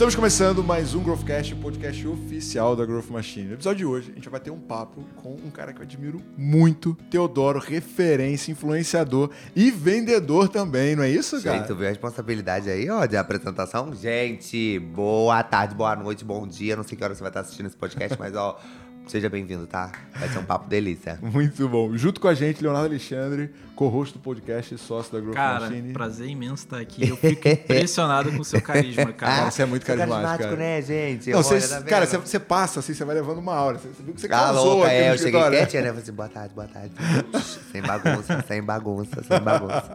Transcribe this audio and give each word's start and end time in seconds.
Estamos 0.00 0.14
começando 0.14 0.64
mais 0.64 0.94
um 0.94 1.02
Growthcast, 1.02 1.52
o 1.52 1.58
podcast 1.58 2.08
oficial 2.08 2.74
da 2.74 2.86
Growth 2.86 3.10
Machine. 3.10 3.48
No 3.48 3.52
episódio 3.52 3.78
de 3.80 3.84
hoje, 3.84 4.10
a 4.10 4.14
gente 4.14 4.30
vai 4.30 4.40
ter 4.40 4.50
um 4.50 4.58
papo 4.58 5.04
com 5.16 5.34
um 5.34 5.50
cara 5.50 5.74
que 5.74 5.80
eu 5.80 5.82
admiro 5.82 6.22
muito, 6.38 6.96
Teodoro, 7.10 7.58
referência, 7.58 8.50
influenciador 8.50 9.28
e 9.54 9.70
vendedor 9.70 10.48
também, 10.48 10.96
não 10.96 11.02
é 11.02 11.10
isso, 11.10 11.42
cara? 11.42 11.58
Gente, 11.58 11.66
tu 11.66 11.76
viu 11.76 11.84
a 11.84 11.90
responsabilidade 11.90 12.70
aí, 12.70 12.88
ó, 12.88 13.04
de 13.04 13.14
apresentação? 13.14 13.94
Gente, 13.94 14.78
boa 14.78 15.42
tarde, 15.42 15.74
boa 15.74 15.94
noite, 15.94 16.24
bom 16.24 16.48
dia. 16.48 16.76
Não 16.76 16.82
sei 16.82 16.96
que 16.96 17.04
hora 17.04 17.14
você 17.14 17.20
vai 17.20 17.28
estar 17.28 17.40
assistindo 17.40 17.66
esse 17.66 17.76
podcast, 17.76 18.18
mas 18.18 18.34
ó, 18.34 18.58
seja 19.06 19.28
bem-vindo, 19.28 19.66
tá? 19.66 19.90
Vai 20.18 20.28
ser 20.28 20.38
um 20.38 20.44
papo 20.44 20.68
delícia. 20.68 21.18
Muito 21.22 21.68
bom. 21.68 21.96
Junto 21.96 22.20
com 22.20 22.28
a 22.28 22.34
gente, 22.34 22.62
Leonardo 22.62 22.86
Alexandre, 22.88 23.50
co-host 23.74 24.14
do 24.16 24.20
podcast 24.20 24.72
e 24.74 24.78
sócio 24.78 25.12
da 25.12 25.18
Growth 25.20 25.34
Cara, 25.34 25.60
Machine. 25.68 25.92
prazer 25.92 26.28
imenso 26.28 26.64
estar 26.64 26.78
aqui. 26.78 27.08
Eu 27.08 27.16
fico 27.16 27.48
impressionado 27.48 28.30
com 28.30 28.38
o 28.40 28.44
seu 28.44 28.60
carisma, 28.62 29.12
cara. 29.12 29.36
Cara, 29.36 29.50
você 29.50 29.62
é 29.62 29.66
muito 29.66 29.84
Sou 29.86 29.96
carismático, 29.96 30.44
cara. 30.44 30.56
né, 30.56 30.82
gente? 30.82 31.30
Não, 31.30 31.40
Olha, 31.40 31.68
tá 31.68 31.82
cara, 31.82 32.06
você, 32.06 32.18
você 32.18 32.38
passa 32.38 32.80
assim, 32.80 32.94
você 32.94 33.04
vai 33.04 33.16
levando 33.16 33.38
uma 33.38 33.52
hora. 33.60 33.78
Você, 33.78 33.88
você 33.88 34.02
viu 34.02 34.14
que 34.14 34.20
você 34.20 34.28
Tá 34.28 34.36
causou 34.36 34.64
louca, 34.74 34.86
aqui 34.86 34.94
é, 34.96 35.10
eu 35.12 35.18
cheguei 35.18 35.40
quietinha, 35.48 35.82
né? 35.82 35.88
Falei 35.88 36.02
assim, 36.02 36.12
boa 36.12 36.28
tarde, 36.28 36.54
boa 36.54 36.68
tarde. 36.68 36.92
sem 37.72 37.82
bagunça, 37.82 38.44
sem 38.46 38.62
bagunça, 38.62 39.22
sem 39.24 39.40
bagunça. 39.40 39.90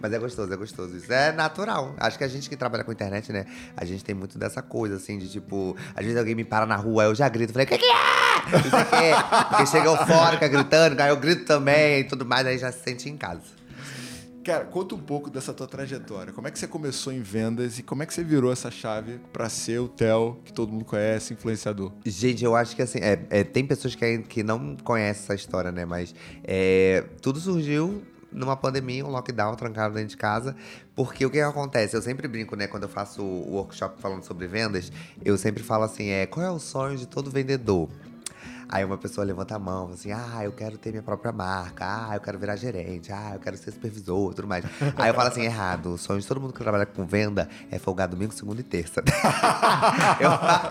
Mas 0.00 0.12
é 0.12 0.18
gostoso, 0.18 0.52
é 0.52 0.56
gostoso. 0.56 0.96
Isso 0.96 1.12
é 1.12 1.32
natural. 1.32 1.94
Acho 1.98 2.16
que 2.18 2.24
a 2.24 2.28
gente 2.28 2.48
que 2.48 2.56
trabalha 2.56 2.84
com 2.84 2.92
internet, 2.92 3.32
né? 3.32 3.46
A 3.76 3.84
gente 3.84 4.04
tem 4.04 4.14
muito 4.14 4.38
dessa 4.38 4.62
coisa, 4.62 4.96
assim, 4.96 5.18
de 5.18 5.28
tipo... 5.28 5.74
Às 5.96 6.04
vezes 6.04 6.16
alguém 6.18 6.34
me 6.34 6.44
para 6.44 6.64
na 6.66 6.76
rua, 6.76 7.04
eu 7.04 7.14
já 7.14 7.28
grito. 7.28 7.52
Falei, 7.52 7.66
o 7.78 7.80
que 7.80 7.86
que 7.86 7.92
é? 7.92 8.52
Não 8.52 8.70
sei 8.70 8.80
o 8.80 8.86
quê. 8.86 9.46
Porque 9.48 9.66
chega 9.66 9.86
eufórica, 9.86 10.48
gritando, 10.48 11.00
aí 11.00 11.10
eu 11.10 11.16
grito 11.16 11.44
também 11.44 12.00
e 12.00 12.04
tudo 12.04 12.24
mais. 12.24 12.46
Aí 12.46 12.58
já 12.58 12.72
se 12.72 12.82
sente 12.82 13.08
em 13.08 13.16
casa. 13.16 13.58
Cara, 14.44 14.64
conta 14.64 14.94
um 14.94 14.98
pouco 14.98 15.28
dessa 15.28 15.52
tua 15.52 15.66
trajetória. 15.66 16.32
Como 16.32 16.48
é 16.48 16.50
que 16.50 16.58
você 16.58 16.66
começou 16.66 17.12
em 17.12 17.20
vendas 17.20 17.78
e 17.78 17.82
como 17.82 18.02
é 18.02 18.06
que 18.06 18.14
você 18.14 18.24
virou 18.24 18.50
essa 18.50 18.70
chave 18.70 19.20
pra 19.30 19.46
ser 19.50 19.78
o 19.78 19.88
Theo, 19.88 20.40
que 20.42 20.52
todo 20.52 20.72
mundo 20.72 20.86
conhece, 20.86 21.34
influenciador? 21.34 21.92
Gente, 22.06 22.44
eu 22.44 22.56
acho 22.56 22.74
que 22.74 22.80
assim, 22.80 22.98
é, 22.98 23.26
é, 23.28 23.44
tem 23.44 23.66
pessoas 23.66 23.94
que, 23.94 24.18
que 24.20 24.42
não 24.42 24.74
conhecem 24.76 25.22
essa 25.22 25.34
história, 25.34 25.70
né? 25.70 25.84
Mas 25.84 26.14
é, 26.44 27.04
tudo 27.20 27.38
surgiu 27.38 28.02
numa 28.30 28.56
pandemia, 28.56 29.04
um 29.04 29.10
lockdown, 29.10 29.54
trancado 29.54 29.94
dentro 29.94 30.10
de 30.10 30.16
casa. 30.16 30.56
Porque 30.94 31.24
o 31.24 31.30
que 31.30 31.40
acontece? 31.40 31.96
Eu 31.96 32.02
sempre 32.02 32.28
brinco, 32.28 32.56
né? 32.56 32.66
Quando 32.66 32.84
eu 32.84 32.88
faço 32.88 33.22
o 33.22 33.54
workshop 33.54 34.00
falando 34.00 34.24
sobre 34.24 34.46
vendas, 34.46 34.92
eu 35.24 35.36
sempre 35.38 35.62
falo 35.62 35.84
assim: 35.84 36.08
é, 36.08 36.26
qual 36.26 36.44
é 36.44 36.50
o 36.50 36.58
sonho 36.58 36.96
de 36.96 37.06
todo 37.06 37.30
vendedor? 37.30 37.88
Aí 38.68 38.84
uma 38.84 38.98
pessoa 38.98 39.24
levanta 39.24 39.56
a 39.56 39.58
mão, 39.58 39.90
assim, 39.92 40.12
ah, 40.12 40.40
eu 40.42 40.52
quero 40.52 40.76
ter 40.76 40.90
minha 40.90 41.02
própria 41.02 41.32
marca, 41.32 41.84
ah, 41.86 42.14
eu 42.14 42.20
quero 42.20 42.38
virar 42.38 42.56
gerente, 42.56 43.10
ah, 43.10 43.32
eu 43.34 43.40
quero 43.40 43.56
ser 43.56 43.70
supervisor, 43.70 44.34
tudo 44.34 44.46
mais. 44.46 44.64
Aí 44.96 45.08
eu 45.08 45.14
falo 45.14 45.28
assim, 45.28 45.42
errado, 45.42 45.94
o 45.94 45.98
sonho 45.98 46.20
de 46.20 46.26
todo 46.26 46.40
mundo 46.40 46.52
que 46.52 46.58
trabalha 46.58 46.84
com 46.84 47.06
venda 47.06 47.48
é 47.70 47.78
folgar 47.78 48.08
domingo, 48.08 48.32
segunda 48.34 48.60
e 48.60 48.64
terça. 48.64 49.02
eu, 50.20 50.30
falo, 50.30 50.68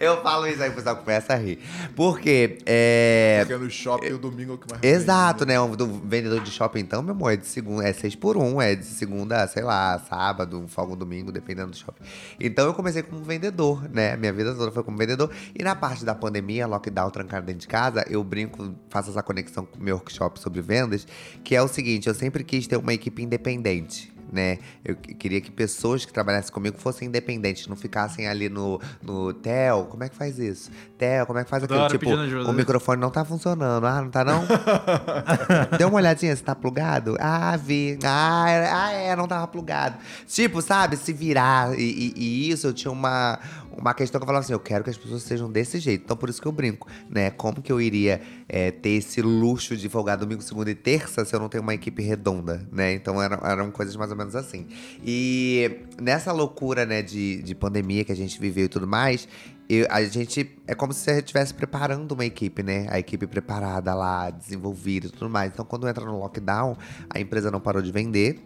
eu 0.00 0.22
falo 0.22 0.46
isso 0.46 0.62
aí, 0.62 0.70
o 0.70 0.74
pessoal 0.74 0.96
começa 0.96 1.34
a 1.34 1.36
rir. 1.36 1.58
Porque, 1.94 2.58
é... 2.64 3.44
Porque 3.46 3.62
no 3.62 3.70
shopping 3.70 4.12
o 4.12 4.18
domingo 4.18 4.52
é 4.52 4.54
o 4.54 4.58
que 4.58 4.70
mais 4.70 4.82
Exato, 4.82 5.40
vende. 5.40 5.52
né? 5.52 5.60
Um 5.60 5.76
do 5.76 5.86
vendedor 5.86 6.40
de 6.40 6.50
shopping, 6.50 6.80
então, 6.80 7.02
meu 7.02 7.14
amor, 7.14 7.32
é 7.32 7.36
de 7.36 7.46
segunda, 7.46 7.86
é 7.86 7.92
seis 7.92 8.16
por 8.16 8.36
um, 8.36 8.60
é 8.60 8.74
de 8.74 8.86
segunda, 8.86 9.46
sei 9.48 9.62
lá, 9.62 9.98
sábado, 10.08 10.64
folga 10.68 10.94
um 10.94 10.96
domingo, 10.96 11.30
dependendo 11.30 11.70
do 11.70 11.76
shopping. 11.76 12.04
Então 12.40 12.66
eu 12.66 12.74
comecei 12.74 13.02
como 13.02 13.22
vendedor, 13.22 13.88
né? 13.90 14.16
Minha 14.16 14.32
vida 14.32 14.54
toda 14.54 14.70
foi 14.70 14.82
como 14.82 14.96
vendedor. 14.96 15.30
E 15.54 15.62
na 15.62 15.74
parte 15.74 16.04
da 16.04 16.14
pandemia, 16.14 16.66
lockdown, 16.66 17.01
trancado 17.10 17.46
dentro 17.46 17.60
de 17.60 17.68
casa, 17.68 18.04
eu 18.08 18.22
brinco, 18.22 18.74
faço 18.88 19.10
essa 19.10 19.22
conexão 19.22 19.64
com 19.64 19.78
o 19.78 19.82
meu 19.82 19.96
workshop 19.96 20.38
sobre 20.40 20.60
vendas, 20.60 21.06
que 21.42 21.54
é 21.54 21.62
o 21.62 21.68
seguinte, 21.68 22.08
eu 22.08 22.14
sempre 22.14 22.44
quis 22.44 22.66
ter 22.66 22.76
uma 22.76 22.94
equipe 22.94 23.22
independente. 23.22 24.12
Né? 24.30 24.58
Eu 24.84 24.96
que- 24.96 25.14
queria 25.14 25.40
que 25.40 25.50
pessoas 25.50 26.04
que 26.04 26.12
trabalhassem 26.12 26.52
comigo 26.52 26.76
fossem 26.78 27.08
independentes, 27.08 27.66
não 27.66 27.76
ficassem 27.76 28.26
ali 28.28 28.48
no, 28.48 28.80
no 29.02 29.32
Theo, 29.32 29.84
como 29.86 30.04
é 30.04 30.08
que 30.08 30.16
faz 30.16 30.38
isso? 30.38 30.70
Theo, 30.98 31.26
como 31.26 31.38
é 31.38 31.44
que 31.44 31.50
faz 31.50 31.62
aquilo? 31.64 31.78
Tipo, 31.88 32.06
o 32.50 32.52
microfone 32.54 33.00
não 33.00 33.10
tá 33.10 33.24
funcionando. 33.24 33.86
Ah, 33.86 34.00
não 34.02 34.10
tá 34.10 34.24
não? 34.24 34.42
Dê 35.76 35.84
uma 35.84 35.96
olhadinha 35.96 36.34
se 36.34 36.42
tá 36.42 36.54
plugado. 36.54 37.16
Ah, 37.20 37.56
vi. 37.56 37.98
Ah, 38.04 38.44
é, 38.50 38.70
ah, 38.70 38.92
é, 38.92 39.16
não 39.16 39.26
tava 39.28 39.46
plugado. 39.46 39.96
Tipo, 40.26 40.60
sabe, 40.62 40.96
se 40.96 41.12
virar. 41.12 41.78
E, 41.78 41.82
e- 41.82 42.12
e 42.16 42.50
isso 42.50 42.66
eu 42.66 42.72
tinha 42.72 42.90
uma, 42.90 43.38
uma 43.76 43.94
questão 43.94 44.18
que 44.18 44.24
eu 44.24 44.26
falava 44.26 44.44
assim: 44.44 44.52
eu 44.52 44.60
quero 44.60 44.84
que 44.84 44.90
as 44.90 44.96
pessoas 44.96 45.22
sejam 45.22 45.50
desse 45.50 45.78
jeito. 45.78 46.04
Então 46.04 46.16
por 46.16 46.28
isso 46.28 46.40
que 46.40 46.48
eu 46.48 46.52
brinco, 46.52 46.88
né? 47.08 47.30
Como 47.30 47.60
que 47.62 47.72
eu 47.72 47.80
iria 47.80 48.20
é, 48.48 48.70
ter 48.70 48.90
esse 48.90 49.20
luxo 49.22 49.76
de 49.76 49.88
folgar 49.88 50.16
domingo, 50.16 50.42
segunda 50.42 50.70
e 50.70 50.74
terça 50.74 51.24
se 51.24 51.34
eu 51.34 51.40
não 51.40 51.48
tenho 51.48 51.62
uma 51.62 51.74
equipe 51.74 52.02
redonda, 52.02 52.66
né? 52.70 52.92
Então 52.92 53.20
eram, 53.22 53.38
eram 53.44 53.70
coisas 53.70 53.96
mais 53.96 54.11
ou 54.12 54.16
menos 54.18 54.36
assim. 54.36 54.66
E 55.04 55.80
nessa 56.00 56.30
loucura, 56.32 56.86
né, 56.86 57.02
de, 57.02 57.42
de 57.42 57.54
pandemia 57.54 58.04
que 58.04 58.12
a 58.12 58.16
gente 58.16 58.38
viveu 58.40 58.66
e 58.66 58.68
tudo 58.68 58.86
mais. 58.86 59.26
eu- 59.68 59.86
a 59.90 60.02
gente 60.04 60.50
é 60.66 60.74
como 60.74 60.92
se 60.92 61.08
a 61.10 61.14
gente 61.14 61.24
estivesse 61.24 61.54
preparando 61.54 62.12
uma 62.12 62.24
equipe, 62.26 62.62
né? 62.62 62.86
A 62.90 62.98
equipe 62.98 63.26
preparada 63.26 63.94
lá, 63.94 64.28
desenvolvida 64.30 65.06
e 65.06 65.10
tudo 65.10 65.30
mais. 65.30 65.50
Então, 65.52 65.64
quando 65.64 65.88
entra 65.88 66.04
no 66.04 66.18
lockdown, 66.18 66.76
a 67.08 67.18
empresa 67.18 67.50
não 67.50 67.60
parou 67.60 67.80
de 67.80 67.90
vender. 67.90 68.38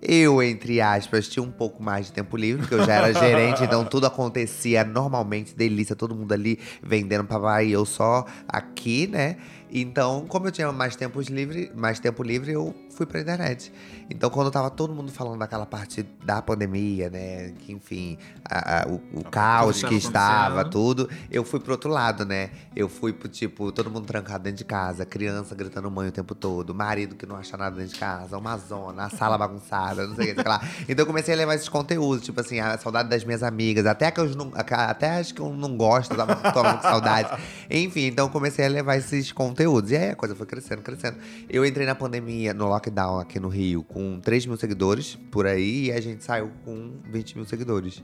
Eu, 0.00 0.40
entre 0.40 0.80
aspas, 0.80 1.26
tinha 1.26 1.42
um 1.42 1.50
pouco 1.50 1.82
mais 1.82 2.06
de 2.06 2.12
tempo 2.12 2.36
livre, 2.36 2.60
porque 2.62 2.74
eu 2.76 2.84
já 2.86 2.94
era 2.94 3.12
gerente, 3.12 3.64
então 3.64 3.84
tudo 3.84 4.06
acontecia 4.06 4.84
normalmente, 4.84 5.56
delícia, 5.56 5.96
todo 5.96 6.14
mundo 6.14 6.30
ali 6.32 6.56
vendendo 6.80 7.24
papai 7.24 7.66
e 7.66 7.72
eu 7.72 7.84
só 7.84 8.24
aqui, 8.46 9.08
né? 9.08 9.36
Então, 9.72 10.24
como 10.28 10.46
eu 10.46 10.52
tinha 10.52 10.70
mais 10.70 10.94
tempo 10.94 11.20
livre, 11.20 11.72
mais 11.74 11.98
tempo 11.98 12.22
livre, 12.22 12.52
eu 12.52 12.72
fui 12.90 13.06
pra 13.06 13.20
internet. 13.20 13.72
Então, 14.10 14.30
quando 14.30 14.50
tava 14.50 14.70
todo 14.70 14.94
mundo 14.94 15.12
falando 15.12 15.38
daquela 15.38 15.66
parte 15.66 16.02
da 16.24 16.40
pandemia, 16.40 17.10
né? 17.10 17.52
Que, 17.58 17.72
enfim, 17.72 18.16
a- 18.48 18.82
a- 18.82 18.88
o, 18.88 18.94
o 19.20 19.24
caos 19.24 19.80
tava 19.80 19.92
que 19.92 19.98
estava, 19.98 20.64
tudo, 20.64 21.08
eu 21.30 21.44
fui 21.44 21.60
pro 21.60 21.72
outro 21.72 21.90
lado, 21.90 22.24
né? 22.24 22.50
Eu 22.74 22.88
fui 22.88 23.12
pro 23.12 23.28
tipo, 23.28 23.70
todo 23.70 23.90
mundo 23.90 24.06
trancado 24.06 24.44
dentro 24.44 24.58
de 24.58 24.64
casa, 24.64 25.04
criança 25.04 25.54
gritando 25.54 25.90
mãe 25.90 26.08
o 26.08 26.12
tempo 26.12 26.34
todo, 26.34 26.74
marido 26.74 27.14
que 27.16 27.26
não 27.26 27.36
acha 27.36 27.56
nada 27.56 27.76
dentro 27.76 27.92
de 27.94 27.98
casa, 28.00 28.38
uma 28.38 28.56
zona, 28.56 29.04
a 29.04 29.10
sala 29.10 29.36
bagunçada, 29.36 30.06
não 30.06 30.14
sei 30.14 30.32
o 30.32 30.34
que, 30.34 30.42
sei 30.42 30.50
lá. 30.50 30.60
Então 30.88 31.02
eu 31.02 31.06
comecei 31.06 31.34
a 31.34 31.36
levar 31.36 31.54
esses 31.54 31.68
conteúdos, 31.68 32.24
tipo 32.24 32.40
assim, 32.40 32.60
a 32.60 32.78
saudade 32.78 33.08
das 33.08 33.24
minhas 33.24 33.42
amigas, 33.42 33.84
até 33.86 34.10
que 34.10 34.20
eu 34.20 34.26
não, 34.34 34.50
até 34.54 35.18
as 35.18 35.32
que 35.32 35.40
eu 35.40 35.52
não 35.54 35.76
gosto, 35.76 36.14
tava 36.16 36.34
tomando 36.52 36.76
com 36.76 36.82
saudade. 36.82 37.28
Enfim, 37.70 38.06
então 38.06 38.26
eu 38.26 38.30
comecei 38.30 38.64
a 38.64 38.68
levar 38.68 38.96
esses 38.96 39.32
conteúdos. 39.32 39.90
E 39.90 39.96
aí 39.96 40.10
a 40.10 40.16
coisa 40.16 40.34
foi 40.34 40.46
crescendo, 40.46 40.80
crescendo. 40.82 41.18
Eu 41.48 41.64
entrei 41.66 41.86
na 41.86 41.94
pandemia, 41.94 42.54
no 42.54 42.66
lockdown 42.68 43.18
aqui 43.20 43.38
no 43.38 43.48
Rio, 43.48 43.82
com 43.82 43.97
3 44.22 44.46
mil 44.46 44.56
seguidores 44.56 45.18
por 45.30 45.46
aí, 45.46 45.86
e 45.86 45.92
a 45.92 46.00
gente 46.00 46.24
saiu 46.24 46.50
com 46.64 46.92
20 47.10 47.36
mil 47.36 47.44
seguidores. 47.46 48.02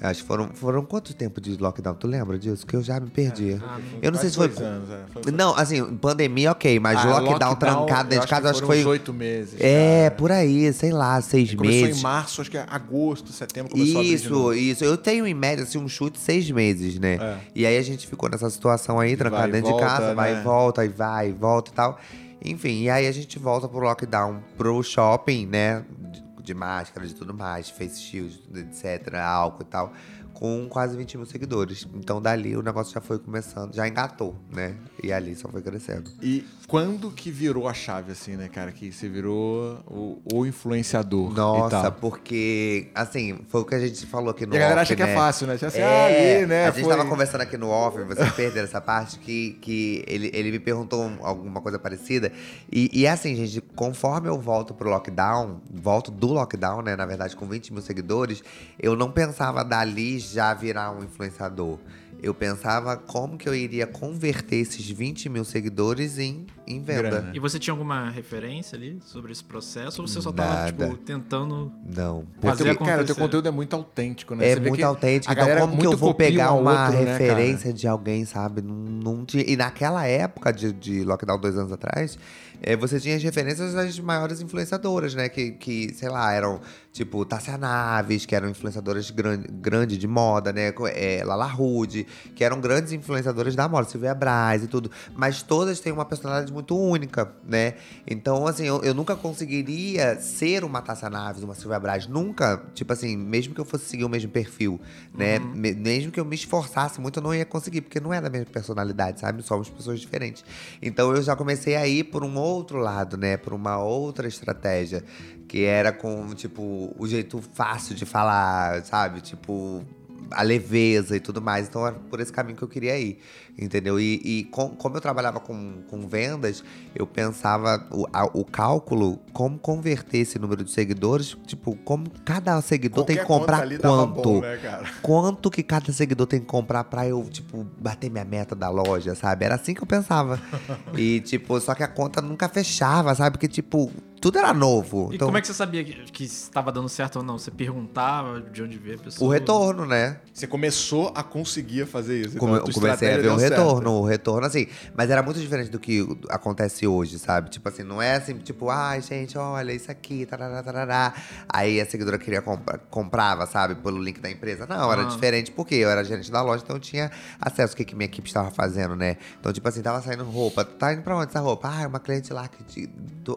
Acho 0.00 0.22
que 0.22 0.26
foram, 0.26 0.48
foram 0.52 0.84
quanto 0.84 1.14
tempo 1.14 1.40
de 1.40 1.56
lockdown? 1.56 1.94
Tu 1.94 2.08
lembra 2.08 2.36
disso? 2.36 2.66
Que 2.66 2.74
eu 2.74 2.82
já 2.82 2.98
me 2.98 3.08
perdi. 3.08 3.56
eu 4.02 4.10
não 4.10 4.18
sei 4.18 4.30
se 4.30 4.36
foi. 4.36 4.46
Anos, 4.46 4.90
é. 4.90 5.04
Foi- 5.22 5.30
Não, 5.30 5.54
assim, 5.54 5.80
pandemia, 5.96 6.50
ok, 6.50 6.80
mas 6.80 6.98
Ah, 6.98 7.20
lockdown, 7.20 7.54
trancado 7.54 8.08
dentro 8.08 8.24
de 8.26 8.30
casa, 8.30 8.50
acho 8.50 8.60
que 8.62 8.66
foi. 8.66 8.80
uns 8.80 8.86
oito 8.86 9.12
meses. 9.12 9.54
É, 9.60 10.06
cara. 10.08 10.14
por 10.16 10.32
aí, 10.32 10.72
sei 10.72 10.90
lá, 10.90 11.20
seis 11.20 11.54
Começou 11.54 11.82
meses. 11.82 12.00
em 12.00 12.02
março, 12.02 12.40
acho 12.40 12.50
que 12.50 12.58
é 12.58 12.66
agosto, 12.68 13.30
setembro, 13.30 13.70
começou. 13.70 14.02
Isso, 14.02 14.52
isso. 14.54 14.84
Eu 14.84 14.96
tenho 14.96 15.24
em 15.24 15.34
média 15.34 15.62
assim, 15.62 15.78
um 15.78 15.88
chute 15.88 16.18
seis 16.18 16.50
meses, 16.50 16.98
né? 16.98 17.18
É. 17.20 17.36
E 17.54 17.64
aí 17.64 17.76
a 17.78 17.82
gente 17.82 18.08
ficou 18.08 18.28
nessa 18.28 18.50
situação 18.50 18.98
aí, 18.98 19.16
trancado 19.16 19.42
vai 19.42 19.52
dentro 19.52 19.70
volta, 19.70 19.84
de 19.86 19.90
casa, 19.92 20.14
vai 20.16 20.34
né? 20.34 20.40
e 20.40 20.42
volta, 20.42 20.84
e 20.84 20.88
vai 20.88 21.28
e 21.28 21.32
volta 21.32 21.70
e 21.70 21.74
tal. 21.74 22.00
Enfim, 22.44 22.82
e 22.82 22.90
aí 22.90 23.06
a 23.06 23.12
gente 23.12 23.38
volta 23.38 23.68
pro 23.68 23.80
lockdown, 23.80 24.42
pro 24.56 24.82
shopping, 24.82 25.46
né? 25.46 25.84
De, 26.10 26.22
de 26.42 26.54
máscara, 26.54 27.06
de 27.06 27.14
tudo 27.14 27.32
mais, 27.32 27.70
face 27.70 28.00
shield, 28.00 28.42
etc, 28.54 29.14
álcool 29.14 29.62
e 29.62 29.66
tal. 29.66 29.92
Com 30.34 30.66
quase 30.68 30.96
20 30.96 31.18
mil 31.18 31.26
seguidores. 31.26 31.86
Então 31.94 32.20
dali 32.20 32.56
o 32.56 32.62
negócio 32.62 32.92
já 32.92 33.00
foi 33.00 33.18
começando, 33.18 33.74
já 33.74 33.86
engatou, 33.86 34.36
né? 34.52 34.76
E 35.02 35.12
ali 35.12 35.36
só 35.36 35.48
foi 35.48 35.62
crescendo. 35.62 36.10
E 36.20 36.44
quando 36.72 37.10
que 37.10 37.30
virou 37.30 37.68
a 37.68 37.74
chave, 37.74 38.12
assim, 38.12 38.34
né, 38.34 38.48
cara? 38.48 38.72
Que 38.72 38.90
você 38.90 39.06
virou 39.06 39.78
o, 39.86 40.22
o 40.32 40.46
influenciador 40.46 41.30
Nossa, 41.30 41.90
porque, 41.90 42.88
assim, 42.94 43.40
foi 43.50 43.60
o 43.60 43.64
que 43.66 43.74
a 43.74 43.78
gente 43.78 44.06
falou 44.06 44.30
aqui 44.30 44.46
no 44.46 44.54
E 44.54 44.56
a 44.56 44.60
galera 44.60 44.80
off, 44.80 44.86
acha 44.86 44.96
que 44.96 45.02
é 45.02 45.06
né? 45.06 45.14
fácil, 45.14 45.46
né? 45.46 45.52
Assim, 45.60 45.78
É, 45.78 45.84
ah, 45.84 46.06
ali, 46.06 46.46
né? 46.46 46.68
A 46.68 46.70
gente 46.70 46.84
foi- 46.84 46.96
tava 46.96 47.06
conversando 47.06 47.42
aqui 47.42 47.58
no 47.58 47.68
off, 47.68 47.98
vocês 48.04 48.32
perderam 48.32 48.64
essa 48.64 48.80
parte, 48.80 49.18
que, 49.18 49.58
que 49.60 50.02
ele, 50.08 50.30
ele 50.32 50.50
me 50.50 50.58
perguntou 50.58 51.02
um- 51.04 51.18
alguma 51.20 51.60
coisa 51.60 51.78
parecida. 51.78 52.32
E, 52.72 52.88
e 52.90 53.04
é 53.04 53.10
assim, 53.10 53.36
gente, 53.36 53.60
conforme 53.76 54.30
eu 54.30 54.40
volto 54.40 54.72
pro 54.72 54.88
lockdown, 54.88 55.60
volto 55.70 56.10
do 56.10 56.28
lockdown, 56.28 56.80
né? 56.80 56.96
Na 56.96 57.04
verdade, 57.04 57.36
com 57.36 57.46
20 57.46 57.70
mil 57.70 57.82
seguidores, 57.82 58.42
eu 58.80 58.96
não 58.96 59.10
pensava 59.12 59.62
dali 59.62 60.18
já 60.18 60.54
virar 60.54 60.90
um 60.90 61.04
influenciador. 61.04 61.78
Eu 62.22 62.32
pensava 62.32 62.96
como 62.96 63.36
que 63.36 63.48
eu 63.48 63.54
iria 63.54 63.84
converter 63.84 64.56
esses 64.56 64.88
20 64.88 65.28
mil 65.28 65.44
seguidores 65.44 66.20
em, 66.20 66.46
em 66.64 66.80
venda. 66.80 67.02
Grana. 67.02 67.30
E 67.34 67.40
você 67.40 67.58
tinha 67.58 67.72
alguma 67.72 68.08
referência 68.10 68.76
ali 68.76 69.00
sobre 69.04 69.32
esse 69.32 69.42
processo? 69.42 70.00
Ou 70.00 70.06
você 70.06 70.22
só 70.22 70.30
tava, 70.30 70.54
Nada. 70.54 70.86
tipo, 70.86 70.96
tentando. 70.98 71.72
Não. 71.84 72.24
Fazer 72.40 72.64
Porque, 72.76 72.84
cara, 72.84 73.02
o 73.02 73.04
teu 73.04 73.16
conteúdo 73.16 73.48
é 73.48 73.50
muito 73.50 73.74
autêntico, 73.74 74.36
né? 74.36 74.48
É 74.48 74.54
Você 74.54 74.60
muito 74.60 74.84
autêntico. 74.84 75.32
Então, 75.32 75.58
como 75.58 75.76
que 75.80 75.86
eu 75.86 75.96
vou 75.96 76.14
pegar 76.14 76.52
um 76.52 76.60
uma 76.60 76.86
outro, 76.86 77.02
né, 77.02 77.12
referência 77.18 77.72
de 77.72 77.88
alguém, 77.88 78.24
sabe? 78.24 78.62
Não, 78.62 78.74
não 78.76 79.24
tinha- 79.24 79.44
E 79.44 79.56
naquela 79.56 80.06
época 80.06 80.52
de, 80.52 80.72
de 80.72 81.02
lockdown, 81.02 81.40
dois 81.40 81.58
anos 81.58 81.72
atrás, 81.72 82.16
é, 82.62 82.76
você 82.76 83.00
tinha 83.00 83.16
as 83.16 83.22
referências 83.22 83.74
das 83.74 83.98
maiores 83.98 84.40
influenciadoras, 84.40 85.12
né? 85.12 85.28
Que, 85.28 85.50
que 85.50 85.92
sei 85.92 86.08
lá, 86.08 86.32
eram 86.32 86.60
tipo 86.92 87.24
Tássia 87.24 87.56
Naves, 87.56 88.26
que 88.26 88.34
eram 88.36 88.50
influenciadoras 88.50 89.10
grande, 89.10 89.48
grande 89.50 89.96
de 89.96 90.06
moda, 90.06 90.52
né? 90.52 90.72
É, 90.94 91.22
Lala 91.24 91.46
Rude, 91.46 92.06
que 92.34 92.44
eram 92.44 92.60
grandes 92.60 92.92
influenciadoras 92.92 93.56
da 93.56 93.66
moda, 93.66 93.88
Silvia 93.88 94.14
Braz 94.14 94.62
e 94.64 94.66
tudo. 94.66 94.90
Mas 95.16 95.42
todas 95.42 95.80
têm 95.80 95.90
uma 95.92 96.04
personalidade 96.04 96.52
muito 96.52 96.76
única, 96.78 97.32
né? 97.48 97.74
Então, 98.06 98.46
assim, 98.46 98.64
eu, 98.66 98.82
eu 98.82 98.92
nunca 98.92 99.16
conseguiria 99.16 100.20
ser 100.20 100.64
uma 100.64 100.82
Tássia 100.82 101.08
Naves, 101.08 101.42
uma 101.42 101.54
Silvia 101.54 101.80
Braz. 101.80 102.06
Nunca, 102.06 102.62
tipo 102.74 102.92
assim, 102.92 103.16
mesmo 103.16 103.54
que 103.54 103.60
eu 103.60 103.64
fosse 103.64 103.86
seguir 103.86 104.04
o 104.04 104.08
mesmo 104.08 104.30
perfil, 104.30 104.78
né? 105.14 105.38
Me- 105.38 105.72
mesmo 105.74 106.12
que 106.12 106.20
eu 106.20 106.24
me 106.26 106.34
esforçasse 106.34 107.00
muito, 107.00 107.20
eu 107.20 107.22
não 107.22 107.34
ia 107.34 107.46
conseguir, 107.46 107.80
porque 107.80 108.00
não 108.00 108.12
é 108.12 108.20
da 108.20 108.28
mesma 108.28 108.46
personalidade, 108.52 109.18
sabe? 109.18 109.42
Somos 109.42 109.70
pessoas 109.70 109.98
diferentes. 109.98 110.44
Então 110.82 111.10
eu 111.14 111.22
já 111.22 111.34
comecei 111.34 111.74
a 111.74 111.86
ir 111.88 112.04
por 112.04 112.22
um 112.22 112.36
outro 112.38 112.76
lado, 112.78 113.16
né? 113.16 113.38
Por 113.38 113.54
uma 113.54 113.78
outra 113.78 114.28
estratégia. 114.28 115.02
Que 115.52 115.64
era 115.66 115.92
com, 115.92 116.28
tipo, 116.34 116.94
o 116.98 117.06
jeito 117.06 117.42
fácil 117.52 117.94
de 117.94 118.06
falar, 118.06 118.82
sabe? 118.86 119.20
Tipo, 119.20 119.84
a 120.30 120.40
leveza 120.42 121.14
e 121.14 121.20
tudo 121.20 121.42
mais. 121.42 121.68
Então 121.68 121.86
era 121.86 121.94
por 122.08 122.20
esse 122.20 122.32
caminho 122.32 122.56
que 122.56 122.64
eu 122.64 122.68
queria 122.68 122.98
ir, 122.98 123.18
entendeu? 123.58 124.00
E, 124.00 124.14
e 124.24 124.44
com- 124.44 124.70
como 124.70 124.96
eu 124.96 125.00
trabalhava 125.02 125.40
com, 125.40 125.82
com 125.90 126.08
vendas, 126.08 126.64
eu 126.94 127.06
pensava 127.06 127.86
o, 127.90 128.06
a- 128.10 128.30
o 128.32 128.46
cálculo, 128.46 129.18
como 129.34 129.58
converter 129.58 130.20
esse 130.20 130.38
número 130.38 130.64
de 130.64 130.70
seguidores, 130.70 131.36
tipo, 131.46 131.76
como 131.84 132.08
cada 132.24 132.58
seguidor 132.62 133.04
tem 133.04 133.18
que 133.18 133.22
Qualquer 133.22 133.40
comprar 133.44 133.68
quanto. 133.78 134.22
bom, 134.22 134.40
né? 134.40 134.58
Quanto 135.02 135.50
que 135.50 135.62
cada 135.62 135.92
seguidor 135.92 136.26
tem 136.28 136.40
que 136.40 136.46
comprar 136.46 136.84
pra 136.84 137.06
eu, 137.06 137.22
tipo, 137.24 137.62
bater 137.78 138.10
minha 138.10 138.24
meta 138.24 138.54
da 138.54 138.70
loja, 138.70 139.14
sabe? 139.14 139.44
Era 139.44 139.56
assim 139.56 139.74
que 139.74 139.82
eu 139.82 139.86
pensava. 139.86 140.40
e, 140.96 141.20
tipo, 141.20 141.60
só 141.60 141.74
que 141.74 141.82
a 141.82 141.88
conta 141.88 142.22
nunca 142.22 142.48
fechava, 142.48 143.14
sabe? 143.14 143.32
Porque, 143.32 143.48
tipo, 143.48 143.92
tudo 144.22 144.38
era 144.38 144.54
novo. 144.54 145.08
E 145.10 145.16
então, 145.16 145.26
como 145.26 145.36
é 145.36 145.40
que 145.40 145.46
você 145.48 145.52
sabia 145.52 145.82
que, 145.82 146.22
estava 146.24 146.70
dando 146.70 146.88
certo 146.88 147.16
ou 147.16 147.22
não? 147.24 147.36
Você 147.38 147.50
perguntava 147.50 148.40
de 148.40 148.62
onde 148.62 148.78
veio 148.78 148.94
a 148.94 148.98
pessoa? 149.02 149.28
o 149.28 149.32
retorno, 149.32 149.84
né? 149.84 150.18
Você 150.32 150.46
começou 150.46 151.12
a 151.14 151.24
conseguir 151.24 151.86
fazer 151.86 152.20
isso. 152.20 152.38
Come- 152.38 152.52
então, 152.54 152.64
tua 152.64 152.70
eu 152.70 152.74
comecei 152.74 153.08
a 153.08 153.16
ver 153.16 153.18
o 153.18 153.22
deu 153.22 153.38
certo. 153.40 153.50
retorno, 153.58 153.90
o 153.90 154.04
retorno, 154.04 154.46
assim. 154.46 154.68
Mas 154.96 155.10
era 155.10 155.22
muito 155.24 155.40
diferente 155.40 155.70
do 155.70 155.80
que 155.80 156.06
acontece 156.30 156.86
hoje, 156.86 157.18
sabe? 157.18 157.50
Tipo 157.50 157.68
assim, 157.68 157.82
não 157.82 158.00
é 158.00 158.14
assim, 158.14 158.38
tipo, 158.38 158.70
ai, 158.70 159.02
gente, 159.02 159.36
olha, 159.36 159.72
isso 159.72 159.90
aqui, 159.90 160.24
tarará, 160.24 160.62
tarará. 160.62 161.14
Aí 161.48 161.80
a 161.80 161.84
seguidora 161.84 162.16
queria 162.16 162.40
comprar, 162.40 162.78
comprava, 162.78 163.44
sabe, 163.46 163.74
pelo 163.74 164.00
link 164.00 164.20
da 164.20 164.30
empresa. 164.30 164.66
Não, 164.66 164.92
era 164.92 165.02
Ah. 165.02 165.06
diferente 165.06 165.50
porque 165.50 165.74
eu 165.74 165.90
era 165.90 166.04
gerente 166.04 166.30
da 166.30 166.40
loja, 166.42 166.62
então 166.62 166.76
eu 166.76 166.80
tinha 166.80 167.10
acesso 167.40 167.72
ao 167.72 167.76
que, 167.76 167.84
que 167.84 167.96
minha 167.96 168.06
equipe 168.06 168.28
estava 168.28 168.52
fazendo, 168.52 168.94
né? 168.94 169.16
Então, 169.40 169.52
tipo 169.52 169.68
assim, 169.68 169.82
tava 169.82 170.00
saindo 170.00 170.22
roupa. 170.22 170.64
Tá 170.64 170.92
indo 170.92 171.02
pra 171.02 171.16
onde 171.16 171.30
essa 171.30 171.40
roupa? 171.40 171.68
Ah, 171.68 171.82
é 171.82 171.86
uma 171.88 171.98
cliente 171.98 172.32
lá, 172.32 172.46
que 172.46 172.88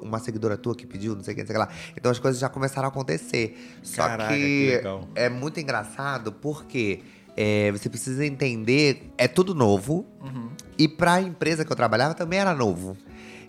uma 0.03 0.19
seguidora 0.19 0.55
tua 0.55 0.74
que 0.75 0.85
pediu, 0.85 1.15
não 1.15 1.23
sei 1.23 1.33
o 1.33 1.35
que, 1.35 1.43
não 1.43 1.47
sei 1.47 1.55
o 1.55 1.59
que 1.59 1.65
lá. 1.65 1.73
Então 1.95 2.11
as 2.11 2.19
coisas 2.19 2.39
já 2.39 2.49
começaram 2.49 2.87
a 2.87 2.89
acontecer. 2.89 3.77
Só 3.81 4.03
Caraca, 4.03 4.33
que 4.33 4.39
que 4.39 4.71
legal. 4.77 5.07
é 5.15 5.29
muito 5.29 5.59
engraçado 5.59 6.31
porque 6.31 7.01
é, 7.35 7.71
você 7.71 7.89
precisa 7.89 8.25
entender, 8.25 9.11
é 9.17 9.27
tudo 9.27 9.53
novo. 9.53 10.05
E 10.77 10.87
pra 10.87 11.21
empresa 11.21 11.63
que 11.63 11.71
eu 11.71 11.75
trabalhava 11.75 12.13
também 12.13 12.39
era 12.39 12.53
novo. 12.53 12.97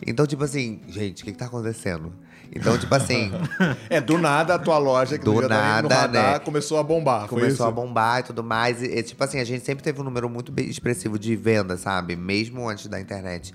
Então, 0.04 0.26
tipo 0.26 0.42
assim, 0.44 0.80
gente, 0.88 1.22
o 1.22 1.24
que, 1.24 1.32
que 1.32 1.38
tá 1.38 1.46
acontecendo? 1.46 2.12
Então, 2.54 2.78
tipo 2.78 2.94
assim, 2.94 3.30
É, 3.90 4.00
do 4.00 4.18
nada 4.18 4.54
a 4.54 4.58
tua 4.58 4.78
loja 4.78 5.18
que 5.18 5.24
Do 5.24 5.34
tá 5.34 5.42
no 5.42 5.48
nada, 5.48 5.94
radar, 5.96 6.32
né? 6.34 6.38
começou 6.38 6.78
a 6.78 6.82
bombar. 6.82 7.26
começou 7.28 7.66
a 7.66 7.70
bombar 7.70 8.20
e 8.20 8.22
tudo 8.24 8.42
mais. 8.44 8.80
E, 8.82 8.86
e, 8.86 9.02
tipo 9.02 9.22
assim, 9.24 9.40
a 9.40 9.44
gente 9.44 9.64
sempre 9.64 9.82
teve 9.82 10.00
um 10.00 10.04
número 10.04 10.28
muito 10.30 10.52
expressivo 10.60 11.18
de 11.18 11.34
venda, 11.34 11.76
sabe? 11.76 12.14
Mesmo 12.16 12.68
antes 12.68 12.86
da 12.86 13.00
internet. 13.00 13.52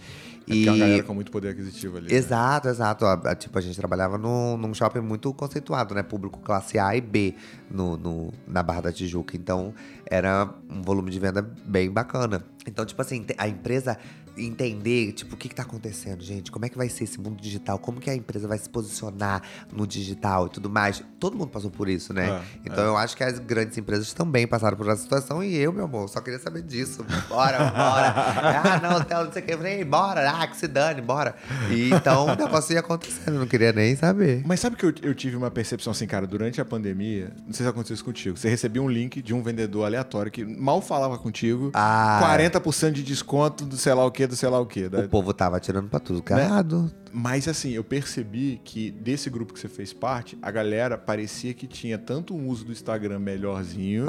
É 0.50 0.66
é 0.66 0.70
uma 0.72 0.78
galera 0.80 1.04
com 1.04 1.14
muito 1.14 1.32
poder 1.32 1.50
aquisitivo 1.50 1.98
ali. 1.98 2.10
né? 2.12 2.16
Exato, 2.18 2.68
exato. 2.68 3.06
A- 3.06 3.36
tipo, 3.36 3.58
a 3.58 3.62
gente 3.62 3.78
trabalhava 3.78 4.18
num, 4.18 4.58
num 4.58 4.74
shopping 4.74 5.00
muito 5.00 5.32
conceituado, 5.34 5.96
né? 5.96 6.04
Público 6.04 6.40
classe 6.40 6.78
A 6.78 6.94
e 6.96 7.00
B 7.00 7.36
no, 7.70 7.96
no- 7.96 8.34
na 8.46 8.62
Barra 8.62 8.82
da 8.82 8.92
Tijuca. 8.92 9.38
Então, 9.38 9.74
era 10.06 10.50
um 10.70 10.82
volume 10.82 11.12
de 11.12 11.20
venda 11.20 11.42
bem 11.64 11.90
bacana. 11.90 12.44
Então, 12.68 12.86
tipo 12.86 13.02
assim, 13.02 13.26
a 13.38 13.48
empresa 13.48 13.98
entender, 14.38 15.12
tipo, 15.14 15.36
o 15.36 15.38
que, 15.38 15.50
que 15.50 15.56
tá 15.56 15.64
acontecendo, 15.64 16.24
gente? 16.24 16.52
Como 16.52 16.66
é 16.66 16.70
que 16.70 16.78
vai 16.78 16.90
ser 16.90 17.04
esse 17.04 17.20
mundo 17.20 17.42
digital? 17.42 17.78
Como 17.80 18.00
que 18.00 18.10
a 18.10 18.16
empresa 18.16 18.48
vai 18.48 18.58
se 18.58 18.70
posicionar 18.70 19.42
no 19.72 19.86
digital 19.86 20.48
e 20.48 20.50
tudo 20.50 20.70
mais? 20.70 21.04
Todo 21.20 21.38
mundo 21.38 21.50
passou 21.50 21.70
por 21.70 21.88
isso, 21.90 22.14
né? 22.14 22.30
É, 22.30 22.42
então, 22.66 22.84
eu 22.84 22.98
acho 22.98 23.16
que 23.16 23.24
as 23.24 23.40
grandes 23.40 23.78
empresas 23.78 24.14
também 24.14 24.48
passaram 24.48 24.78
por 24.78 24.88
essa 24.88 25.02
situação. 25.02 25.44
E 25.44 25.56
eu, 25.56 25.72
meu 25.72 25.86
amor, 25.86 26.08
só 26.10 26.22
queria 26.22 26.40
saber 26.40 26.62
disso. 26.64 27.06
Bora, 27.30 27.58
bora. 27.58 28.14
ah, 28.16 28.80
não, 28.82 29.04
Theo, 29.04 29.26
não 29.26 29.32
sei 29.32 29.42
o 29.42 29.46
que. 29.46 29.54
Eu 29.54 29.58
falei, 29.58 29.84
bora, 29.84 30.30
ah, 30.30 30.48
que 30.48 30.58
se 30.58 30.68
dane, 30.68 31.02
bora. 31.02 31.36
E, 31.70 31.90
então, 31.94 32.26
o 32.26 32.36
negócio 32.36 32.74
ia 32.74 32.80
acontecendo, 32.80 33.36
eu 33.36 33.40
não 33.40 33.48
queria 33.48 33.74
nem 33.74 33.96
saber. 33.96 34.44
Mas 34.46 34.60
sabe 34.60 34.76
que 34.76 34.86
eu, 34.86 34.94
eu 35.02 35.14
tive 35.14 35.36
uma 35.36 35.52
percepção 35.52 35.92
assim, 35.92 36.08
cara, 36.08 36.26
durante 36.26 36.60
a 36.62 36.66
pandemia, 36.66 37.34
não 37.46 37.54
sei 37.54 37.66
se 37.66 37.70
aconteceu 37.70 37.94
isso 37.94 38.06
contigo, 38.06 38.38
você 38.38 38.50
recebia 38.50 38.82
um 38.82 38.90
link 38.90 39.22
de 39.22 39.34
um 39.34 39.44
vendedor 39.44 39.86
aleatório 39.86 40.32
que 40.32 40.44
mal 40.44 40.82
falava 40.82 41.18
contigo, 41.18 41.72
Ah. 41.74 42.20
40% 42.24 42.92
de 42.92 43.04
desconto 43.04 43.66
do 43.66 43.78
sei 43.78 43.94
lá 43.94 44.06
o 44.06 44.12
que, 44.12 44.21
do 44.28 44.36
sei 44.36 44.50
lá 44.50 44.60
o 44.60 44.66
que. 44.66 44.86
O 44.86 45.10
povo 45.10 45.34
tava 45.34 45.58
atirando 45.58 45.90
pra 45.90 46.00
tudo, 46.00 46.22
carado. 46.22 46.92
Mas 47.14 47.48
assim, 47.48 47.72
eu 47.72 47.84
percebi 47.84 48.60
que 48.64 48.92
desse 48.92 49.30
grupo 49.30 49.54
que 49.54 49.60
você 49.60 49.68
fez 49.68 49.92
parte, 49.94 50.38
a 50.42 50.50
galera 50.52 50.98
parecia 50.98 51.54
que 51.54 51.68
tinha 51.68 51.98
tanto 51.98 52.34
um 52.36 52.48
uso 52.48 52.66
do 52.66 52.72
Instagram 52.72 53.20
melhorzinho, 53.20 54.06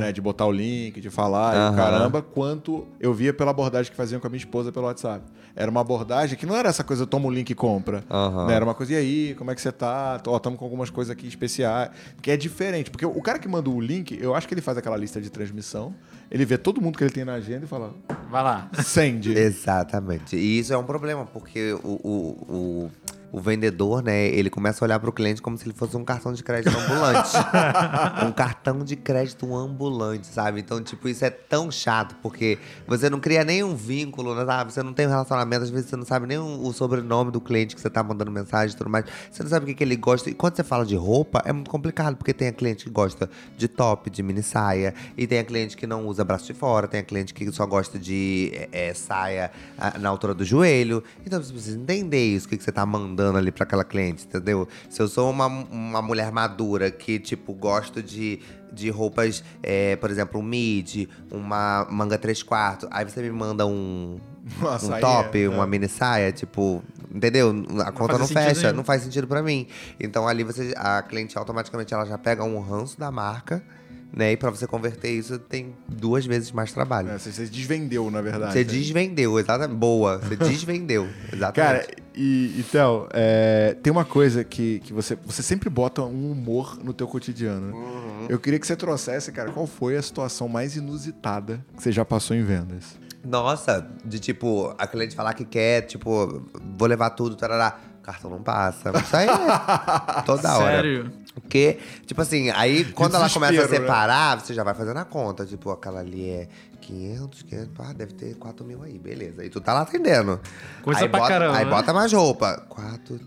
né, 0.00 0.12
de 0.12 0.20
botar 0.20 0.46
o 0.46 0.52
link, 0.52 1.00
de 1.00 1.10
falar 1.10 1.54
e 1.54 1.58
o 1.58 1.60
Aham. 1.60 1.76
caramba, 1.76 2.22
quanto 2.22 2.86
eu 3.00 3.12
via 3.12 3.32
pela 3.32 3.50
abordagem 3.50 3.90
que 3.90 3.96
faziam 3.96 4.20
com 4.20 4.26
a 4.26 4.30
minha 4.30 4.38
esposa 4.38 4.72
pelo 4.72 4.86
WhatsApp. 4.86 5.24
Era 5.54 5.70
uma 5.70 5.80
abordagem 5.80 6.38
que 6.38 6.46
não 6.46 6.54
era 6.56 6.68
essa 6.68 6.84
coisa, 6.84 7.04
toma 7.06 7.26
o 7.26 7.30
link 7.30 7.50
e 7.50 7.54
compra. 7.54 8.04
Né, 8.46 8.54
Era 8.54 8.64
uma 8.64 8.74
coisa, 8.74 8.92
e 8.92 8.96
aí, 8.96 9.34
como 9.36 9.50
é 9.50 9.54
que 9.56 9.60
você 9.60 9.72
tá? 9.72 10.20
Ó, 10.26 10.38
tamo 10.38 10.56
com 10.56 10.64
algumas 10.64 10.88
coisas 10.88 11.10
aqui 11.10 11.26
especiais. 11.26 11.90
Que 12.22 12.30
é 12.30 12.36
diferente, 12.36 12.90
porque 12.90 13.04
o 13.04 13.20
cara 13.20 13.38
que 13.40 13.48
manda 13.48 13.68
o 13.68 13.80
link, 13.80 14.16
eu 14.20 14.34
acho 14.36 14.46
que 14.46 14.54
ele 14.54 14.60
faz 14.60 14.78
aquela 14.78 14.96
lista 14.96 15.20
de 15.20 15.28
transmissão, 15.30 15.94
ele 16.30 16.44
vê 16.44 16.56
todo 16.56 16.80
mundo 16.80 16.96
que 16.96 17.02
ele 17.02 17.10
tem 17.10 17.24
na 17.24 17.34
agenda 17.34 17.64
e 17.64 17.68
fala, 17.68 17.92
Vai 18.30 18.42
lá. 18.42 18.70
send. 18.84 19.26
Exatamente. 19.36 20.36
E 20.36 20.58
isso 20.60 20.72
é 20.72 20.78
um 20.78 20.84
problema, 20.84 21.24
porque 21.26 21.72
o, 21.82 21.98
o, 22.04 22.37
我 22.46 22.90
o 23.30 23.40
vendedor, 23.40 24.02
né, 24.02 24.26
ele 24.28 24.48
começa 24.48 24.82
a 24.82 24.86
olhar 24.86 24.98
pro 24.98 25.12
cliente 25.12 25.42
como 25.42 25.56
se 25.58 25.64
ele 25.66 25.74
fosse 25.74 25.96
um 25.96 26.04
cartão 26.04 26.32
de 26.32 26.42
crédito 26.42 26.76
ambulante. 26.76 27.30
um 28.26 28.32
cartão 28.32 28.78
de 28.84 28.96
crédito 28.96 29.54
ambulante, 29.54 30.26
sabe? 30.26 30.60
Então, 30.60 30.82
tipo, 30.82 31.08
isso 31.08 31.24
é 31.24 31.30
tão 31.30 31.70
chato, 31.70 32.16
porque 32.22 32.58
você 32.86 33.10
não 33.10 33.20
cria 33.20 33.44
nenhum 33.44 33.74
vínculo, 33.74 34.34
né, 34.34 34.44
sabe? 34.46 34.72
Você 34.72 34.82
não 34.82 34.94
tem 34.94 35.06
um 35.06 35.10
relacionamento, 35.10 35.64
às 35.64 35.70
vezes 35.70 35.90
você 35.90 35.96
não 35.96 36.06
sabe 36.06 36.26
nem 36.26 36.38
o, 36.38 36.66
o 36.66 36.72
sobrenome 36.72 37.30
do 37.30 37.40
cliente 37.40 37.74
que 37.74 37.80
você 37.80 37.90
tá 37.90 38.02
mandando 38.02 38.30
mensagem 38.30 38.74
e 38.74 38.78
tudo 38.78 38.88
mais. 38.88 39.04
Você 39.30 39.42
não 39.42 39.50
sabe 39.50 39.64
o 39.64 39.66
que, 39.68 39.74
que 39.74 39.84
ele 39.84 39.96
gosta. 39.96 40.30
E 40.30 40.34
quando 40.34 40.56
você 40.56 40.64
fala 40.64 40.86
de 40.86 40.96
roupa, 40.96 41.42
é 41.44 41.52
muito 41.52 41.70
complicado, 41.70 42.16
porque 42.16 42.32
tem 42.32 42.48
a 42.48 42.52
cliente 42.52 42.84
que 42.84 42.90
gosta 42.90 43.28
de 43.56 43.68
top, 43.68 44.08
de 44.08 44.22
mini 44.22 44.42
saia, 44.42 44.94
e 45.16 45.26
tem 45.26 45.38
a 45.38 45.44
cliente 45.44 45.76
que 45.76 45.86
não 45.86 46.06
usa 46.06 46.24
braço 46.24 46.46
de 46.46 46.54
fora, 46.54 46.88
tem 46.88 47.00
a 47.00 47.04
cliente 47.04 47.34
que 47.34 47.50
só 47.52 47.66
gosta 47.66 47.98
de 47.98 48.52
é, 48.54 48.88
é, 48.88 48.94
saia 48.94 49.50
ah, 49.76 49.98
na 49.98 50.08
altura 50.08 50.32
do 50.32 50.44
joelho. 50.44 51.02
Então 51.26 51.42
você 51.42 51.52
precisa 51.52 51.78
entender 51.78 52.24
isso, 52.24 52.46
o 52.46 52.48
que, 52.48 52.56
que 52.56 52.64
você 52.64 52.72
tá 52.72 52.86
mandando 52.86 53.17
ali 53.22 53.50
pra 53.50 53.64
aquela 53.64 53.84
cliente, 53.84 54.24
entendeu? 54.24 54.68
Se 54.88 55.00
eu 55.00 55.08
sou 55.08 55.30
uma, 55.30 55.46
uma 55.46 56.02
mulher 56.02 56.30
madura 56.32 56.90
que, 56.90 57.18
tipo, 57.18 57.52
gosto 57.52 58.02
de, 58.02 58.40
de 58.72 58.90
roupas, 58.90 59.42
é, 59.62 59.96
por 59.96 60.10
exemplo, 60.10 60.40
um 60.40 60.42
mid, 60.42 61.08
uma 61.30 61.86
manga 61.90 62.18
3 62.18 62.42
quartos, 62.42 62.88
aí 62.92 63.04
você 63.04 63.22
me 63.22 63.30
manda 63.30 63.66
um, 63.66 64.18
Uma 64.60 64.76
um 64.76 65.00
top, 65.00 65.42
é. 65.42 65.48
uma 65.48 65.66
mini 65.66 65.88
saia, 65.88 66.32
tipo, 66.32 66.82
entendeu? 67.14 67.50
A 67.84 67.92
conta 67.92 68.16
faz 68.16 68.20
não 68.20 68.26
fecha, 68.28 68.62
nenhum. 68.62 68.76
não 68.76 68.84
faz 68.84 69.02
sentido 69.02 69.26
pra 69.26 69.42
mim. 69.42 69.66
Então 70.00 70.26
ali 70.26 70.42
você, 70.42 70.72
a 70.76 71.02
cliente 71.02 71.36
automaticamente 71.36 71.92
ela 71.92 72.06
já 72.06 72.16
pega 72.16 72.42
um 72.42 72.58
ranço 72.60 72.98
da 72.98 73.10
marca, 73.10 73.62
né? 74.12 74.32
E 74.32 74.36
pra 74.36 74.50
você 74.50 74.66
converter 74.66 75.10
isso 75.10 75.38
tem 75.38 75.74
duas 75.88 76.24
vezes 76.26 76.50
mais 76.52 76.72
trabalho. 76.72 77.10
É, 77.10 77.18
você, 77.18 77.32
você 77.32 77.46
desvendeu, 77.46 78.10
na 78.10 78.20
verdade. 78.20 78.52
Você 78.52 78.58
né? 78.58 78.64
desvendeu, 78.64 79.38
exatamente. 79.38 79.76
Boa, 79.76 80.18
você 80.18 80.36
desvendeu, 80.36 81.08
exatamente. 81.32 81.86
Cara, 81.86 81.86
e, 82.14 82.58
e 82.58 82.64
Theo, 82.70 83.08
é, 83.12 83.76
tem 83.82 83.92
uma 83.92 84.04
coisa 84.04 84.42
que, 84.42 84.80
que 84.80 84.92
você, 84.92 85.16
você 85.24 85.42
sempre 85.42 85.70
bota 85.70 86.02
um 86.02 86.32
humor 86.32 86.78
no 86.82 86.92
teu 86.92 87.06
cotidiano. 87.06 87.68
né? 87.68 87.72
Uhum. 87.72 88.26
Eu 88.28 88.38
queria 88.38 88.58
que 88.58 88.66
você 88.66 88.76
trouxesse, 88.76 89.30
cara, 89.30 89.50
qual 89.52 89.66
foi 89.66 89.96
a 89.96 90.02
situação 90.02 90.48
mais 90.48 90.76
inusitada 90.76 91.64
que 91.76 91.82
você 91.82 91.92
já 91.92 92.04
passou 92.04 92.36
em 92.36 92.42
vendas? 92.42 92.96
Nossa, 93.24 93.86
de 94.04 94.18
tipo, 94.18 94.74
a 94.78 94.86
cliente 94.86 95.14
falar 95.14 95.34
que 95.34 95.44
quer, 95.44 95.82
tipo, 95.82 96.42
vou 96.76 96.88
levar 96.88 97.10
tudo, 97.10 97.36
tarará. 97.36 97.78
Cartão 98.02 98.30
não 98.30 98.42
passa. 98.42 98.90
Isso 98.98 99.16
aí 99.16 99.28
é 99.28 100.22
toda 100.24 100.56
hora. 100.56 100.76
Sério? 100.76 101.12
Porque, 101.40 101.78
tipo 102.06 102.20
assim, 102.20 102.50
aí 102.50 102.84
quando 102.92 103.14
ela 103.16 103.28
começa 103.30 103.60
a 103.60 103.62
né? 103.62 103.68
separar, 103.68 104.40
você 104.40 104.54
já 104.54 104.62
vai 104.64 104.74
fazendo 104.74 104.96
a 104.98 105.04
conta. 105.04 105.44
Tipo, 105.46 105.70
aquela 105.70 106.00
ali 106.00 106.28
é 106.30 106.48
500, 106.80 107.42
500, 107.42 107.68
ah, 107.80 107.92
deve 107.92 108.12
ter 108.14 108.34
4 108.36 108.64
mil 108.64 108.82
aí, 108.82 108.98
beleza. 108.98 109.44
E 109.44 109.48
tu 109.48 109.60
tá 109.60 109.74
lá 109.74 109.82
atendendo. 109.82 110.40
Coisa 110.82 111.00
aí 111.00 111.08
pra 111.08 111.20
bota, 111.20 111.32
caramba, 111.32 111.56
Aí 111.58 111.64
né? 111.64 111.70
bota 111.70 111.92
mais 111.92 112.12
roupa. 112.12 112.64
4, 112.68 113.20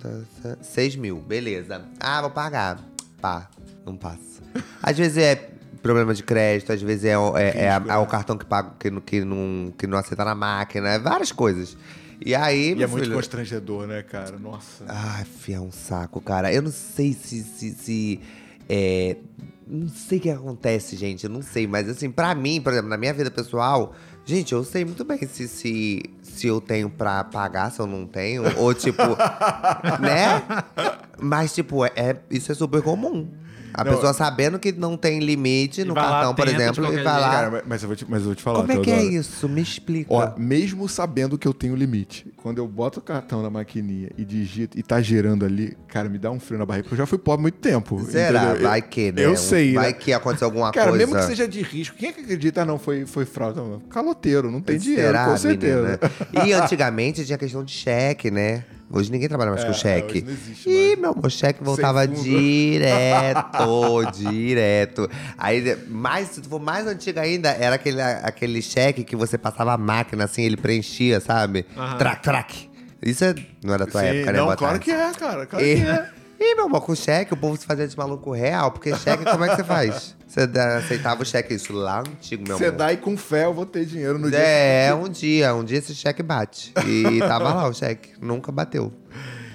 6 0.61 0.95
mil, 0.95 1.17
beleza. 1.17 1.81
Ah, 1.99 2.21
vou 2.21 2.31
pagar. 2.31 2.79
Pá, 3.21 3.49
não 3.85 3.95
passa. 3.95 4.41
Às 4.81 4.97
vezes 4.97 5.17
é 5.17 5.49
problema 5.81 6.13
de 6.13 6.21
crédito, 6.23 6.71
às 6.71 6.81
vezes 6.81 7.05
é, 7.05 7.17
o- 7.17 7.35
é- 7.37 7.49
é 7.57 7.73
Risco, 7.77 7.91
é 7.91 7.97
o 7.97 8.01
né? 8.01 8.07
cartão 8.07 8.37
que, 8.37 8.45
paga, 8.45 8.71
que, 8.79 8.89
não- 8.91 9.01
que, 9.01 9.23
não, 9.25 9.73
que 9.77 9.87
não 9.87 9.97
aceita 9.97 10.23
na 10.25 10.35
máquina, 10.35 10.89
é 10.89 10.99
várias 10.99 11.31
coisas. 11.31 11.75
E 12.23 12.35
aí, 12.35 12.73
E 12.75 12.83
é 12.83 12.87
muito 12.87 13.03
filho... 13.03 13.15
constrangedor, 13.15 13.87
né, 13.87 14.03
cara? 14.03 14.37
Nossa. 14.37 14.85
Ai, 14.87 15.25
fia, 15.25 15.57
é 15.57 15.59
um 15.59 15.71
saco, 15.71 16.21
cara. 16.21 16.53
Eu 16.53 16.61
não 16.61 16.71
sei 16.71 17.13
se. 17.13 17.43
se, 17.43 17.71
se 17.71 18.19
é, 18.69 19.17
não 19.67 19.87
sei 19.89 20.17
o 20.17 20.21
que 20.21 20.29
acontece, 20.29 20.95
gente. 20.95 21.23
Eu 21.23 21.29
não 21.29 21.41
sei. 21.41 21.65
Mas 21.65 21.89
assim, 21.89 22.11
pra 22.11 22.35
mim, 22.35 22.61
por 22.61 22.73
exemplo, 22.73 22.89
na 22.89 22.97
minha 22.97 23.13
vida 23.13 23.31
pessoal, 23.31 23.93
gente, 24.25 24.53
eu 24.53 24.63
sei 24.63 24.85
muito 24.85 25.03
bem 25.03 25.17
se, 25.25 25.47
se, 25.47 26.03
se 26.21 26.47
eu 26.47 26.61
tenho 26.61 26.89
pra 26.89 27.23
pagar, 27.23 27.71
se 27.71 27.79
eu 27.79 27.87
não 27.87 28.05
tenho. 28.05 28.43
ou 28.57 28.73
tipo. 28.73 29.01
né? 29.99 30.43
Mas, 31.19 31.53
tipo, 31.53 31.85
é, 31.85 32.17
isso 32.29 32.51
é 32.51 32.55
super 32.55 32.81
comum. 32.81 33.27
A 33.73 33.83
Não, 33.83 33.93
pessoa 33.93 34.13
sabendo 34.13 34.59
que 34.59 34.71
não 34.71 34.97
tem 34.97 35.19
limite 35.19 35.83
no 35.83 35.93
cartão, 35.93 36.35
por 36.35 36.47
exemplo, 36.47 36.85
e 36.93 37.03
vai 37.03 37.03
lá. 37.03 37.29
Cara, 37.31 37.51
mas- 37.51 37.61
mas 37.67 37.81
eu 37.83 37.87
vou 37.87 37.95
te, 37.95 38.05
mas 38.09 38.19
eu 38.21 38.25
vou 38.27 38.35
te 38.35 38.41
falar, 38.43 38.59
Como 38.61 38.71
é 38.71 38.77
que 38.79 38.91
é 38.91 39.03
isso? 39.03 39.47
Me 39.47 39.61
explica. 39.61 40.13
Ó, 40.13 40.33
mesmo 40.37 40.87
sabendo 40.89 41.37
que 41.37 41.47
eu 41.47 41.53
tenho 41.53 41.75
limite, 41.75 42.31
quando 42.37 42.57
eu 42.57 42.67
boto 42.67 42.99
o 42.99 43.01
cartão 43.01 43.41
na 43.41 43.49
maquininha 43.49 44.09
e 44.17 44.25
digito 44.25 44.77
e 44.77 44.83
tá 44.83 45.01
girando 45.01 45.45
ali, 45.45 45.77
cara, 45.87 46.09
me 46.09 46.17
dá 46.17 46.29
um 46.31 46.39
frio 46.39 46.59
na 46.59 46.65
barriga, 46.65 46.83
porque 46.83 46.95
eu 46.95 46.97
já 46.97 47.05
fui 47.05 47.17
pobre 47.17 47.39
há 47.39 47.43
muito 47.43 47.59
tempo. 47.59 48.01
Será? 48.05 48.43
entendeu? 48.51 48.67
Vai 48.69 48.79
Eu- 48.79 48.83
que, 48.83 49.11
né? 49.11 49.25
Eu 49.25 49.37
sei. 49.37 49.73
Vai 49.73 49.87
né? 49.87 49.93
que 49.93 50.11
aconteceu 50.13 50.47
alguma 50.47 50.71
Cara, 50.71 50.89
coisa. 50.89 51.05
mesmo 51.05 51.19
que 51.19 51.25
seja 51.27 51.47
de 51.47 51.61
risco, 51.61 51.95
quem 51.97 52.09
é 52.09 52.11
que 52.11 52.21
acredita, 52.21 52.61
ah, 52.63 52.65
não, 52.65 52.77
foi, 52.77 53.05
foi 53.05 53.25
fraude? 53.25 53.57
Não, 53.57 53.79
Caloteiro, 53.89 54.51
não 54.51 54.61
tem 54.61 54.77
dinheiro, 54.77 55.03
Será, 55.07 55.25
com 55.25 55.37
certeza. 55.37 55.99
menina? 56.33 56.45
E 56.47 56.53
antigamente 56.53 57.25
tinha 57.25 57.37
questão 57.37 57.63
de 57.63 57.71
cheque, 57.71 58.29
né? 58.31 58.63
Hoje 58.93 59.11
ninguém 59.11 59.29
trabalha 59.29 59.51
mais 59.51 59.63
É, 59.63 59.67
com 59.67 59.73
cheque. 59.73 60.17
hoje 60.17 60.25
não 60.25 60.31
existe 60.33 60.69
Ih, 60.69 60.87
mais. 60.89 60.99
meu 60.99 61.11
amor, 61.11 61.31
cheque 61.31 61.63
voltava 61.63 62.05
direto, 62.07 64.05
direto. 64.13 65.09
Aí, 65.37 65.77
mais, 65.87 66.29
se 66.29 66.41
tu 66.41 66.49
for 66.49 66.59
mais 66.59 66.85
antiga 66.87 67.21
ainda, 67.21 67.49
era 67.49 67.75
aquele, 67.75 68.01
aquele 68.01 68.61
cheque 68.61 69.03
que 69.03 69.15
você 69.15 69.37
passava 69.37 69.73
a 69.73 69.77
máquina, 69.77 70.25
assim, 70.25 70.43
ele 70.43 70.57
preenchia, 70.57 71.19
sabe? 71.19 71.65
Aham. 71.77 71.97
Trac, 71.97 72.23
trac. 72.23 72.69
Isso 73.01 73.23
é- 73.23 73.35
não 73.63 73.73
é 73.73 73.77
da 73.77 73.87
tua 73.87 74.01
Sim, 74.01 74.07
época, 74.07 74.31
né, 74.31 74.37
não, 74.39 74.45
Boa 74.45 74.57
claro 74.57 74.73
tarde? 74.79 74.85
que 74.85 74.91
é, 74.91 75.11
cara, 75.13 75.45
claro 75.47 75.65
E, 75.65 75.75
que 75.75 75.81
é. 75.81 76.09
Ih, 76.43 76.55
meu 76.55 76.65
amor, 76.65 76.81
com 76.81 76.95
cheque 76.95 77.33
o 77.35 77.37
povo 77.37 77.55
se 77.55 77.67
fazia 77.67 77.87
de 77.87 77.95
maluco 77.95 78.31
real, 78.31 78.71
porque 78.71 78.95
cheque, 78.97 79.23
como 79.23 79.45
é 79.45 79.49
que 79.49 79.55
você 79.57 79.63
faz? 79.63 80.15
Você 80.31 80.49
aceitava 80.77 81.21
o 81.23 81.25
cheque, 81.25 81.53
isso 81.53 81.73
lá 81.73 81.99
antigo, 81.99 82.47
meu 82.47 82.57
Você 82.57 82.67
amor. 82.67 82.77
dá 82.77 82.93
e 82.93 82.97
com 82.97 83.17
fé 83.17 83.43
eu 83.43 83.53
vou 83.53 83.65
ter 83.65 83.85
dinheiro 83.85 84.17
no 84.17 84.29
dia. 84.29 84.39
É, 84.39 84.93
um 84.93 85.09
dia, 85.09 85.53
um 85.53 85.61
dia 85.61 85.77
esse 85.77 85.93
cheque 85.93 86.23
bate. 86.23 86.73
E 86.87 87.19
tava 87.19 87.53
lá 87.53 87.67
o 87.67 87.73
cheque, 87.73 88.11
nunca 88.21 88.49
bateu. 88.49 88.93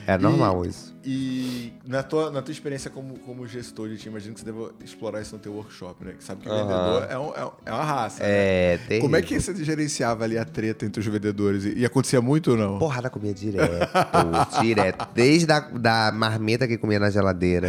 É 0.07 0.19
normal 0.19 0.67
isso. 0.67 0.95
E 1.09 1.73
na 1.87 2.03
tua, 2.03 2.33
na 2.33 2.43
tua 2.43 2.51
experiência 2.51 2.91
como, 2.91 3.17
como 3.21 3.47
gestor 3.47 3.89
de 3.89 3.97
time, 3.97 4.11
imagino 4.11 4.35
que 4.35 4.41
você 4.41 4.47
deva 4.47 4.73
explorar 4.85 5.21
isso 5.23 5.37
no 5.37 5.41
teu 5.41 5.53
workshop, 5.53 6.05
né? 6.05 6.15
Que 6.19 6.25
sabe 6.25 6.43
que 6.43 6.49
o 6.49 6.53
Aham. 6.53 6.63
vendedor 6.67 7.07
é, 7.09 7.17
um- 7.17 7.33
é 7.37 7.45
um- 7.47 7.51
é 7.65 7.73
uma 7.73 7.85
raça. 7.85 8.25
né? 8.25 8.29
É, 8.29 8.79
terrível. 8.79 9.01
Como 9.03 9.15
é 9.17 9.23
que 9.23 9.39
você 9.41 9.55
gerenciava 9.65 10.25
ali 10.25 10.37
a 10.37 10.45
treta 10.45 10.85
entre 10.85 10.99
os 11.01 11.07
vendedores? 11.07 11.65
E, 11.65 11.79
e 11.79 11.85
acontecia 11.87 12.21
muito 12.21 12.51
ou 12.51 12.57
não? 12.57 12.79
Porrada 12.81 13.09
comia 13.09 13.33
direto, 13.33 13.89
direto. 14.61 15.09
Desde 15.15 15.53
a 15.53 15.61
da 15.61 16.11
marmita 16.13 16.67
que 16.67 16.77
comia 16.77 16.99
na 16.99 17.09
geladeira 17.09 17.69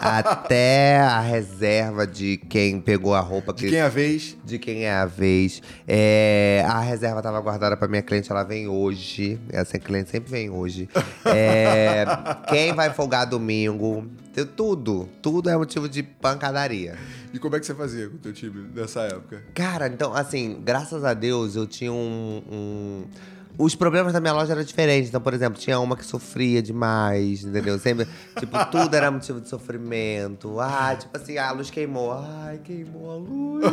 até 0.00 0.98
a 1.00 1.20
reserva 1.20 2.06
de 2.06 2.38
quem 2.38 2.80
pegou 2.80 3.14
a 3.14 3.20
roupa 3.20 3.52
que 3.52 3.64
De 3.64 3.68
quem 3.70 3.78
é 3.80 3.82
a 3.82 3.88
vez? 3.90 4.34
de 4.44 4.58
quem 4.58 4.84
é 4.86 4.92
a 4.94 5.04
vez. 5.04 5.60
É, 5.86 6.64
a 6.66 6.80
reserva 6.80 7.20
tava 7.20 7.38
guardada 7.40 7.76
pra 7.76 7.86
minha 7.86 8.00
cliente, 8.02 8.30
ela 8.32 8.44
vem 8.44 8.66
hoje. 8.66 9.38
Essa 9.50 9.78
cliente 9.78 10.08
sempre 10.08 10.30
vem 10.30 10.48
hoje. 10.48 10.88
É, 11.26 12.04
quem 12.48 12.72
vai 12.78 12.92
folgar 12.94 13.26
domingo. 13.26 14.06
Tudo, 14.56 15.08
tudo 15.20 15.50
é 15.50 15.56
motivo 15.56 15.88
de 15.88 16.00
pancadaria. 16.02 16.96
E 17.34 17.38
como 17.40 17.56
é 17.56 17.60
que 17.60 17.66
você 17.66 17.74
fazia 17.74 18.08
com 18.08 18.14
o 18.14 18.18
teu 18.18 18.32
time 18.32 18.70
nessa 18.72 19.00
época? 19.00 19.42
Cara, 19.52 19.88
então, 19.88 20.14
assim, 20.14 20.60
graças 20.64 21.04
a 21.04 21.12
Deus 21.12 21.56
eu 21.56 21.66
tinha 21.66 21.92
um. 21.92 22.42
um- 22.50 23.04
Os 23.58 23.74
problemas 23.74 24.12
da 24.12 24.20
minha 24.20 24.32
loja 24.32 24.52
eram 24.52 24.62
diferentes. 24.62 25.08
Então, 25.08 25.20
por 25.20 25.34
exemplo, 25.34 25.58
tinha 25.58 25.80
uma 25.80 25.96
que 25.96 26.04
sofria 26.04 26.62
demais, 26.62 27.42
entendeu? 27.42 27.76
Sempre, 27.76 28.06
tipo, 28.38 28.56
tudo 28.66 28.94
era 28.94 29.10
motivo 29.10 29.40
de 29.40 29.48
sofrimento. 29.48 30.60
Ah, 30.60 30.94
tipo 30.96 31.16
assim, 31.16 31.36
a 31.38 31.50
luz 31.50 31.68
queimou. 31.68 32.12
Ai, 32.12 32.58
queimou 32.58 33.10
a 33.10 33.16
luz. 33.16 33.64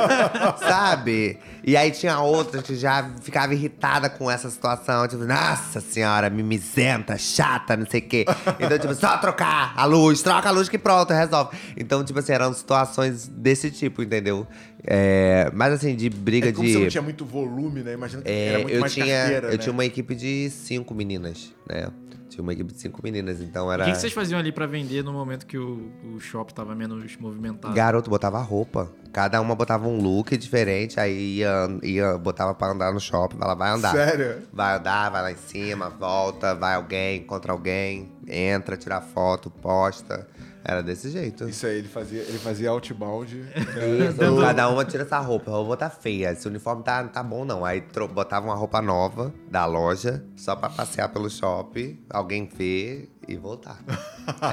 Sabe? 0.58 1.38
E 1.62 1.76
aí 1.76 1.90
tinha 1.90 2.18
outras 2.18 2.62
que 2.62 2.74
já 2.74 3.10
ficava 3.20 3.52
irritada 3.52 4.08
com 4.08 4.30
essa 4.30 4.48
situação. 4.48 5.06
Tipo, 5.06 5.24
nossa 5.24 5.82
senhora, 5.82 6.30
mimizenta, 6.30 7.18
chata, 7.18 7.76
não 7.76 7.84
sei 7.84 8.00
o 8.00 8.08
quê. 8.08 8.24
Então, 8.58 8.78
tipo, 8.78 8.94
só 8.94 9.18
trocar 9.18 9.74
a 9.76 9.84
luz, 9.84 10.22
troca 10.22 10.48
a 10.48 10.52
luz 10.52 10.70
que 10.70 10.78
pronto, 10.78 11.12
resolve. 11.12 11.54
Então, 11.76 12.02
tipo 12.02 12.18
assim, 12.18 12.32
eram 12.32 12.54
situações 12.54 13.28
desse 13.28 13.70
tipo, 13.70 14.02
entendeu? 14.02 14.46
É, 14.86 15.50
mas 15.52 15.72
assim, 15.74 15.96
de 15.96 16.08
briga 16.08 16.48
É 16.48 16.52
como 16.52 16.66
de. 16.66 16.72
você 16.72 16.78
não 16.80 16.88
tinha 16.88 17.02
muito 17.02 17.24
volume, 17.24 17.82
né? 17.82 17.92
Imagina 17.94 18.22
que 18.22 18.30
É, 18.30 18.46
era 18.48 18.58
muito 18.60 18.72
eu 18.74 18.80
mais 18.80 18.92
tinha, 18.94 19.06
carteira, 19.06 19.46
eu 19.48 19.52
né? 19.52 19.58
tinha 19.58 19.72
uma 19.72 19.84
equipe 19.84 20.14
de 20.14 20.48
cinco 20.50 20.94
meninas, 20.94 21.52
né? 21.68 21.88
Tinha 22.28 22.42
uma 22.42 22.52
equipe 22.52 22.72
de 22.72 22.78
cinco 22.80 23.00
meninas, 23.02 23.40
então 23.40 23.72
era. 23.72 23.82
O 23.82 23.86
que, 23.86 23.92
que 23.92 23.98
vocês 23.98 24.12
faziam 24.12 24.38
ali 24.38 24.52
pra 24.52 24.66
vender 24.66 25.02
no 25.02 25.12
momento 25.12 25.46
que 25.46 25.56
o, 25.56 25.90
o 26.14 26.20
shopping 26.20 26.52
tava 26.54 26.74
menos 26.74 27.16
movimentado? 27.16 27.72
Garoto 27.72 28.10
botava 28.10 28.38
roupa. 28.40 28.90
Cada 29.12 29.40
uma 29.40 29.54
botava 29.54 29.88
um 29.88 29.98
look 30.00 30.36
diferente, 30.36 31.00
aí 31.00 31.38
ia, 31.38 31.68
ia 31.82 32.18
botava 32.18 32.54
pra 32.54 32.68
andar 32.72 32.92
no 32.92 33.00
shopping. 33.00 33.38
Ela 33.40 33.54
vai 33.54 33.70
andar. 33.70 33.92
Sério? 33.92 34.42
Vai 34.52 34.76
andar, 34.76 35.08
vai 35.10 35.22
lá 35.22 35.32
em 35.32 35.36
cima, 35.36 35.88
volta, 35.88 36.54
vai 36.54 36.74
alguém, 36.74 37.20
encontra 37.20 37.52
alguém, 37.52 38.12
entra, 38.28 38.76
tira 38.76 39.00
foto, 39.00 39.48
posta. 39.48 40.28
Era 40.68 40.82
desse 40.82 41.10
jeito. 41.10 41.48
Isso 41.48 41.64
aí, 41.64 41.78
ele 41.78 41.88
fazia, 41.88 42.22
ele 42.22 42.38
fazia 42.38 42.70
outbound. 42.70 43.36
Isso, 43.36 44.40
cada 44.40 44.68
uma 44.68 44.84
tira 44.84 45.04
essa 45.04 45.20
roupa. 45.20 45.48
A 45.52 45.54
roupa 45.54 45.76
tá 45.76 45.88
feia. 45.88 46.32
Esse 46.32 46.48
uniforme 46.48 46.82
tá, 46.82 47.04
não 47.04 47.08
tá 47.08 47.22
bom, 47.22 47.44
não. 47.44 47.64
Aí 47.64 47.84
botava 48.12 48.46
uma 48.46 48.54
roupa 48.56 48.82
nova 48.82 49.32
da 49.48 49.64
loja, 49.64 50.24
só 50.34 50.56
pra 50.56 50.68
passear 50.68 51.08
pelo 51.10 51.30
shopping, 51.30 52.04
alguém 52.10 52.46
ver 52.46 53.15
e 53.28 53.36
voltar. 53.36 53.78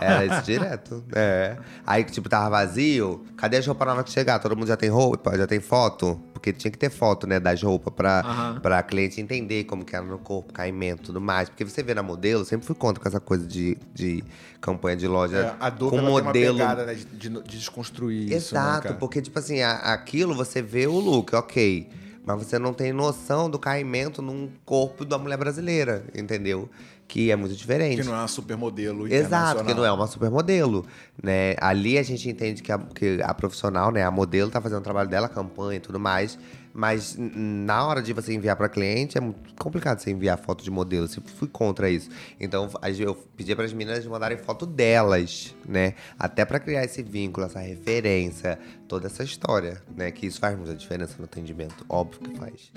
Era 0.01 0.25
isso 0.25 0.42
direto. 0.46 1.03
É. 1.15 1.58
Aí, 1.86 2.03
tipo, 2.03 2.30
tava 2.30 2.50
vazio. 2.50 3.24
Cadê 3.38 3.58
as 3.58 3.65
roupas 3.68 3.88
novas 3.88 4.03
que 4.06 4.12
chegar? 4.12 4.39
Todo 4.39 4.56
mundo 4.56 4.68
já 4.68 4.77
tem 4.77 4.89
roupa? 4.89 5.38
Já 5.38 5.48
tem 5.48 5.60
foto? 5.60 6.20
Porque 6.34 6.51
tinha 6.51 6.70
que 6.72 6.77
ter 6.77 6.89
foto, 6.89 7.25
né, 7.25 7.39
das 7.39 7.62
roupas 7.63 7.94
pra, 7.94 8.20
Aham. 8.20 8.60
pra 8.62 8.84
cliente 8.84 9.22
entender 9.22 9.63
como 9.63 9.86
que 9.86 9.96
era 9.96 10.03
no 10.06 10.18
corpo, 10.18 10.51
caimento 10.51 11.03
e 11.03 11.06
tudo 11.06 11.22
mais. 11.22 11.48
Porque 11.48 11.63
você 11.63 11.82
vê 11.82 11.94
na 11.94 12.03
modelo, 12.03 12.44
sempre 12.44 12.65
fui 12.68 12.75
contra 12.75 13.01
com 13.01 13.08
essa 13.08 13.20
coisa 13.20 13.48
de, 13.48 13.77
de 13.94 14.24
campanha 14.60 14.98
de 14.98 15.08
loja 15.08 15.38
É, 15.38 15.56
a 15.60 15.70
dor 15.70 15.89
com 15.92 16.00
ela 16.00 16.10
modelo 16.10 16.34
tem 16.34 16.50
uma 16.50 16.53
pegada, 16.75 16.86
né? 16.86 16.94
De, 16.96 17.06
de- 17.06 17.30
de 17.44 17.58
desconstruir 17.58 18.24
isso, 18.32 18.53
né, 18.53 18.62
Exato, 18.62 18.84
cara? 18.84 18.96
porque, 18.96 19.22
tipo 19.22 19.39
assim, 19.39 19.62
a- 19.62 19.94
aquilo 19.94 20.36
você 20.36 20.62
vê 20.62 20.86
o 20.86 21.00
look, 21.00 21.34
ok. 21.34 21.89
Mas 22.25 22.38
você 22.38 22.58
não 22.58 22.74
tem 22.74 22.94
noção 22.94 23.50
do 23.50 23.60
caimento 23.60 24.22
num 24.22 24.50
corpo 24.65 25.03
da 25.03 25.18
mulher 25.18 25.36
brasileira, 25.38 26.06
entendeu? 26.15 26.70
Que 27.07 27.31
é 27.31 27.36
muito 27.36 27.55
diferente. 27.55 28.01
Que 28.01 28.07
não 28.07 28.15
é 28.15 28.19
uma 28.19 28.27
supermodelo 28.27 29.12
Exato, 29.12 29.63
que 29.63 29.74
não 29.74 29.86
é 29.86 29.91
uma 29.91 30.07
supermodelo, 30.07 30.86
né? 31.22 31.55
Ali 31.60 31.98
a 31.98 32.03
gente 32.03 32.29
entende 32.29 32.63
que 32.63 32.72
a, 32.72 32.77
que 32.79 33.22
a 33.22 33.33
profissional, 33.33 33.91
né, 33.91 34.03
a 34.03 34.12
modelo 34.12 34.50
tá 34.50 34.60
fazendo 34.62 34.79
o 34.79 34.83
trabalho 34.83 35.10
dela, 35.10 35.27
a 35.27 35.29
campanha 35.29 35.77
e 35.77 35.79
tudo 35.79 36.00
mais, 36.00 36.39
mas 36.74 37.15
na 37.17 37.86
hora 37.86 38.01
de 38.01 38.12
você 38.13 38.33
enviar 38.33 38.55
para 38.55 38.67
cliente 38.67 39.15
é 39.15 39.22
muito 39.22 39.53
complicado 39.60 40.00
você 40.00 40.10
enviar 40.10 40.38
foto 40.39 40.63
de 40.63 40.72
modelo, 40.72 41.05
eu 41.05 41.07
sempre 41.07 41.31
fui 41.31 41.48
contra 41.48 41.88
isso. 41.89 42.10
Então 42.39 42.67
eu 42.98 43.15
pedi 43.38 43.55
para 43.55 43.65
as 43.65 43.74
meninas 43.74 44.03
mandarem 44.07 44.38
foto 44.38 44.65
delas, 44.65 45.55
né? 45.67 45.93
Até 46.17 46.43
para 46.43 46.60
criar 46.60 46.83
esse 46.83 47.03
vínculo, 47.03 47.45
essa 47.45 47.60
referência, 47.60 48.57
toda 48.88 49.05
essa 49.05 49.24
história, 49.24 49.83
né? 49.95 50.10
Que 50.10 50.25
isso 50.25 50.39
faz 50.39 50.57
muita 50.57 50.74
diferença 50.74 51.15
no 51.19 51.25
atendimento, 51.25 51.86
óbvio 51.88 52.22
que 52.22 52.38
faz. 52.38 52.72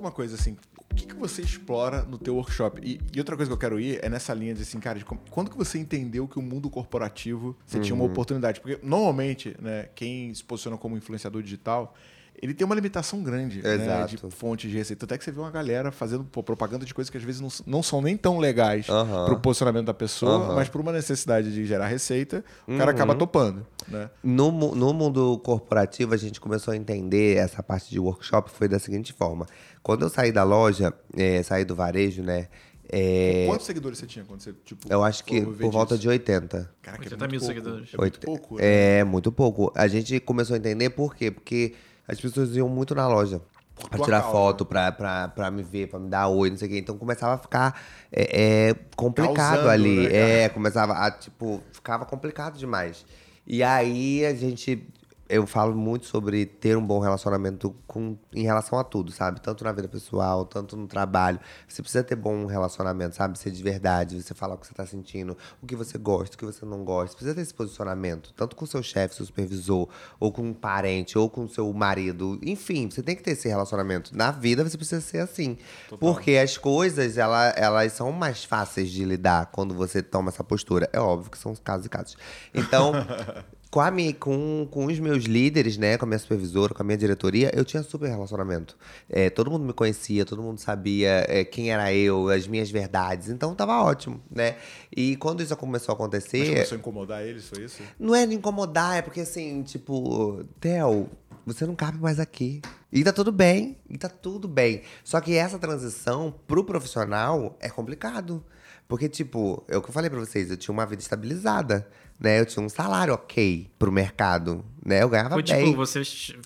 Uma 0.00 0.10
coisa, 0.10 0.34
assim, 0.34 0.56
o 0.90 0.94
que, 0.94 1.04
que 1.08 1.14
você 1.14 1.42
explora 1.42 2.02
no 2.04 2.16
teu 2.18 2.34
workshop? 2.34 2.80
E, 2.82 2.98
e 3.14 3.18
outra 3.18 3.36
coisa 3.36 3.50
que 3.50 3.52
eu 3.52 3.58
quero 3.58 3.78
ir 3.78 4.00
é 4.02 4.08
nessa 4.08 4.32
linha 4.32 4.54
de 4.54 4.62
assim, 4.62 4.80
cara, 4.80 4.98
de 4.98 5.04
como- 5.04 5.20
quando 5.28 5.50
que 5.50 5.58
você 5.58 5.78
entendeu 5.78 6.26
que 6.26 6.38
o 6.38 6.42
mundo 6.42 6.70
corporativo 6.70 7.54
você 7.66 7.78
tinha 7.78 7.94
uma 7.94 8.04
Uhum. 8.04 8.10
oportunidade? 8.10 8.60
Porque 8.60 8.78
normalmente, 8.82 9.54
né, 9.60 9.90
quem 9.94 10.32
se 10.32 10.42
posiciona 10.42 10.78
como 10.78 10.96
influenciador 10.96 11.42
digital, 11.42 11.94
ele 12.42 12.54
tem 12.54 12.64
uma 12.64 12.74
limitação 12.74 13.22
grande 13.22 13.60
né, 13.62 14.06
de 14.06 14.16
fontes 14.30 14.70
de 14.70 14.76
receita. 14.76 15.04
Até 15.04 15.18
que 15.18 15.24
você 15.24 15.30
vê 15.30 15.40
uma 15.40 15.50
galera 15.50 15.90
fazendo 15.92 16.24
pô, 16.24 16.42
propaganda 16.42 16.84
de 16.86 16.94
coisas 16.94 17.10
que 17.10 17.16
às 17.18 17.22
vezes 17.22 17.40
não, 17.40 17.48
não 17.66 17.82
são 17.82 18.00
nem 18.00 18.16
tão 18.16 18.38
legais 18.38 18.88
Aham. 18.88 19.26
pro 19.26 19.40
posicionamento 19.40 19.86
da 19.86 19.94
pessoa, 19.94 20.36
Aham. 20.46 20.54
mas 20.54 20.68
por 20.68 20.80
uma 20.80 20.92
necessidade 20.92 21.52
de 21.52 21.66
gerar 21.66 21.86
receita, 21.88 22.44
o 22.66 22.76
cara 22.78 22.90
Uhum. 22.90 22.96
acaba 22.96 23.14
topando. 23.14 23.66
Né? 23.88 24.08
No, 24.22 24.50
no 24.52 24.92
mundo 24.94 25.38
corporativo, 25.44 26.14
a 26.14 26.16
gente 26.16 26.40
começou 26.40 26.72
a 26.72 26.76
entender 26.76 27.36
essa 27.36 27.62
parte 27.62 27.90
de 27.90 27.98
workshop 28.00 28.50
foi 28.50 28.68
da 28.68 28.78
seguinte 28.78 29.12
forma. 29.12 29.46
Quando 29.82 30.02
eu 30.02 30.08
saí 30.08 30.32
da 30.32 30.42
loja, 30.42 30.92
eh, 31.16 31.42
saí 31.42 31.64
do 31.64 31.74
varejo, 31.74 32.22
né? 32.22 32.48
eh, 32.92 33.44
Quantos 33.46 33.66
seguidores 33.66 33.98
você 33.98 34.06
tinha 34.06 34.24
quando 34.24 34.40
você, 34.40 34.52
tipo, 34.64 34.92
eu 34.92 35.04
acho 35.04 35.24
que 35.24 35.40
por 35.42 35.70
volta 35.70 35.94
disso? 35.94 36.02
de 36.02 36.08
80. 36.08 36.70
Caraca, 36.82 37.04
80 37.04 37.24
é 37.24 37.28
mil 37.28 37.38
pouco. 37.40 37.54
seguidores. 37.54 37.90
É 37.94 37.96
muito 37.96 38.20
pouco. 38.20 38.56
né? 38.56 38.60
É, 38.98 39.04
muito 39.04 39.30
pouco. 39.32 39.72
A 39.76 39.86
gente 39.86 40.18
começou 40.20 40.54
a 40.54 40.58
entender 40.58 40.90
por 40.90 41.14
quê? 41.14 41.30
Porque 41.30 41.74
as 42.06 42.20
pessoas 42.20 42.54
iam 42.56 42.68
muito 42.68 42.94
na 42.94 43.06
loja. 43.08 43.40
Pra 43.88 43.96
tua 43.96 44.04
tirar 44.04 44.20
causa. 44.20 44.36
foto, 44.36 44.66
pra, 44.66 44.92
pra, 44.92 45.28
pra 45.28 45.50
me 45.50 45.62
ver, 45.62 45.88
pra 45.88 45.98
me 45.98 46.08
dar 46.08 46.28
oi, 46.28 46.50
não 46.50 46.56
sei 46.56 46.68
o 46.68 46.70
quê. 46.70 46.78
Então 46.78 46.98
começava 46.98 47.34
a 47.34 47.38
ficar 47.38 47.80
é, 48.12 48.68
é, 48.68 48.74
complicado 48.94 49.34
Causando, 49.36 49.68
ali. 49.70 50.08
né, 50.08 50.42
é, 50.42 50.48
começava 50.50 50.92
a, 50.92 51.10
tipo, 51.10 51.62
ficava 51.72 52.04
complicado 52.04 52.58
demais. 52.58 53.06
E 53.46 53.62
aí 53.62 54.26
a 54.26 54.34
gente. 54.34 54.86
Eu 55.30 55.46
falo 55.46 55.76
muito 55.76 56.06
sobre 56.06 56.44
ter 56.44 56.76
um 56.76 56.84
bom 56.84 56.98
relacionamento 56.98 57.74
com, 57.86 58.18
em 58.34 58.42
relação 58.42 58.78
a 58.78 58.84
tudo, 58.84 59.12
sabe? 59.12 59.40
Tanto 59.40 59.62
na 59.62 59.70
vida 59.70 59.86
pessoal, 59.86 60.44
tanto 60.44 60.76
no 60.76 60.88
trabalho. 60.88 61.38
Você 61.68 61.80
precisa 61.80 62.02
ter 62.02 62.16
bom 62.16 62.46
relacionamento, 62.46 63.14
sabe? 63.14 63.38
Ser 63.38 63.52
de 63.52 63.62
verdade, 63.62 64.20
você 64.20 64.34
falar 64.34 64.56
o 64.56 64.58
que 64.58 64.66
você 64.66 64.74
tá 64.74 64.84
sentindo, 64.84 65.36
o 65.62 65.66
que 65.66 65.76
você 65.76 65.96
gosta, 65.96 66.34
o 66.34 66.38
que 66.38 66.44
você 66.44 66.66
não 66.66 66.84
gosta. 66.84 67.12
Você 67.12 67.14
precisa 67.14 67.34
ter 67.36 67.42
esse 67.42 67.54
posicionamento, 67.54 68.32
tanto 68.34 68.56
com 68.56 68.66
seu 68.66 68.82
chefe, 68.82 69.14
seu 69.14 69.24
supervisor, 69.24 69.88
ou 70.18 70.32
com 70.32 70.42
um 70.42 70.52
parente, 70.52 71.16
ou 71.16 71.30
com 71.30 71.46
seu 71.46 71.72
marido. 71.72 72.38
Enfim, 72.42 72.90
você 72.90 73.02
tem 73.02 73.14
que 73.14 73.22
ter 73.22 73.30
esse 73.30 73.48
relacionamento. 73.48 74.16
Na 74.16 74.32
vida, 74.32 74.68
você 74.68 74.76
precisa 74.76 75.00
ser 75.00 75.18
assim. 75.18 75.56
Porque 76.00 76.32
as 76.32 76.58
coisas, 76.58 77.16
ela, 77.16 77.50
elas 77.50 77.92
são 77.92 78.10
mais 78.10 78.42
fáceis 78.42 78.90
de 78.90 79.04
lidar 79.04 79.46
quando 79.52 79.74
você 79.74 80.02
toma 80.02 80.30
essa 80.30 80.42
postura. 80.42 80.90
É 80.92 80.98
óbvio 80.98 81.30
que 81.30 81.38
são 81.38 81.54
casos 81.54 81.86
e 81.86 81.88
casos. 81.88 82.16
Então, 82.52 82.92
com, 83.70 83.80
a 83.80 83.90
minha, 83.90 84.12
com, 84.12 84.66
com 84.70 84.86
os 84.86 84.98
meus 84.98 85.24
líderes, 85.24 85.76
né, 85.76 85.96
com 85.96 86.04
a 86.04 86.08
minha 86.08 86.18
supervisora, 86.18 86.74
com 86.74 86.82
a 86.82 86.84
minha 86.84 86.98
diretoria, 86.98 87.50
eu 87.54 87.64
tinha 87.64 87.82
super 87.82 88.08
relacionamento. 88.08 88.76
É, 89.08 89.30
todo 89.30 89.50
mundo 89.50 89.64
me 89.64 89.72
conhecia, 89.72 90.24
todo 90.24 90.42
mundo 90.42 90.58
sabia 90.58 91.24
é, 91.28 91.44
quem 91.44 91.70
era 91.70 91.92
eu, 91.94 92.28
as 92.28 92.48
minhas 92.48 92.70
verdades. 92.70 93.28
Então 93.28 93.54
tava 93.54 93.80
ótimo, 93.80 94.20
né? 94.30 94.56
E 94.94 95.16
quando 95.16 95.40
isso 95.42 95.56
começou 95.56 95.94
a 95.94 95.96
Mas 95.96 96.00
acontecer. 96.00 96.48
começou 96.48 96.76
a 96.76 96.78
incomodar 96.78 97.24
eles, 97.24 97.48
foi 97.48 97.64
isso? 97.64 97.82
Não 97.98 98.14
é 98.14 98.26
de 98.26 98.34
incomodar, 98.34 98.98
é 98.98 99.02
porque 99.02 99.20
assim, 99.20 99.62
tipo, 99.62 100.44
Theo, 100.58 101.08
você 101.46 101.64
não 101.64 101.76
cabe 101.76 101.98
mais 101.98 102.18
aqui. 102.18 102.60
E 102.92 103.04
tá 103.04 103.12
tudo 103.12 103.30
bem, 103.30 103.78
e 103.88 103.96
tá 103.96 104.08
tudo 104.08 104.48
bem. 104.48 104.82
Só 105.04 105.20
que 105.20 105.36
essa 105.36 105.60
transição 105.60 106.34
pro 106.46 106.64
profissional 106.64 107.56
é 107.60 107.68
complicado. 107.68 108.44
Porque, 108.88 109.08
tipo, 109.08 109.62
é 109.68 109.76
o 109.76 109.82
que 109.82 109.88
eu 109.88 109.92
falei 109.92 110.10
pra 110.10 110.18
vocês, 110.18 110.50
eu 110.50 110.56
tinha 110.56 110.72
uma 110.72 110.84
vida 110.84 111.00
estabilizada, 111.00 111.88
né? 112.20 112.38
Eu 112.40 112.46
tinha 112.46 112.64
um 112.64 112.68
salário 112.68 113.14
ok 113.14 113.68
pro 113.78 113.90
mercado, 113.90 114.62
né? 114.84 115.02
Eu 115.02 115.08
ganhava 115.08 115.30
Foi 115.30 115.42
bem. 115.42 115.64
tipo, 115.66 115.76
você 115.76 116.02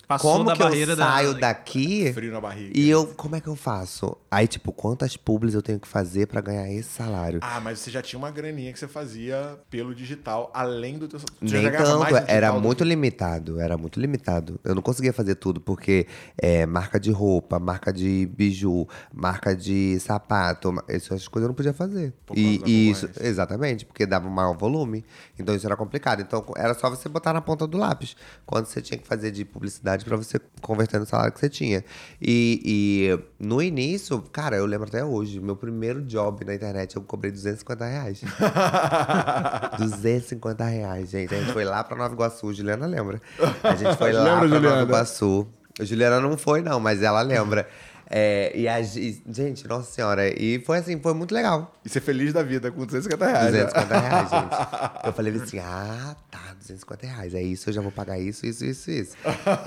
passou 0.07 0.31
Como 0.31 0.45
da 0.45 0.55
que 0.55 0.61
eu 0.61 0.67
barreira 0.67 0.95
saio 0.95 1.33
da. 1.33 1.39
daqui 1.41 2.13
Frio 2.13 2.31
na 2.31 2.39
barriga. 2.41 2.71
e 2.77 2.89
eu, 2.89 3.07
como 3.07 3.35
é 3.35 3.41
que 3.41 3.47
eu 3.47 3.55
faço? 3.55 4.15
Aí, 4.31 4.47
tipo, 4.47 4.71
quantas 4.71 5.15
publis 5.17 5.53
eu 5.53 5.61
tenho 5.61 5.79
que 5.79 5.87
fazer 5.87 6.27
pra 6.27 6.39
ganhar 6.41 6.69
esse 6.71 6.89
salário? 6.89 7.39
Ah, 7.41 7.59
mas 7.61 7.79
você 7.79 7.91
já 7.91 8.01
tinha 8.01 8.17
uma 8.17 8.31
graninha 8.31 8.71
que 8.73 8.79
você 8.79 8.87
fazia 8.87 9.57
pelo 9.69 9.93
digital, 9.93 10.49
além 10.53 10.97
do 10.97 11.07
teu... 11.07 11.19
Você 11.19 11.25
Nem 11.41 11.71
tanto, 11.71 12.15
era 12.27 12.53
muito 12.53 12.77
que- 12.79 12.83
limitado, 12.89 13.59
era 13.59 13.77
muito 13.77 13.99
limitado. 13.99 14.59
Eu 14.63 14.75
não 14.75 14.81
conseguia 14.81 15.11
fazer 15.13 15.35
tudo, 15.35 15.59
porque 15.61 16.07
é, 16.37 16.65
marca 16.65 16.99
de 16.99 17.11
roupa, 17.11 17.59
marca 17.59 17.91
de 17.91 18.29
biju, 18.35 18.87
marca 19.13 19.55
de 19.55 19.99
sapato, 19.99 20.73
essas 20.87 21.27
coisas 21.27 21.45
eu 21.45 21.49
não 21.49 21.55
podia 21.55 21.73
fazer. 21.73 22.13
Por 22.25 22.37
E, 22.37 22.61
e 22.65 22.89
isso, 22.91 23.09
exatamente, 23.21 23.85
porque 23.85 24.05
dava 24.05 24.27
um 24.27 24.31
maior 24.31 24.55
volume. 24.57 25.03
Então 25.39 25.55
isso 25.55 25.64
era 25.65 25.75
complicado. 25.75 26.21
Então 26.21 26.43
era 26.55 26.73
só 26.73 26.89
você 26.89 27.07
botar 27.09 27.33
na 27.33 27.41
ponta 27.41 27.65
do 27.67 27.77
lápis. 27.77 28.15
Quando 28.45 28.65
você 28.65 28.81
tinha 28.81 28.97
que 28.97 29.07
fazer 29.07 29.31
de 29.31 29.43
publicidade 29.45 30.05
pra 30.05 30.15
você 30.17 30.39
converter 30.61 30.99
no 30.99 31.05
salário 31.05 31.33
que 31.33 31.39
você 31.39 31.49
tinha. 31.49 31.83
E, 32.21 32.61
e 32.65 33.43
no 33.43 33.61
início, 33.61 34.21
cara, 34.31 34.55
eu 34.55 34.65
lembro 34.65 34.87
até 34.87 35.03
hoje, 35.03 35.39
meu 35.39 35.55
primeiro 35.55 36.01
job 36.01 36.43
na 36.45 36.55
internet 36.55 36.95
eu 36.95 37.01
cobrei 37.01 37.31
250 37.31 37.85
reais. 37.85 38.21
250 39.79 40.63
reais, 40.65 41.09
gente. 41.09 41.33
A 41.33 41.39
gente 41.39 41.53
foi 41.53 41.65
lá 41.65 41.83
pra 41.83 41.97
Nova 41.97 42.13
Iguaçu, 42.13 42.53
Juliana 42.53 42.85
lembra. 42.85 43.21
A 43.63 43.75
gente 43.75 43.95
foi 43.97 44.11
lá 44.11 44.23
Lembra, 44.23 44.39
pra 44.39 44.47
Juliana? 44.47 44.75
Nova 44.75 44.83
Iguaçu. 44.83 45.47
A 45.79 45.83
Juliana 45.83 46.19
não 46.21 46.37
foi, 46.37 46.61
não, 46.61 46.79
mas 46.79 47.01
ela 47.01 47.21
lembra. 47.21 47.67
É, 48.09 48.51
e 48.55 48.67
a 48.67 48.81
ge- 48.81 49.21
gente, 49.29 49.67
nossa 49.67 49.91
senhora, 49.91 50.27
e 50.39 50.59
foi 50.59 50.77
assim, 50.77 50.99
foi 50.99 51.13
muito 51.13 51.33
legal. 51.33 51.73
E 51.83 51.89
ser 51.89 52.01
feliz 52.01 52.31
da 52.33 52.43
vida 52.43 52.71
com 52.71 52.85
250 52.85 53.25
reais. 53.25 53.51
né? 53.53 53.63
250 53.65 53.99
reais, 53.99 54.29
gente. 54.31 55.05
Eu 55.07 55.13
falei 55.13 55.35
assim, 55.35 55.59
ah, 55.59 56.15
tá, 56.29 56.53
250 56.59 57.07
reais. 57.07 57.33
É 57.33 57.41
isso, 57.41 57.69
eu 57.69 57.73
já 57.73 57.81
vou 57.81 57.91
pagar 57.91 58.19
isso, 58.19 58.45
isso, 58.45 58.63
isso, 58.65 58.91
isso. 58.91 59.15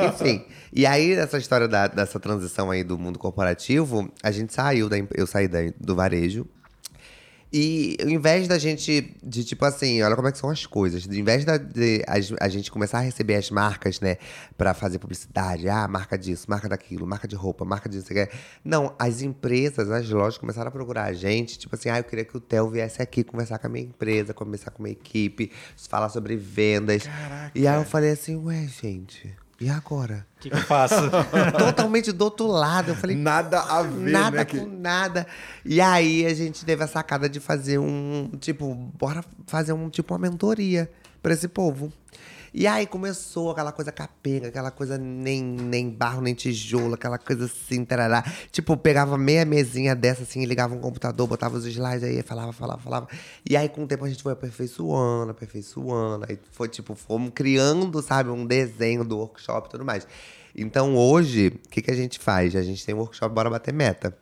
Enfim. 0.09 0.45
E 0.73 0.87
aí, 0.87 1.17
nessa 1.17 1.39
história 1.39 1.67
da- 1.67 1.89
dessa 1.89 2.21
transição 2.21 2.71
aí 2.71 2.85
do 2.85 2.97
mundo 2.99 3.19
corporativo, 3.19 4.11
a 4.23 4.31
gente 4.31 4.53
saiu, 4.55 4.89
da, 4.89 4.97
eu 5.15 5.27
saí 5.27 5.49
da- 5.49 5.73
do 5.81 5.95
varejo. 5.97 6.47
E 7.53 7.97
ao 8.03 8.09
invés 8.09 8.47
da 8.47 8.59
gente, 8.59 9.17
de 9.23 9.43
tipo 9.43 9.65
assim, 9.65 10.03
olha 10.03 10.15
como 10.15 10.29
é 10.29 10.33
que 10.33 10.39
são 10.39 10.51
as 10.51 10.67
coisas. 10.67 11.07
Ao 11.09 11.15
invés 11.15 11.45
da, 11.45 11.57
de 11.57 12.05
a, 12.07 12.45
a 12.45 12.49
gente 12.49 12.71
começar 12.71 12.99
a 12.99 13.01
receber 13.01 13.37
as 13.37 13.51
marcas, 13.51 14.01
né, 14.01 14.19
pra 14.57 14.75
fazer 14.75 14.99
publicidade, 14.99 15.69
ah, 15.69 15.89
marca 15.89 16.19
disso, 16.19 16.47
marca 16.49 16.69
daquilo, 16.69 17.07
marca 17.07 17.27
de 17.27 17.35
roupa, 17.35 17.65
marca 17.65 17.89
disso, 17.89 18.09
não 18.65 18.95
as 18.99 19.23
empresas, 19.23 19.91
as 19.91 20.09
lojas 20.11 20.37
começaram 20.39 20.69
a 20.69 20.71
procurar 20.73 21.05
a 21.05 21.13
gente, 21.13 21.59
tipo 21.59 21.75
assim, 21.75 21.89
ah, 21.89 21.99
eu 21.99 22.05
queria 22.05 22.25
que 22.25 22.37
o 22.37 22.41
Theo 22.41 22.69
viesse 22.69 23.01
aqui 23.01 23.25
conversar 23.25 23.59
com 23.59 23.67
a 23.67 23.71
minha 23.71 23.87
empresa, 23.87 24.35
conversar 24.35 24.71
com 24.71 24.83
a 24.83 24.85
minha 24.85 24.93
equipe, 24.93 25.51
falar 25.89 26.11
sobre 26.11 26.37
vendas. 26.37 27.05
Caraca. 27.05 27.59
E 27.59 27.67
aí 27.67 27.81
eu 27.81 27.85
falei 27.85 28.11
assim, 28.11 28.37
ué, 28.37 28.67
gente, 28.67 29.35
e 29.61 29.69
agora? 29.69 30.27
O 30.37 30.41
que, 30.41 30.51
que 30.51 30.57
eu 30.57 30.61
faço? 30.63 30.95
Totalmente 31.59 32.13
do 32.13 32.23
outro 32.25 32.47
lado. 32.47 32.91
Eu 32.91 32.95
falei, 32.95 33.17
Nada 33.17 33.61
a 33.61 33.83
ver, 33.83 34.11
nada 34.13 34.37
né? 34.39 34.45
com 34.45 34.59
que- 34.59 34.67
nada. 34.67 35.27
E 35.65 35.81
aí 35.81 36.25
a 36.27 36.35
gente 36.35 36.65
teve 36.65 36.83
a 36.85 36.87
sacada 36.87 37.29
de 37.29 37.41
fazer 37.41 37.79
um, 37.79 38.31
tipo, 38.41 38.73
bora 38.99 39.25
fazer 39.47 39.73
um 39.73 39.89
tipo 39.91 40.15
uma 40.15 40.19
mentoria 40.21 40.91
pra 41.23 41.33
esse 41.33 41.49
povo. 41.49 41.93
E 42.59 42.67
aí 42.67 42.89
começou 42.89 43.53
aquela 43.53 43.71
coisa 43.71 43.93
capenga, 43.93 44.49
aquela 44.49 44.73
coisa 44.73 44.99
nem, 44.99 45.41
nem 45.41 45.89
barro, 45.89 46.21
nem 46.21 46.35
tijolo, 46.35 46.95
aquela 46.95 47.17
coisa 47.17 47.45
assim, 47.45 47.85
tarará. 47.85 48.25
Tipo, 48.51 48.77
pegava 48.77 49.17
meia 49.17 49.45
mesinha 49.45 49.95
dessa 49.95 50.25
assim, 50.25 50.45
ligava 50.45 50.75
um 50.75 50.81
computador, 50.81 51.29
botava 51.29 51.57
os 51.57 51.65
slides 51.65 52.03
aí, 52.03 52.21
falava, 52.21 52.53
falava, 52.53 52.83
falava. 52.83 53.09
E 53.49 53.57
aí 53.57 53.69
com 53.69 53.85
o 53.85 53.87
tempo 53.87 54.05
a 54.05 54.09
gente 54.09 54.25
foi 54.25 54.33
aperfeiçoando, 54.33 55.31
aperfeiçoando. 55.31 56.27
Aí 56.29 56.37
foi 56.51 56.69
tipo, 56.69 56.97
fomos 56.97 57.31
criando, 57.33 58.03
sabe, 58.03 58.31
um 58.31 58.45
desenho 58.45 59.05
do 59.05 59.19
workshop 59.19 59.69
e 59.69 59.71
tudo 59.71 59.85
mais. 59.85 60.05
Então 60.53 60.97
hoje, 60.97 61.53
o 61.65 61.69
que, 61.69 61.81
que 61.81 61.93
a 61.93 61.97
gente 61.97 62.19
faz? 62.19 62.57
A 62.57 62.63
gente 62.63 62.85
tem 62.85 62.93
um 62.93 62.99
workshop 62.99 63.33
Bora 63.33 63.49
Bater 63.49 63.73
Meta. 63.73 64.19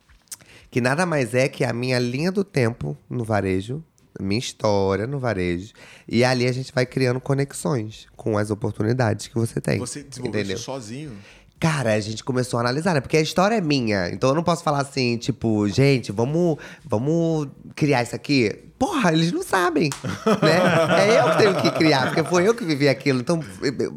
Que 0.70 0.83
nada 0.83 1.07
mais 1.07 1.33
é 1.33 1.49
que 1.49 1.64
a 1.64 1.72
minha 1.72 1.99
linha 1.99 2.31
do 2.31 2.44
tempo 2.44 2.94
no 3.09 3.25
varejo, 3.25 3.83
minha 4.20 4.38
história 4.38 5.07
no 5.07 5.18
varejo. 5.18 5.72
E 6.09 6.24
ali 6.24 6.46
a 6.46 6.52
gente 6.52 6.72
vai 6.72 6.87
criando 6.87 7.20
conexões 7.20 8.07
com 8.16 8.38
as 8.38 8.50
oportunidades 8.50 9.29
que 9.29 9.35
você 9.35 9.61
tem. 9.61 9.79
Você 9.79 10.02
desenvolveu 10.02 10.40
entendeu? 10.40 10.57
isso 10.57 10.64
sozinho? 10.64 11.12
Cara, 11.59 11.94
a 11.94 12.00
gente 12.00 12.22
começou 12.22 12.59
a 12.59 12.61
analisar, 12.61 12.94
né? 12.94 13.00
Porque 13.00 13.16
a 13.16 13.20
história 13.20 13.55
é 13.55 13.61
minha. 13.61 14.11
Então 14.11 14.29
eu 14.29 14.35
não 14.35 14.42
posso 14.42 14.62
falar 14.62 14.81
assim, 14.81 15.16
tipo, 15.16 15.66
gente, 15.68 16.12
vamos, 16.12 16.59
vamos 16.85 17.48
criar 17.74 18.02
isso 18.02 18.14
aqui. 18.14 18.64
Porra, 18.79 19.11
eles 19.11 19.33
não 19.33 19.42
sabem, 19.42 19.88
né? 20.42 21.09
É 21.09 21.18
eu 21.18 21.31
que 21.31 21.38
tenho 21.38 21.62
que 21.62 21.70
criar, 21.70 22.07
porque 22.09 22.22
foi 22.24 22.46
eu 22.46 22.55
que 22.55 22.62
vivi 22.62 22.90
aquilo. 22.90 23.20
Então, 23.20 23.40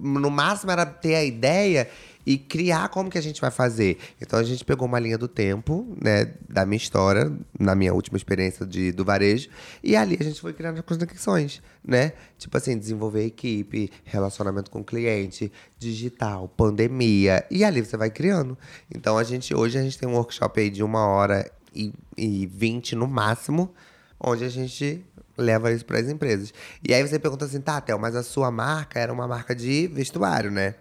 no 0.01 0.29
máximo 0.29 0.71
era 0.71 0.85
ter 0.85 1.15
a 1.15 1.23
ideia 1.23 1.89
e 2.29 2.37
criar 2.37 2.89
como 2.89 3.09
que 3.09 3.17
a 3.17 3.21
gente 3.21 3.41
vai 3.41 3.49
fazer. 3.49 3.97
Então 4.21 4.37
a 4.37 4.43
gente 4.43 4.63
pegou 4.63 4.87
uma 4.87 4.99
linha 4.99 5.17
do 5.17 5.27
tempo, 5.27 5.97
né, 5.99 6.31
da 6.47 6.63
minha 6.63 6.77
história, 6.77 7.35
na 7.59 7.73
minha 7.73 7.91
última 7.91 8.17
experiência 8.17 8.67
de, 8.67 8.91
do 8.91 9.03
varejo, 9.03 9.49
e 9.83 9.95
ali 9.95 10.15
a 10.19 10.23
gente 10.23 10.39
foi 10.39 10.53
criando 10.53 10.77
as 10.77 10.85
conexões, 10.85 11.59
né? 11.83 12.13
Tipo 12.37 12.55
assim, 12.55 12.77
desenvolver 12.77 13.25
equipe, 13.25 13.91
relacionamento 14.03 14.69
com 14.69 14.83
cliente, 14.83 15.51
digital, 15.79 16.47
pandemia, 16.49 17.43
e 17.49 17.63
ali 17.63 17.83
você 17.83 17.97
vai 17.97 18.11
criando. 18.11 18.55
Então 18.93 19.17
a 19.17 19.23
gente 19.23 19.55
hoje 19.55 19.79
a 19.79 19.81
gente 19.81 19.97
tem 19.97 20.07
um 20.07 20.13
workshop 20.13 20.61
aí 20.61 20.69
de 20.69 20.83
uma 20.83 21.07
hora 21.07 21.51
e, 21.73 21.91
e 22.15 22.45
20 22.45 22.95
no 22.95 23.07
máximo, 23.07 23.73
onde 24.19 24.43
a 24.43 24.49
gente 24.49 25.03
leva 25.35 25.71
isso 25.71 25.83
para 25.83 25.97
as 25.97 26.07
empresas. 26.07 26.53
E 26.87 26.93
aí 26.93 27.01
você 27.01 27.17
pergunta 27.17 27.45
assim, 27.45 27.59
tá, 27.59 27.81
Théo, 27.81 27.97
mas 27.97 28.15
a 28.15 28.21
sua 28.21 28.51
marca 28.51 28.99
era 28.99 29.11
uma 29.11 29.27
marca 29.27 29.55
de 29.55 29.87
vestuário, 29.87 30.51
né? 30.51 30.75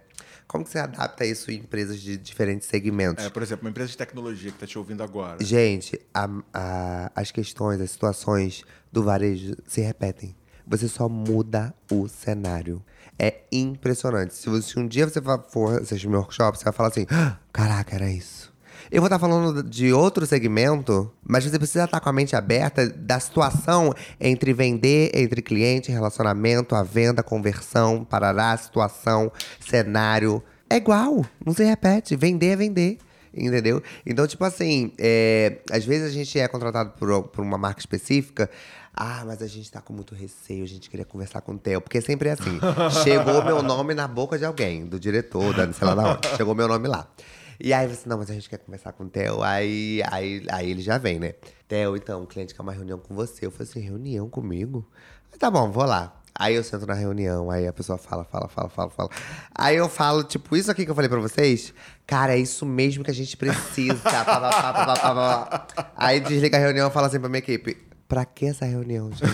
Como 0.48 0.64
que 0.64 0.70
você 0.70 0.78
adapta 0.78 1.26
isso 1.26 1.50
em 1.50 1.56
empresas 1.58 2.00
de 2.00 2.16
diferentes 2.16 2.66
segmentos? 2.66 3.22
É, 3.24 3.28
por 3.28 3.42
exemplo, 3.42 3.66
uma 3.66 3.70
empresa 3.70 3.90
de 3.90 3.98
tecnologia 3.98 4.50
que 4.50 4.58
tá 4.58 4.66
te 4.66 4.78
ouvindo 4.78 5.02
agora. 5.02 5.36
Gente, 5.44 6.00
a- 6.12 6.28
a- 6.54 7.12
as 7.14 7.30
questões, 7.30 7.78
as 7.82 7.90
situações 7.90 8.64
do 8.90 9.02
varejo 9.04 9.54
se 9.66 9.82
repetem. 9.82 10.34
Você 10.66 10.88
só 10.88 11.06
muda 11.08 11.74
o 11.92 12.08
cenário. 12.08 12.82
É 13.18 13.42
impressionante. 13.52 14.34
Se, 14.34 14.48
você- 14.48 14.70
se 14.70 14.78
um 14.78 14.86
dia 14.88 15.06
você 15.08 15.20
for 15.50 15.80
assistir 15.82 16.08
meu 16.08 16.20
workshop, 16.20 16.56
você 16.58 16.64
vai 16.64 16.72
falar 16.72 16.88
assim: 16.88 17.06
"Ah, 17.10 17.36
caraca, 17.52 17.94
era 17.94 18.10
isso. 18.10 18.52
Eu 18.90 19.02
vou 19.02 19.06
estar 19.06 19.18
falando 19.18 19.62
de 19.62 19.92
outro 19.92 20.24
segmento, 20.24 21.12
mas 21.22 21.44
você 21.44 21.58
precisa 21.58 21.84
estar 21.84 22.00
com 22.00 22.08
a 22.08 22.12
mente 22.12 22.34
aberta 22.34 22.88
da 22.88 23.20
situação 23.20 23.92
entre 24.18 24.54
vender, 24.54 25.10
entre 25.14 25.42
cliente, 25.42 25.92
relacionamento, 25.92 26.74
a 26.74 26.82
venda, 26.82 27.22
conversão, 27.22 28.02
parará, 28.02 28.56
situação, 28.56 29.30
cenário. 29.60 30.42
É 30.70 30.76
igual, 30.76 31.24
não 31.44 31.52
se 31.52 31.64
repete. 31.64 32.16
Vender 32.16 32.48
é 32.48 32.56
vender. 32.56 32.98
Entendeu? 33.34 33.82
Então, 34.06 34.26
tipo 34.26 34.42
assim, 34.42 34.92
é, 34.98 35.58
às 35.70 35.84
vezes 35.84 36.08
a 36.08 36.10
gente 36.10 36.38
é 36.38 36.48
contratado 36.48 36.92
por, 36.98 37.24
por 37.24 37.44
uma 37.44 37.58
marca 37.58 37.80
específica. 37.80 38.50
Ah, 38.94 39.22
mas 39.24 39.42
a 39.42 39.46
gente 39.46 39.70
tá 39.70 39.80
com 39.80 39.92
muito 39.92 40.14
receio, 40.14 40.64
a 40.64 40.66
gente 40.66 40.90
queria 40.90 41.04
conversar 41.04 41.40
com 41.42 41.52
o 41.52 41.58
Theo. 41.58 41.80
Porque 41.80 42.00
sempre 42.00 42.30
é 42.30 42.32
assim: 42.32 42.58
chegou 43.04 43.44
meu 43.44 43.62
nome 43.62 43.94
na 43.94 44.08
boca 44.08 44.38
de 44.38 44.44
alguém, 44.44 44.86
do 44.86 44.98
diretor, 44.98 45.54
da 45.54 45.70
sei 45.72 45.86
lá 45.86 45.94
da 45.94 46.14
onde. 46.14 46.36
Chegou 46.36 46.54
meu 46.54 46.66
nome 46.66 46.88
lá. 46.88 47.06
E 47.60 47.72
aí 47.72 47.88
você, 47.88 48.08
não, 48.08 48.18
mas 48.18 48.30
a 48.30 48.34
gente 48.34 48.48
quer 48.48 48.58
conversar 48.58 48.92
com 48.92 49.04
o 49.04 49.08
Theo. 49.08 49.42
Aí, 49.42 50.00
aí, 50.10 50.44
aí 50.50 50.70
ele 50.70 50.80
já 50.80 50.96
vem, 50.96 51.18
né? 51.18 51.34
Theo, 51.66 51.96
então, 51.96 52.22
o 52.22 52.26
cliente 52.26 52.54
quer 52.54 52.62
uma 52.62 52.72
reunião 52.72 52.98
com 52.98 53.14
você. 53.14 53.46
Eu 53.46 53.50
falei 53.50 53.68
assim: 53.68 53.80
reunião 53.80 54.28
comigo? 54.28 54.88
Aí, 55.32 55.38
tá 55.38 55.50
bom, 55.50 55.70
vou 55.70 55.84
lá. 55.84 56.18
Aí 56.38 56.54
eu 56.54 56.62
sento 56.62 56.86
na 56.86 56.94
reunião, 56.94 57.50
aí 57.50 57.66
a 57.66 57.72
pessoa 57.72 57.98
fala, 57.98 58.22
fala, 58.22 58.46
fala, 58.46 58.68
fala, 58.68 58.90
fala. 58.90 59.10
Aí 59.52 59.74
eu 59.74 59.88
falo, 59.88 60.22
tipo, 60.22 60.54
isso 60.54 60.70
aqui 60.70 60.84
que 60.84 60.90
eu 60.90 60.94
falei 60.94 61.08
pra 61.08 61.18
vocês, 61.18 61.74
cara, 62.06 62.32
é 62.32 62.38
isso 62.38 62.64
mesmo 62.64 63.02
que 63.02 63.10
a 63.10 63.14
gente 63.14 63.36
precisa. 63.36 63.98
pá, 64.04 64.24
pá, 64.24 64.96
pá. 64.96 65.66
Aí 65.96 66.20
desliga 66.20 66.56
a 66.56 66.60
reunião 66.60 66.88
e 66.88 66.92
fala 66.92 67.08
assim 67.08 67.18
pra 67.18 67.28
minha 67.28 67.40
equipe. 67.40 67.76
Pra 68.06 68.24
que 68.24 68.46
essa 68.46 68.64
reunião, 68.64 69.10
gente? 69.10 69.28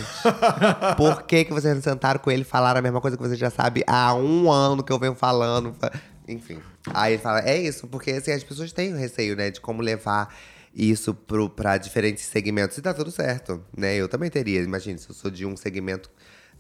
Por 0.97 1.23
que, 1.25 1.45
que 1.45 1.53
vocês 1.53 1.75
não 1.75 1.83
sentaram 1.83 2.19
com 2.19 2.31
ele 2.31 2.43
e 2.43 2.45
falaram 2.45 2.79
a 2.81 2.83
mesma 2.83 3.01
coisa 3.03 3.19
que 3.19 3.23
você 3.23 3.37
já 3.37 3.51
sabe 3.51 3.85
há 3.87 4.15
um 4.15 4.51
ano 4.51 4.83
que 4.83 4.93
eu 4.93 4.99
venho 4.99 5.15
falando? 5.15 5.77
Enfim. 6.29 6.61
Aí 6.93 7.15
ele 7.15 7.23
fala, 7.23 7.41
é 7.41 7.57
isso, 7.61 7.87
porque 7.89 8.11
assim, 8.13 8.33
as 8.33 8.43
pessoas 8.45 8.73
têm 8.73 8.93
o 8.93 8.97
receio, 8.97 9.37
né, 9.37 9.51
de 9.51 9.61
como 9.61 9.83
levar 9.83 10.35
isso 10.75 11.15
pro, 11.15 11.49
pra 11.49 11.77
diferentes 11.77 12.25
segmentos. 12.25 12.77
E 12.79 12.83
tá 12.83 12.93
tudo 12.93 13.11
certo, 13.11 13.63
né? 13.77 13.95
Eu 13.95 14.09
também 14.09 14.29
teria. 14.31 14.61
Imagina, 14.63 14.99
se 14.99 15.09
eu 15.09 15.15
sou 15.15 15.31
de 15.31 15.47
um 15.47 15.57
segmento 15.57 16.11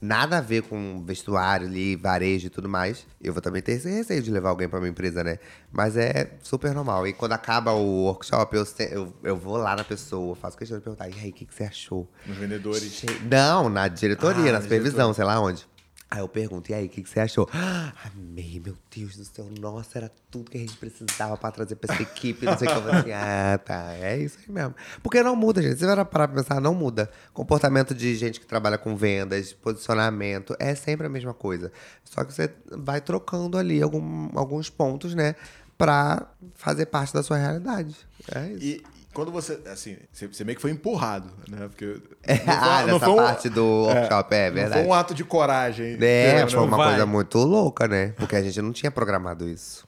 nada 0.00 0.38
a 0.38 0.40
ver 0.40 0.62
com 0.64 1.02
vestuário 1.04 1.66
ali, 1.66 1.96
varejo 1.96 2.46
e 2.46 2.50
tudo 2.50 2.68
mais, 2.68 3.06
eu 3.22 3.32
vou 3.32 3.40
também 3.40 3.62
ter 3.62 3.72
esse 3.72 3.88
receio 3.88 4.22
de 4.22 4.30
levar 4.30 4.50
alguém 4.50 4.68
pra 4.68 4.78
minha 4.78 4.90
empresa, 4.90 5.24
né? 5.24 5.38
Mas 5.72 5.96
é 5.96 6.30
super 6.42 6.74
normal. 6.74 7.06
E 7.08 7.12
quando 7.12 7.32
acaba 7.32 7.72
o 7.72 8.04
workshop, 8.04 8.54
eu, 8.54 8.64
eu, 8.90 9.14
eu 9.24 9.36
vou 9.36 9.56
lá 9.56 9.74
na 9.74 9.82
pessoa, 9.84 10.36
faço 10.36 10.56
questão 10.58 10.76
de 10.78 10.84
perguntar, 10.84 11.08
e 11.08 11.14
aí, 11.20 11.30
o 11.30 11.32
que, 11.32 11.46
que 11.46 11.54
você 11.54 11.64
achou? 11.64 12.08
Nos 12.26 12.36
vendedores. 12.36 13.02
Não, 13.28 13.68
na 13.68 13.88
diretoria, 13.88 14.50
Ah, 14.50 14.52
na 14.54 14.60
supervisão, 14.60 15.10
diretoria. 15.10 15.14
sei 15.14 15.24
lá 15.24 15.40
onde. 15.40 15.66
Aí 16.14 16.20
eu 16.20 16.28
pergunto, 16.28 16.70
e 16.70 16.74
aí, 16.74 16.86
o 16.86 16.88
que, 16.88 17.02
que 17.02 17.08
você 17.10 17.18
achou? 17.18 17.48
Ah, 17.52 17.92
amei, 18.06 18.62
meu 18.64 18.76
Deus 18.94 19.16
do 19.16 19.24
céu, 19.24 19.48
nossa, 19.60 19.98
era 19.98 20.12
tudo 20.30 20.48
que 20.48 20.56
a 20.56 20.60
gente 20.60 20.76
precisava 20.76 21.36
pra 21.36 21.50
trazer 21.50 21.74
pra 21.74 21.92
essa 21.92 22.02
equipe, 22.04 22.46
não 22.46 22.56
sei 22.56 22.68
o 22.68 22.70
que. 22.70 22.76
Eu 22.76 22.82
falei 22.82 23.00
assim, 23.00 23.10
ah, 23.12 23.58
tá, 23.58 23.92
é 23.94 24.16
isso 24.18 24.38
aí 24.46 24.52
mesmo. 24.54 24.76
Porque 25.02 25.20
não 25.24 25.34
muda, 25.34 25.60
gente. 25.60 25.76
Você 25.76 25.84
vai 25.86 25.96
parar 26.04 26.28
pra 26.28 26.40
pensar, 26.42 26.60
não 26.60 26.72
muda. 26.72 27.10
Comportamento 27.32 27.92
de 27.96 28.14
gente 28.14 28.38
que 28.38 28.46
trabalha 28.46 28.78
com 28.78 28.94
vendas, 28.94 29.52
posicionamento, 29.52 30.54
é 30.60 30.74
sempre 30.76 31.04
a 31.06 31.10
mesma 31.10 31.34
coisa. 31.34 31.72
Só 32.04 32.22
que 32.22 32.32
você 32.32 32.48
vai 32.70 33.00
trocando 33.00 33.58
ali 33.58 33.82
algum- 33.82 34.30
alguns 34.38 34.70
pontos, 34.70 35.16
né, 35.16 35.34
pra 35.76 36.28
fazer 36.54 36.86
parte 36.86 37.12
da 37.12 37.24
sua 37.24 37.36
realidade. 37.38 37.96
É 38.32 38.46
isso. 38.52 38.64
E 38.64 38.84
quando 39.14 39.30
você, 39.30 39.58
assim, 39.70 39.96
você, 40.12 40.44
meio 40.44 40.56
que 40.56 40.60
foi 40.62 40.70
empurrado, 40.72 41.30
né? 41.48 41.68
Porque 41.68 41.96
É, 42.22 42.34
ah, 42.46 42.84
nessa 42.84 43.08
um- 43.10 43.16
parte 43.16 43.48
do 43.48 43.64
workshop, 43.64 44.34
é, 44.34 44.48
Não 44.48 44.54
verdade. 44.54 44.80
foi 44.82 44.90
um 44.90 44.92
ato 44.92 45.14
de 45.14 45.24
coragem. 45.24 45.96
É, 46.00 46.40
Não, 46.42 46.50
foi 46.50 46.60
uma 46.64 46.76
vai. 46.76 46.88
coisa 46.90 47.06
muito 47.06 47.38
louca, 47.38 47.88
né? 47.88 48.08
Porque 48.16 48.36
a 48.36 48.42
gente 48.42 48.60
não 48.60 48.72
tinha 48.72 48.90
programado 48.90 49.48
isso. 49.48 49.86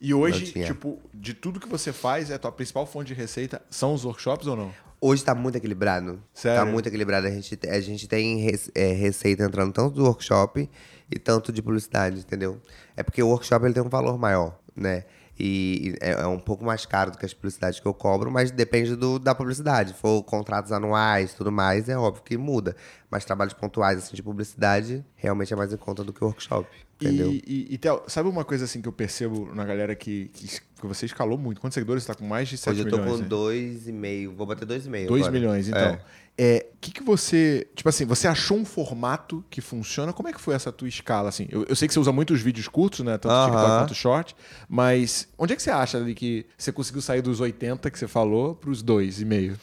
E 0.00 0.14
hoje, 0.14 0.52
Não 0.56 0.64
tipo, 0.66 0.98
de 1.12 1.34
tudo 1.34 1.58
que 1.58 1.68
você 1.68 1.92
faz, 1.92 2.30
é 2.30 2.34
a 2.34 2.38
tua 2.38 2.52
principal 2.52 2.86
fonte 2.86 3.08
de 3.08 3.14
receita 3.14 3.60
são 3.68 3.92
os 3.94 4.04
workshops 4.04 4.46
ou 4.46 4.56
não? 4.56 4.72
Hoje 5.00 5.22
tá 5.24 5.34
muito 5.34 5.56
equilibrado. 5.56 6.22
Sério? 6.32 6.58
Tá 6.58 6.64
muito 6.64 6.86
equilibrado. 6.88 7.26
A 7.26 7.30
gente, 7.30 7.58
a 7.68 7.80
gente 7.80 8.08
tem 8.08 8.46
é, 8.74 8.92
receita 8.92 9.42
entrando 9.42 9.72
tanto 9.72 9.94
do 9.94 10.04
workshop 10.04 10.68
e 11.10 11.18
tanto 11.18 11.52
de 11.52 11.60
publicidade, 11.62 12.18
entendeu? 12.20 12.60
É 12.96 13.02
porque 13.02 13.22
o 13.22 13.28
workshop 13.28 13.66
ele 13.66 13.74
tem 13.74 13.82
um 13.82 13.88
valor 13.88 14.18
maior, 14.18 14.58
né? 14.74 15.04
E 15.38 15.94
é, 16.00 16.12
é 16.12 16.26
um 16.26 16.38
pouco 16.38 16.64
mais 16.64 16.86
caro 16.86 17.10
do 17.10 17.18
que 17.18 17.26
as 17.26 17.34
publicidades 17.34 17.78
que 17.78 17.86
eu 17.86 17.92
cobro, 17.92 18.30
mas 18.30 18.50
depende 18.50 18.96
do, 18.96 19.18
da 19.18 19.34
publicidade. 19.34 19.90
Se 19.90 19.96
for 19.96 20.22
contratos 20.22 20.72
anuais 20.72 21.34
tudo 21.34 21.52
mais, 21.52 21.88
é 21.88 21.96
óbvio 21.96 22.22
que 22.22 22.36
muda. 22.36 22.74
Mas 23.10 23.24
trabalhos 23.24 23.52
pontuais 23.52 23.98
assim, 23.98 24.16
de 24.16 24.22
publicidade 24.22 25.04
realmente 25.14 25.52
é 25.52 25.56
mais 25.56 25.72
em 25.72 25.76
conta 25.76 26.02
do 26.02 26.12
que 26.12 26.22
o 26.24 26.26
workshop. 26.26 26.85
Entendeu? 27.00 27.30
E, 27.30 27.42
e, 27.46 27.74
e 27.74 27.78
Theo, 27.78 28.02
sabe 28.08 28.28
uma 28.28 28.44
coisa 28.44 28.64
assim 28.64 28.80
que 28.80 28.88
eu 28.88 28.92
percebo 28.92 29.54
na 29.54 29.64
galera 29.64 29.94
que, 29.94 30.30
que, 30.32 30.48
que 30.48 30.86
você 30.86 31.04
escalou 31.06 31.36
muito? 31.36 31.60
Quantos 31.60 31.74
seguidores 31.74 32.02
você 32.02 32.06
tá 32.08 32.14
com 32.14 32.26
mais 32.26 32.48
de 32.48 32.56
7 32.56 32.70
Hoje 32.72 32.80
eu 32.84 32.88
tô 32.90 32.96
milhões? 32.96 33.16
com 33.16 33.22
né? 33.22 33.28
dois 33.28 33.86
e 33.88 33.92
meio. 33.92 34.32
Vou 34.34 34.46
bater 34.46 34.64
dois 34.64 34.86
e 34.86 34.90
meio. 34.90 35.06
2 35.08 35.22
agora. 35.24 35.32
milhões, 35.38 35.68
então. 35.68 35.98
É, 36.38 36.66
que 36.80 36.90
que 36.90 37.02
você, 37.02 37.66
tipo 37.74 37.88
assim, 37.88 38.04
você 38.04 38.28
achou 38.28 38.58
um 38.58 38.64
formato 38.64 39.42
que 39.50 39.60
funciona? 39.62 40.12
Como 40.12 40.28
é 40.28 40.32
que 40.32 40.40
foi 40.40 40.54
essa 40.54 40.70
tua 40.70 40.86
escala 40.88 41.28
assim? 41.30 41.46
Eu, 41.50 41.64
eu 41.68 41.74
sei 41.76 41.88
que 41.88 41.94
você 41.94 42.00
usa 42.00 42.12
muito 42.12 42.32
os 42.34 42.40
vídeos 42.42 42.68
curtos, 42.68 43.00
né, 43.00 43.12
tanto 43.18 43.32
Aham. 43.32 43.46
TikTok 43.50 43.78
quanto 43.80 43.94
short, 43.94 44.36
mas 44.68 45.28
onde 45.38 45.52
é 45.54 45.56
que 45.56 45.62
você 45.62 45.70
acha 45.70 45.96
ali 45.96 46.14
que 46.14 46.44
você 46.56 46.70
conseguiu 46.72 47.00
sair 47.00 47.22
dos 47.22 47.40
80 47.40 47.90
que 47.90 47.98
você 47.98 48.06
falou 48.06 48.58
dois 48.84 49.20
e 49.20 49.24
meio? 49.24 49.58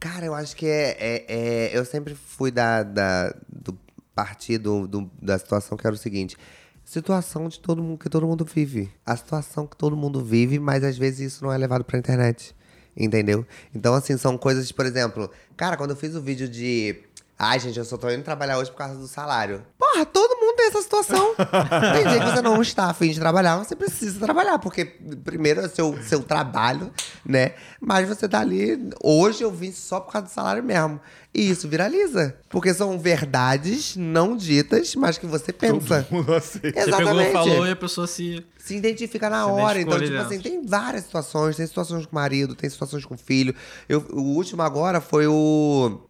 Cara, 0.00 0.24
eu 0.26 0.34
acho 0.34 0.54
que 0.56 0.66
é. 0.66 0.96
é- 0.98 1.24
é- 1.28 1.76
eu 1.78 1.84
sempre 1.84 2.14
fui 2.14 2.50
da, 2.50 2.82
da- 2.82 3.34
do 3.48 3.76
partido 4.14 4.88
do- 4.88 5.10
da 5.20 5.38
situação 5.38 5.76
que 5.76 5.86
era 5.86 5.94
o 5.94 5.98
seguinte. 5.98 6.36
Situação 6.88 7.50
de 7.50 7.60
todo 7.60 7.82
mundo 7.82 7.98
que 7.98 8.08
todo 8.08 8.26
mundo 8.26 8.46
vive. 8.46 8.90
A 9.04 9.14
situação 9.14 9.66
que 9.66 9.76
todo 9.76 9.94
mundo 9.94 10.24
vive, 10.24 10.58
mas 10.58 10.82
às 10.82 10.96
vezes 10.96 11.34
isso 11.34 11.44
não 11.44 11.52
é 11.52 11.58
levado 11.58 11.84
pra 11.84 11.98
internet. 11.98 12.56
Entendeu? 12.96 13.46
Então, 13.74 13.92
assim, 13.92 14.16
são 14.16 14.38
coisas, 14.38 14.72
por 14.72 14.86
exemplo, 14.86 15.30
cara, 15.54 15.76
quando 15.76 15.90
eu 15.90 15.96
fiz 15.96 16.14
o 16.14 16.22
vídeo 16.22 16.48
de. 16.48 16.96
Ai, 17.40 17.60
gente, 17.60 17.78
eu 17.78 17.84
só 17.84 17.96
tô 17.96 18.10
indo 18.10 18.24
trabalhar 18.24 18.58
hoje 18.58 18.68
por 18.68 18.78
causa 18.78 18.96
do 18.96 19.06
salário. 19.06 19.64
Porra, 19.78 20.04
todo 20.04 20.36
mundo 20.40 20.56
tem 20.56 20.66
essa 20.66 20.82
situação. 20.82 21.36
tem 21.36 22.08
dia 22.08 22.18
que 22.18 22.30
você 22.32 22.42
não 22.42 22.60
está 22.60 22.86
afim 22.90 23.10
de 23.10 23.20
trabalhar, 23.20 23.56
você 23.58 23.76
precisa 23.76 24.18
trabalhar, 24.18 24.58
porque 24.58 24.84
primeiro 25.22 25.60
é 25.60 25.66
o 25.66 25.68
seu, 25.70 25.96
seu 26.02 26.20
trabalho, 26.20 26.90
né? 27.24 27.52
Mas 27.80 28.08
você 28.08 28.28
tá 28.28 28.40
ali. 28.40 28.90
Hoje 29.00 29.44
eu 29.44 29.52
vim 29.52 29.70
só 29.70 30.00
por 30.00 30.12
causa 30.12 30.26
do 30.26 30.32
salário 30.32 30.64
mesmo. 30.64 31.00
E 31.32 31.48
isso 31.48 31.68
viraliza. 31.68 32.36
Porque 32.48 32.74
são 32.74 32.98
verdades 32.98 33.94
não 33.94 34.36
ditas, 34.36 34.96
mas 34.96 35.16
que 35.16 35.26
você 35.26 35.52
pensa. 35.52 36.02
Todo 36.02 36.12
mundo 36.12 36.34
aceita. 36.34 36.80
Você 36.80 36.90
pegou, 36.90 37.20
Exatamente. 37.20 37.32
falou 37.32 37.66
e 37.66 37.70
a 37.70 37.76
pessoa 37.76 38.06
se. 38.08 38.44
Se 38.58 38.74
identifica 38.74 39.30
na 39.30 39.44
Você 39.46 39.62
hora. 39.62 39.80
Então, 39.80 39.98
tipo 39.98 40.10
dentro. 40.10 40.26
assim, 40.26 40.40
tem 40.40 40.66
várias 40.66 41.04
situações. 41.04 41.56
Tem 41.56 41.66
situações 41.66 42.04
com 42.04 42.14
marido, 42.14 42.56
tem 42.56 42.68
situações 42.68 43.04
com 43.04 43.16
filho. 43.16 43.54
Eu, 43.88 44.04
o 44.10 44.20
último 44.20 44.60
agora 44.60 45.00
foi 45.00 45.26
o 45.26 46.00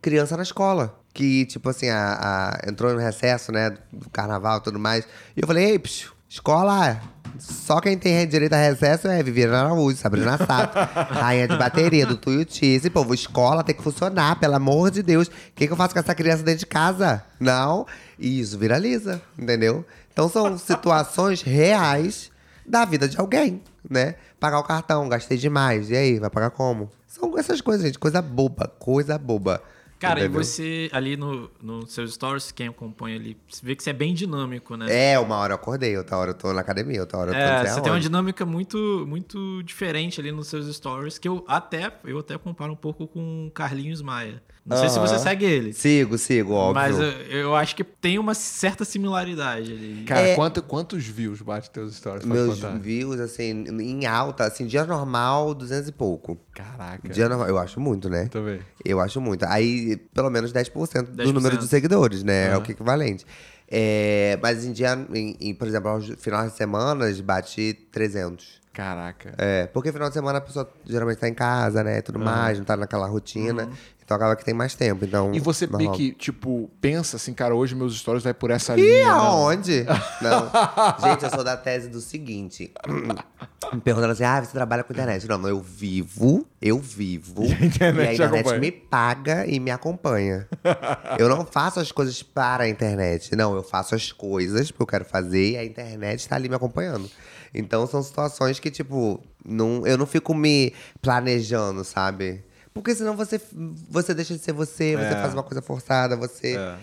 Criança 0.00 0.36
na 0.36 0.42
Escola. 0.42 0.94
Que, 1.12 1.46
tipo 1.46 1.68
assim, 1.68 1.88
a, 1.88 2.18
a- 2.64 2.68
entrou 2.70 2.92
no 2.92 2.98
recesso, 3.00 3.50
né? 3.50 3.70
Do 3.92 4.08
carnaval 4.10 4.58
e 4.58 4.62
tudo 4.62 4.78
mais. 4.78 5.04
E 5.36 5.40
eu 5.40 5.46
falei, 5.46 5.70
ei, 5.72 5.78
psiu, 5.78 6.12
escola, 6.28 7.00
só 7.38 7.80
quem 7.80 7.98
tem 7.98 8.26
direito 8.28 8.52
a 8.52 8.56
recesso 8.56 9.08
é 9.08 9.20
Viviana 9.22 9.60
Araújo, 9.60 9.96
Sabrina 9.96 10.36
Sato, 10.46 10.76
rainha 10.78 11.48
de 11.48 11.56
bateria 11.56 12.06
do 12.06 12.16
Tuiuti. 12.16 12.66
Esse 12.66 12.88
povo, 12.88 13.14
escola 13.14 13.64
tem 13.64 13.74
que 13.74 13.82
funcionar, 13.82 14.38
pelo 14.38 14.54
amor 14.54 14.90
de 14.92 15.02
Deus. 15.02 15.26
O 15.26 15.30
que, 15.56 15.66
que 15.66 15.72
eu 15.72 15.76
faço 15.76 15.92
com 15.94 15.98
essa 16.00 16.14
criança 16.14 16.42
dentro 16.44 16.60
de 16.60 16.66
casa? 16.66 17.24
Não. 17.40 17.84
E 18.18 18.38
isso 18.40 18.56
viraliza, 18.58 19.20
entendeu? 19.36 19.84
Então 20.12 20.28
são 20.28 20.56
situações 20.58 21.42
reais 21.42 22.30
da 22.66 22.84
vida 22.84 23.08
de 23.08 23.18
alguém, 23.18 23.60
né? 23.88 24.14
Pagar 24.38 24.60
o 24.60 24.64
cartão, 24.64 25.08
gastei 25.08 25.36
demais. 25.38 25.90
E 25.90 25.96
aí, 25.96 26.18
vai 26.20 26.30
pagar 26.30 26.50
como? 26.50 26.88
São 27.08 27.36
essas 27.36 27.60
coisas, 27.60 27.84
gente. 27.84 27.98
Coisa 27.98 28.22
boba, 28.22 28.68
coisa 28.78 29.18
boba. 29.18 29.60
Cara, 29.98 30.20
entendeu? 30.20 30.40
e 30.40 30.44
você 30.44 30.88
ali 30.92 31.16
no, 31.16 31.50
no 31.60 31.86
seus 31.86 32.14
stories, 32.14 32.52
quem 32.52 32.68
acompanha 32.68 33.16
ali, 33.16 33.36
você 33.48 33.64
vê 33.64 33.74
que 33.74 33.82
você 33.82 33.90
é 33.90 33.92
bem 33.92 34.14
dinâmico, 34.14 34.76
né? 34.76 35.12
É, 35.12 35.18
uma 35.18 35.36
hora 35.36 35.52
eu 35.52 35.56
acordei, 35.56 35.96
outra 35.96 36.16
hora 36.16 36.30
eu 36.30 36.34
tô 36.34 36.52
na 36.52 36.60
academia, 36.60 37.00
outra 37.00 37.18
hora 37.18 37.30
eu 37.30 37.34
tô 37.34 37.40
É, 37.40 37.66
você 37.66 37.80
tem 37.80 37.90
uma 37.90 37.96
aonde. 37.96 38.06
dinâmica 38.06 38.46
muito, 38.46 39.04
muito 39.08 39.62
diferente 39.64 40.20
ali 40.20 40.30
nos 40.30 40.48
seus 40.48 40.74
stories, 40.74 41.18
que 41.18 41.28
eu 41.28 41.44
até, 41.48 41.92
eu 42.04 42.18
até 42.18 42.38
comparo 42.38 42.72
um 42.72 42.76
pouco 42.76 43.06
com 43.06 43.46
o 43.46 43.50
Carlinhos 43.50 44.00
Maia. 44.00 44.42
Não 44.68 44.76
sei 44.76 44.88
se 44.90 44.98
você 44.98 45.18
segue 45.18 45.44
ele. 45.44 45.72
Sigo, 45.72 46.18
sigo, 46.18 46.52
óbvio. 46.52 46.74
Mas 46.74 46.98
eu, 46.98 47.04
eu 47.30 47.56
acho 47.56 47.74
que 47.74 47.82
tem 47.82 48.18
uma 48.18 48.34
certa 48.34 48.84
similaridade 48.84 49.72
ali. 49.72 50.04
Cara, 50.06 50.20
É. 50.28 50.34
quanto- 50.34 50.62
quantos 50.62 51.06
views 51.06 51.40
bate 51.40 51.70
teus 51.70 51.96
stories? 51.96 52.24
Meus 52.26 52.56
contar? 52.60 52.78
views, 52.78 53.18
assim, 53.20 53.64
em 53.80 54.04
alta, 54.06 54.44
assim, 54.44 54.66
dia 54.66 54.84
normal, 54.84 55.54
200 55.54 55.88
e 55.88 55.92
pouco. 55.92 56.38
Caraca. 56.54 57.08
Dia 57.08 57.28
normal, 57.28 57.48
eu 57.48 57.58
acho 57.58 57.80
muito, 57.80 58.10
né? 58.10 58.26
Também. 58.26 58.60
Eu 58.84 59.00
acho 59.00 59.20
muito. 59.20 59.44
Aí, 59.46 59.96
pelo 60.12 60.28
menos 60.30 60.52
10%, 60.52 61.12
10%. 61.12 61.24
do 61.24 61.32
número 61.32 61.56
de 61.56 61.66
seguidores, 61.66 62.22
né? 62.22 62.46
É 62.46 62.48
Aham. 62.50 62.58
o 62.58 62.62
que 62.62 62.72
é 62.72 62.74
equivalente. 62.74 63.24
É, 63.70 64.38
mas 64.42 64.64
em 64.64 64.72
dia, 64.72 64.98
em, 65.14 65.36
em, 65.40 65.54
por 65.54 65.68
exemplo, 65.68 65.90
aos 65.90 66.06
finais 66.18 66.52
de 66.52 66.56
semana, 66.56 67.04
bati 67.22 67.74
300. 67.92 68.60
Caraca. 68.78 69.34
É, 69.36 69.66
porque 69.66 69.90
final 69.90 70.06
de 70.06 70.14
semana 70.14 70.38
a 70.38 70.40
pessoa 70.40 70.70
geralmente 70.86 71.18
tá 71.18 71.28
em 71.28 71.34
casa, 71.34 71.82
né? 71.82 72.00
Tudo 72.00 72.20
mais, 72.20 72.58
não 72.58 72.64
tá 72.64 72.76
naquela 72.76 73.08
rotina. 73.08 73.68
Então 74.04 74.16
acaba 74.16 74.36
que 74.36 74.44
tem 74.44 74.54
mais 74.54 74.72
tempo. 74.76 75.04
Então, 75.04 75.34
E 75.34 75.40
você 75.40 75.66
meio 75.66 75.90
que, 75.90 76.12
tipo, 76.12 76.70
pensa 76.80 77.16
assim, 77.16 77.34
cara, 77.34 77.56
hoje 77.56 77.74
meus 77.74 77.98
stories 77.98 78.22
vai 78.22 78.32
por 78.32 78.52
essa 78.52 78.78
Ih, 78.78 78.80
linha. 78.80 79.08
não. 79.08 79.20
aonde? 79.20 79.84
Não. 80.22 80.48
Gente, 81.02 81.24
eu 81.24 81.30
sou 81.30 81.42
da 81.42 81.56
tese 81.56 81.88
do 81.88 82.00
seguinte. 82.00 82.72
Me 83.74 83.80
perguntando 83.80 84.12
assim, 84.12 84.22
ah, 84.24 84.42
você 84.42 84.52
trabalha 84.52 84.84
com 84.84 84.92
internet. 84.92 85.26
Não, 85.28 85.46
eu 85.48 85.60
vivo, 85.60 86.46
eu 86.62 86.78
vivo. 86.78 87.42
E 87.50 87.52
a 87.52 87.66
internet 87.66 88.18
e 88.18 88.22
a 88.22 88.28
te 88.28 88.36
internet 88.38 88.60
me 88.60 88.70
paga 88.70 89.44
e 89.44 89.58
me 89.58 89.72
acompanha. 89.72 90.46
eu 91.18 91.28
não 91.28 91.44
faço 91.44 91.80
as 91.80 91.90
coisas 91.90 92.22
para 92.22 92.62
a 92.64 92.68
internet. 92.68 93.34
Não, 93.34 93.56
eu 93.56 93.62
faço 93.64 93.96
as 93.96 94.12
coisas 94.12 94.70
que 94.70 94.80
eu 94.80 94.86
quero 94.86 95.04
fazer 95.04 95.50
e 95.50 95.56
a 95.56 95.64
internet 95.64 96.28
tá 96.28 96.36
ali 96.36 96.48
me 96.48 96.54
acompanhando. 96.54 97.10
Então 97.54 97.86
são 97.86 98.02
situações 98.02 98.58
que, 98.60 98.70
tipo, 98.70 99.22
não, 99.44 99.86
eu 99.86 99.96
não 99.98 100.06
fico 100.06 100.34
me 100.34 100.72
planejando, 101.00 101.84
sabe? 101.84 102.44
Porque 102.74 102.94
senão 102.94 103.16
você, 103.16 103.40
você 103.90 104.14
deixa 104.14 104.34
de 104.36 104.40
ser 104.42 104.52
você, 104.52 104.96
você 104.96 105.14
É. 105.14 105.20
faz 105.20 105.32
uma 105.34 105.42
coisa 105.42 105.60
forçada, 105.62 106.16
você. 106.16 106.56
É. 106.56 106.78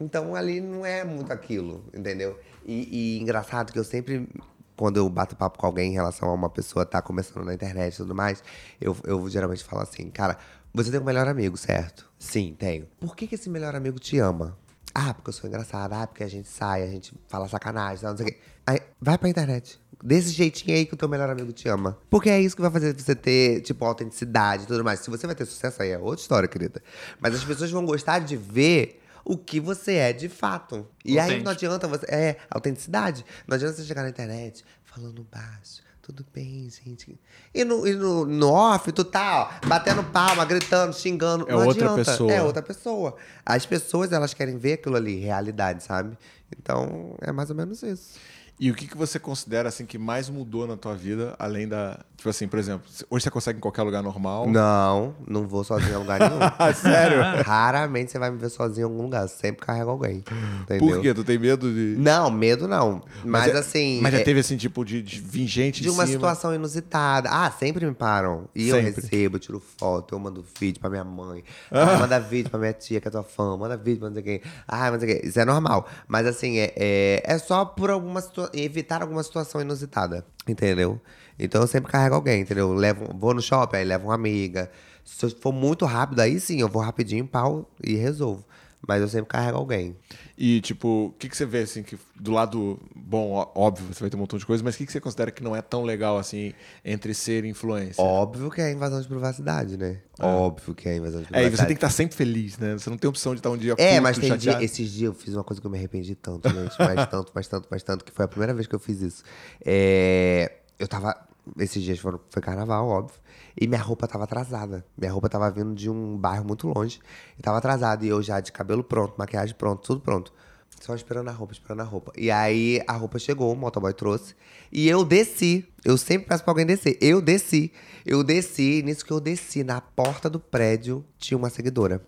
Então 0.00 0.34
ali 0.34 0.60
não 0.60 0.84
é 0.86 1.04
muito 1.04 1.32
aquilo, 1.32 1.84
entendeu? 1.94 2.38
E, 2.64 3.16
e 3.16 3.20
engraçado 3.20 3.72
que 3.72 3.78
eu 3.78 3.84
sempre, 3.84 4.28
quando 4.76 4.96
eu 4.96 5.08
bato 5.08 5.36
papo 5.36 5.58
com 5.58 5.66
alguém 5.66 5.90
em 5.90 5.94
relação 5.94 6.28
a 6.28 6.34
uma 6.34 6.48
pessoa 6.50 6.84
tá 6.86 7.00
começando 7.02 7.44
na 7.44 7.54
internet 7.54 7.94
e 7.94 7.96
tudo 7.98 8.14
mais, 8.14 8.42
eu, 8.80 8.96
eu 9.04 9.28
geralmente 9.28 9.64
falo 9.64 9.82
assim, 9.82 10.08
cara, 10.10 10.38
você 10.72 10.90
tem 10.90 11.00
um 11.00 11.04
melhor 11.04 11.26
amigo, 11.28 11.56
certo? 11.56 12.08
Sim, 12.18 12.54
tenho. 12.58 12.86
Por 13.00 13.16
que, 13.16 13.26
que 13.26 13.34
esse 13.34 13.48
melhor 13.50 13.74
amigo 13.74 13.98
te 13.98 14.18
ama? 14.18 14.56
Ah, 14.94 15.14
porque 15.14 15.30
eu 15.30 15.32
sou 15.32 15.48
engraçada. 15.48 16.02
Ah, 16.02 16.06
porque 16.06 16.24
a 16.24 16.28
gente 16.28 16.48
sai, 16.48 16.82
a 16.82 16.86
gente 16.86 17.12
fala 17.28 17.48
sacanagem, 17.48 18.04
não 18.04 18.16
sei 18.16 18.26
o 18.26 18.28
quê. 18.28 18.38
Aí, 18.68 18.82
vai 19.00 19.16
pra 19.16 19.30
internet. 19.30 19.80
Desse 20.04 20.28
jeitinho 20.28 20.76
aí 20.76 20.84
que 20.84 20.92
o 20.92 20.96
teu 20.96 21.08
melhor 21.08 21.30
amigo 21.30 21.50
te 21.54 21.66
ama. 21.70 21.96
Porque 22.10 22.28
é 22.28 22.38
isso 22.38 22.54
que 22.54 22.60
vai 22.60 22.70
fazer 22.70 22.94
você 22.94 23.14
ter, 23.14 23.62
tipo, 23.62 23.82
autenticidade 23.82 24.64
e 24.64 24.66
tudo 24.66 24.84
mais. 24.84 25.00
Se 25.00 25.08
você 25.08 25.26
vai 25.26 25.34
ter 25.34 25.46
sucesso, 25.46 25.82
aí 25.82 25.88
é 25.88 25.98
outra 25.98 26.20
história, 26.20 26.46
querida. 26.46 26.82
Mas 27.18 27.34
as 27.34 27.42
pessoas 27.42 27.70
vão 27.70 27.86
gostar 27.86 28.18
de 28.18 28.36
ver 28.36 29.02
o 29.24 29.38
que 29.38 29.58
você 29.58 29.94
é 29.94 30.12
de 30.12 30.28
fato. 30.28 30.86
E 31.02 31.18
aí 31.18 31.42
não 31.42 31.50
adianta 31.50 31.88
você. 31.88 32.04
É, 32.10 32.36
autenticidade. 32.50 33.24
Não 33.46 33.54
adianta 33.54 33.74
você 33.74 33.84
chegar 33.84 34.02
na 34.02 34.10
internet 34.10 34.62
falando 34.84 35.26
baixo. 35.32 35.82
Tudo 36.02 36.24
bem, 36.34 36.68
gente. 36.70 37.18
E 37.54 37.64
no, 37.64 37.86
e 37.86 37.94
no, 37.94 38.26
no 38.26 38.50
off, 38.50 38.92
tu 38.92 39.04
tá, 39.04 39.50
ó, 39.62 39.66
batendo 39.66 40.04
palma, 40.04 40.44
gritando, 40.44 40.94
xingando. 40.94 41.46
É 41.48 41.52
não 41.52 41.66
outra 41.66 41.86
adianta. 41.86 42.04
pessoa. 42.10 42.32
É 42.32 42.42
outra 42.42 42.62
pessoa. 42.62 43.16
As 43.44 43.64
pessoas, 43.64 44.12
elas 44.12 44.34
querem 44.34 44.58
ver 44.58 44.74
aquilo 44.74 44.96
ali, 44.96 45.20
realidade, 45.20 45.82
sabe? 45.82 46.18
Então, 46.56 47.16
é 47.20 47.32
mais 47.32 47.48
ou 47.48 47.56
menos 47.56 47.82
isso. 47.82 48.18
E 48.60 48.70
o 48.70 48.74
que, 48.74 48.86
que 48.88 48.96
você 48.96 49.18
considera 49.20 49.68
assim 49.68 49.86
que 49.86 49.96
mais 49.98 50.28
mudou 50.28 50.66
na 50.66 50.76
tua 50.76 50.94
vida, 50.94 51.34
além 51.38 51.68
da. 51.68 52.00
Tipo 52.16 52.30
assim, 52.30 52.48
por 52.48 52.58
exemplo, 52.58 52.84
hoje 53.08 53.22
você 53.22 53.30
consegue 53.30 53.58
em 53.58 53.60
qualquer 53.60 53.82
lugar 53.84 54.02
normal? 54.02 54.48
Não, 54.48 55.14
não 55.24 55.46
vou 55.46 55.62
sozinho 55.62 55.92
em 55.94 55.96
lugar 55.98 56.18
nenhum. 56.18 56.40
Sério? 56.74 57.18
Raramente 57.44 58.10
você 58.10 58.18
vai 58.18 58.28
me 58.32 58.38
ver 58.38 58.48
sozinho 58.48 58.88
em 58.88 58.90
algum 58.90 59.02
lugar. 59.04 59.28
Sempre 59.28 59.64
carrego 59.64 59.90
alguém. 59.90 60.24
Entendeu? 60.62 60.88
Por 60.88 61.00
quê? 61.00 61.14
Tu 61.14 61.22
tem 61.22 61.38
medo 61.38 61.72
de. 61.72 61.94
Não, 61.96 62.28
medo 62.32 62.66
não. 62.66 63.00
Mas, 63.24 63.54
é- 63.54 63.58
assim. 63.58 64.00
Mas 64.02 64.12
já 64.12 64.18
é- 64.18 64.24
teve 64.24 64.40
assim, 64.40 64.56
tipo, 64.56 64.84
de, 64.84 65.00
de 65.00 65.20
vir 65.20 65.46
gente 65.46 65.80
de 65.80 65.88
uma 65.88 66.04
cima. 66.06 66.16
situação 66.18 66.52
inusitada. 66.52 67.28
Ah, 67.30 67.52
sempre 67.52 67.86
me 67.86 67.94
param. 67.94 68.48
E 68.54 68.68
eu 68.68 68.76
Sempre. 68.82 69.00
recebo, 69.02 69.36
eu 69.36 69.40
tiro 69.40 69.62
foto, 69.78 70.12
eu 70.16 70.18
mando 70.18 70.44
vídeo 70.58 70.80
pra 70.80 70.90
minha 70.90 71.04
mãe. 71.04 71.44
Ah. 71.70 71.94
Ah, 71.94 71.98
manda 72.00 72.18
vídeo 72.18 72.50
pra 72.50 72.58
minha 72.58 72.72
tia, 72.72 73.00
que 73.00 73.06
é 73.06 73.10
tua 73.12 73.22
fã. 73.22 73.56
Manda 73.56 73.76
vídeo 73.76 74.00
pra 74.00 74.08
não 74.08 74.14
sei 74.14 74.22
quem. 74.24 74.40
Ah, 74.66 74.90
não 74.90 74.98
sei 74.98 75.20
quem. 75.20 75.28
Isso 75.28 75.38
é 75.38 75.44
normal. 75.44 75.86
Mas 76.08 76.26
assim, 76.26 76.58
é, 76.58 76.72
é, 76.76 77.22
é 77.24 77.38
só 77.38 77.64
por 77.64 77.90
alguma 77.90 78.20
situa- 78.20 78.47
evitar 78.52 79.02
alguma 79.02 79.22
situação 79.22 79.60
inusitada. 79.60 80.24
Entendeu? 80.46 81.00
Então 81.38 81.60
eu 81.60 81.66
sempre 81.66 81.92
carrego 81.92 82.14
alguém, 82.14 82.40
entendeu? 82.40 82.72
Levo, 82.72 83.06
vou 83.16 83.32
no 83.34 83.40
shopping, 83.42 83.76
aí 83.76 83.84
levo 83.84 84.06
uma 84.06 84.14
amiga. 84.14 84.70
Se 85.04 85.30
for 85.30 85.52
muito 85.52 85.84
rápido, 85.84 86.20
aí 86.20 86.38
sim, 86.40 86.60
eu 86.60 86.68
vou 86.68 86.82
rapidinho, 86.82 87.26
pau, 87.26 87.70
e 87.82 87.94
resolvo. 87.94 88.44
Mas 88.88 89.02
eu 89.02 89.08
sempre 89.08 89.28
carrego 89.28 89.58
alguém. 89.58 89.94
E, 90.36 90.62
tipo, 90.62 91.08
o 91.08 91.12
que, 91.18 91.28
que 91.28 91.36
você 91.36 91.44
vê, 91.44 91.58
assim, 91.58 91.82
que 91.82 91.98
do 92.18 92.32
lado 92.32 92.80
bom, 92.96 93.32
óbvio, 93.54 93.86
você 93.92 94.00
vai 94.00 94.08
ter 94.08 94.16
um 94.16 94.20
montão 94.20 94.38
de 94.38 94.46
coisa, 94.46 94.64
mas 94.64 94.74
o 94.74 94.78
que, 94.78 94.86
que 94.86 94.92
você 94.92 94.98
considera 94.98 95.30
que 95.30 95.42
não 95.44 95.54
é 95.54 95.60
tão 95.60 95.84
legal, 95.84 96.16
assim, 96.16 96.54
entre 96.82 97.12
ser 97.12 97.44
influencer? 97.44 98.02
Óbvio 98.02 98.50
que 98.50 98.62
é 98.62 98.72
invasão 98.72 98.98
de 98.98 99.06
privacidade, 99.06 99.76
né? 99.76 99.98
Óbvio 100.18 100.74
que 100.74 100.88
é 100.88 100.96
invasão 100.96 101.20
de 101.20 101.26
É, 101.26 101.28
e 101.28 101.32
privacidade. 101.32 101.56
você 101.56 101.66
tem 101.66 101.76
que 101.76 101.84
estar 101.84 101.90
sempre 101.90 102.16
feliz, 102.16 102.56
né? 102.56 102.72
Você 102.78 102.88
não 102.88 102.96
tem 102.96 103.10
opção 103.10 103.34
de 103.34 103.40
estar 103.40 103.50
um 103.50 103.58
dia 103.58 103.74
É, 103.76 103.90
puto, 103.90 104.02
mas 104.02 104.18
tem 104.18 104.36
dia, 104.38 104.62
esses 104.64 104.90
dias 104.90 105.08
eu 105.08 105.14
fiz 105.14 105.34
uma 105.34 105.44
coisa 105.44 105.60
que 105.60 105.66
eu 105.66 105.70
me 105.70 105.76
arrependi 105.76 106.14
tanto, 106.14 106.48
gente. 106.48 106.74
Mas 106.78 107.06
tanto, 107.10 107.32
mas 107.34 107.46
tanto, 107.46 107.68
mas 107.70 107.82
tanto, 107.82 108.04
que 108.06 108.10
foi 108.10 108.24
a 108.24 108.28
primeira 108.28 108.54
vez 108.54 108.66
que 108.66 108.74
eu 108.74 108.80
fiz 108.80 109.02
isso. 109.02 109.22
É, 109.62 110.50
eu 110.78 110.88
tava. 110.88 111.27
Esses 111.58 111.82
dias 111.82 111.98
foram, 111.98 112.20
foi 112.30 112.42
carnaval, 112.42 112.88
óbvio. 112.88 113.18
E 113.60 113.66
minha 113.66 113.80
roupa 113.80 114.06
tava 114.06 114.24
atrasada. 114.24 114.84
Minha 114.96 115.12
roupa 115.12 115.28
tava 115.28 115.50
vindo 115.50 115.74
de 115.74 115.90
um 115.90 116.16
bairro 116.16 116.44
muito 116.44 116.68
longe. 116.68 117.00
E 117.38 117.42
tava 117.42 117.58
atrasada. 117.58 118.04
E 118.04 118.08
eu 118.08 118.22
já 118.22 118.40
de 118.40 118.52
cabelo 118.52 118.84
pronto, 118.84 119.14
maquiagem 119.16 119.54
pronto, 119.54 119.82
tudo 119.82 120.00
pronto. 120.00 120.32
Só 120.80 120.94
esperando 120.94 121.28
a 121.28 121.32
roupa, 121.32 121.52
esperando 121.52 121.80
a 121.80 121.84
roupa. 121.84 122.12
E 122.16 122.30
aí 122.30 122.80
a 122.86 122.92
roupa 122.92 123.18
chegou, 123.18 123.52
o 123.52 123.56
motoboy 123.56 123.92
trouxe. 123.92 124.34
E 124.70 124.88
eu 124.88 125.04
desci. 125.04 125.66
Eu 125.84 125.96
sempre 125.96 126.28
peço 126.28 126.44
pra 126.44 126.52
alguém 126.52 126.66
descer. 126.66 126.96
Eu 127.00 127.20
desci. 127.20 127.72
Eu 128.06 128.22
desci. 128.22 128.82
Nisso 128.84 129.04
que 129.04 129.10
eu 129.10 129.20
desci, 129.20 129.64
na 129.64 129.80
porta 129.80 130.30
do 130.30 130.38
prédio, 130.38 131.04
tinha 131.18 131.36
uma 131.36 131.50
seguidora. 131.50 132.00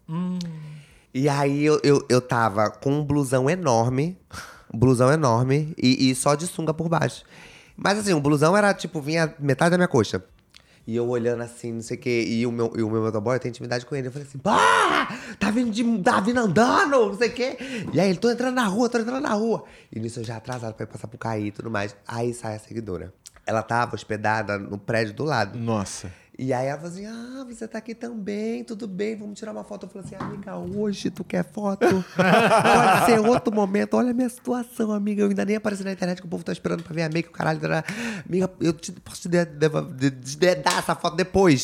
E 1.12 1.29
aí 1.29 1.64
eu, 1.64 1.81
eu, 1.83 2.07
eu 2.09 2.20
tava 2.20 2.70
com 2.70 2.92
um 2.92 3.05
blusão 3.05 3.50
enorme. 3.50 4.16
Blusão 4.72 5.11
enorme. 5.11 5.74
E, 5.76 6.11
e 6.11 6.14
só 6.14 6.37
de 6.37 6.46
sunga 6.46 6.72
por 6.72 6.88
baixo. 6.88 7.24
Mas 7.83 7.99
assim, 7.99 8.12
o 8.12 8.21
blusão 8.21 8.55
era 8.55 8.75
tipo, 8.75 9.01
vinha 9.01 9.35
metade 9.38 9.71
da 9.71 9.79
minha 9.79 9.88
coxa. 9.88 10.23
E 10.87 10.97
eu 10.97 11.09
olhando 11.09 11.43
assim, 11.43 11.73
não 11.73 11.83
sei 11.83 11.97
o 11.97 12.01
quê. 12.01 12.25
E 12.29 12.47
o 12.47 12.53
meu, 12.53 12.73
e 12.77 12.83
o 12.83 12.90
meu 12.90 13.03
motoboy, 13.03 13.37
eu 13.37 13.40
tenho 13.40 13.51
intimidade 13.51 13.87
com 13.87 13.97
ele. 13.97 14.09
Eu 14.09 14.12
falei 14.12 14.27
assim, 14.27 14.38
pá! 14.38 15.09
Tá 15.38 15.51
vindo, 15.51 15.71
de, 15.71 16.03
tá 16.03 16.21
vindo 16.21 16.38
andando, 16.38 16.90
não 16.90 17.16
sei 17.16 17.29
o 17.29 17.33
quê. 17.33 17.57
E 17.93 18.01
aí 18.01 18.11
ele, 18.11 18.19
tô 18.19 18.31
entrando 18.31 18.55
na 18.55 18.66
rua, 18.66 18.88
tô 18.88 18.99
entrando 18.99 19.23
na 19.23 19.33
rua. 19.33 19.64
E 19.90 19.99
nisso 19.99 20.21
eu 20.21 20.25
já 20.25 20.37
atrasado 20.37 20.75
pra 20.75 20.85
ir 20.85 20.88
passar 20.88 21.09
por 21.09 21.16
cair 21.16 21.47
e 21.47 21.51
tudo 21.53 21.71
mais. 21.71 21.97
Aí 22.07 22.35
sai 22.35 22.57
a 22.57 22.59
seguidora. 22.59 23.14
Ela 23.47 23.62
tava 23.62 23.95
hospedada 23.95 24.59
no 24.59 24.79
prédio 24.79 25.14
do 25.14 25.25
lado. 25.25 25.59
Nossa. 25.59 26.12
E 26.38 26.53
aí 26.55 26.66
ela 26.69 26.79
falou 26.79 26.93
assim: 26.93 27.07
Ah, 27.07 27.45
você 27.49 27.69
tá 27.69 27.79
aqui 27.79 27.95
também, 27.95 28.64
tudo 28.64 28.88
bem, 28.88 29.14
vamos 29.16 29.38
tirar 29.38 29.53
uma 29.53 29.62
foto. 29.64 29.85
Eu 29.87 29.90
falei 29.90 30.07
assim, 30.07 30.14
amiga, 30.25 30.57
hoje 30.57 31.11
tu 31.11 31.23
quer 31.23 31.45
foto? 31.45 31.87
Pode 31.87 33.05
ser 33.07 33.21
outro 33.21 33.53
momento. 33.55 33.95
Olha 33.95 34.11
a 34.11 34.14
minha 34.14 34.29
situação, 34.29 34.90
amiga. 34.93 35.23
Eu 35.23 35.29
ainda 35.29 35.45
nem 35.45 35.57
apareci 35.57 35.85
na 35.85 35.93
internet 35.93 36.21
que 36.21 36.27
o 36.27 36.31
povo 36.31 36.43
tá 36.43 36.53
esperando 36.53 36.83
pra 36.83 36.95
ver 36.95 37.03
a 37.03 37.09
make, 37.11 37.29
o 37.29 37.33
caralho. 37.33 37.61
Amiga, 38.27 38.51
eu 38.61 38.73
te- 38.73 38.93
posso 38.93 39.23
te, 39.23 39.29
dar 39.29 40.79
essa 40.79 40.95
foto 40.95 41.16
depois. 41.16 41.62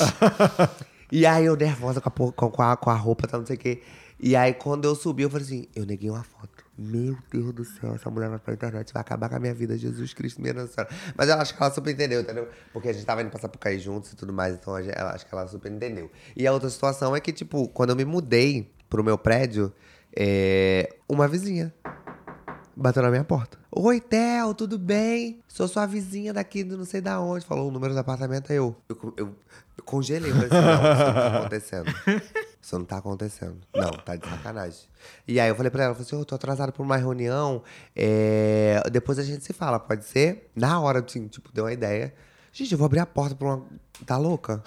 e 1.10 1.24
aí 1.24 1.44
eu 1.46 1.56
nervosa 1.56 2.00
com 2.00 2.08
a, 2.08 2.32
com 2.50 2.62
a, 2.62 2.76
com 2.76 2.90
a 2.90 2.94
roupa, 2.94 3.26
tá, 3.26 3.38
não 3.38 3.46
sei 3.46 3.56
o 3.56 3.58
quê. 3.58 3.82
E 4.20 4.34
aí 4.36 4.52
quando 4.54 4.84
eu 4.84 4.94
subi, 4.94 5.22
eu 5.22 5.30
falei 5.30 5.46
assim: 5.46 5.66
eu 5.74 5.86
neguei 5.86 6.10
uma 6.10 6.22
foto. 6.24 6.55
Meu 6.78 7.16
Deus 7.32 7.54
do 7.54 7.64
céu, 7.64 7.94
essa 7.94 8.10
mulher 8.10 8.28
vai 8.28 8.38
pra 8.38 8.52
internet, 8.52 8.92
vai 8.92 9.00
acabar 9.00 9.30
com 9.30 9.36
a 9.36 9.38
minha 9.38 9.54
vida, 9.54 9.78
Jesus 9.78 10.12
Cristo, 10.12 10.42
minha 10.42 10.52
Nossa 10.52 10.74
Senhora. 10.74 10.94
Mas 11.16 11.28
eu 11.28 11.34
acho 11.36 11.56
que 11.56 11.62
ela 11.62 11.72
super 11.72 11.90
entendeu, 11.90 12.20
entendeu? 12.20 12.48
Porque 12.72 12.88
a 12.88 12.92
gente 12.92 13.06
tava 13.06 13.22
indo 13.22 13.30
passar 13.30 13.48
por 13.48 13.58
cair 13.58 13.78
juntos 13.78 14.12
e 14.12 14.16
tudo 14.16 14.32
mais, 14.32 14.54
então 14.54 14.76
ela, 14.76 15.14
acho 15.14 15.26
que 15.26 15.34
ela 15.34 15.46
super 15.48 15.72
entendeu. 15.72 16.10
E 16.36 16.46
a 16.46 16.52
outra 16.52 16.68
situação 16.68 17.16
é 17.16 17.20
que, 17.20 17.32
tipo, 17.32 17.66
quando 17.68 17.90
eu 17.90 17.96
me 17.96 18.04
mudei 18.04 18.70
pro 18.90 19.02
meu 19.02 19.16
prédio, 19.16 19.72
é, 20.14 20.96
uma 21.08 21.26
vizinha 21.26 21.72
bateu 22.76 23.02
na 23.02 23.10
minha 23.10 23.24
porta. 23.24 23.58
Oi, 23.72 24.00
Theo, 24.00 24.54
tudo 24.54 24.78
bem? 24.78 25.42
Sou 25.48 25.66
sua 25.66 25.86
vizinha 25.86 26.32
daqui 26.32 26.62
do 26.62 26.76
não 26.76 26.84
sei 26.84 27.00
da 27.00 27.18
onde. 27.20 27.46
Falou 27.46 27.68
o 27.68 27.70
número 27.70 27.94
do 27.94 28.00
apartamento, 28.00 28.50
aí 28.50 28.58
eu. 28.58 28.76
Eu, 28.88 29.14
eu, 29.16 29.26
eu 29.78 29.84
congelei, 29.84 30.30
falei 30.30 30.46
assim, 30.46 30.54
não, 30.54 30.92
isso 30.92 31.04
não 31.04 31.14
tá 31.14 31.38
acontecendo. 31.38 31.86
Isso 32.66 32.76
não 32.76 32.84
tá 32.84 32.96
acontecendo. 32.96 33.58
Não, 33.72 33.92
tá 33.92 34.16
de 34.16 34.28
sacanagem. 34.28 34.80
E 35.28 35.38
aí 35.38 35.48
eu 35.48 35.54
falei 35.54 35.70
pra 35.70 35.84
ela, 35.84 35.92
eu 35.92 35.94
falei 35.94 36.04
assim, 36.08 36.16
eu 36.16 36.24
tô 36.24 36.34
atrasado 36.34 36.72
por 36.72 36.82
uma 36.82 36.96
reunião. 36.96 37.62
é, 37.94 38.82
Depois 38.90 39.20
a 39.20 39.22
gente 39.22 39.44
se 39.44 39.52
fala, 39.52 39.78
pode 39.78 40.04
ser? 40.04 40.50
Na 40.52 40.80
hora, 40.80 40.98
assim, 40.98 41.28
tipo, 41.28 41.52
deu 41.52 41.62
uma 41.62 41.72
ideia. 41.72 42.12
Gente, 42.52 42.72
eu 42.72 42.78
vou 42.78 42.86
abrir 42.86 42.98
a 42.98 43.06
porta 43.06 43.36
pra 43.36 43.46
uma. 43.46 43.64
Tá 44.04 44.16
louca? 44.16 44.64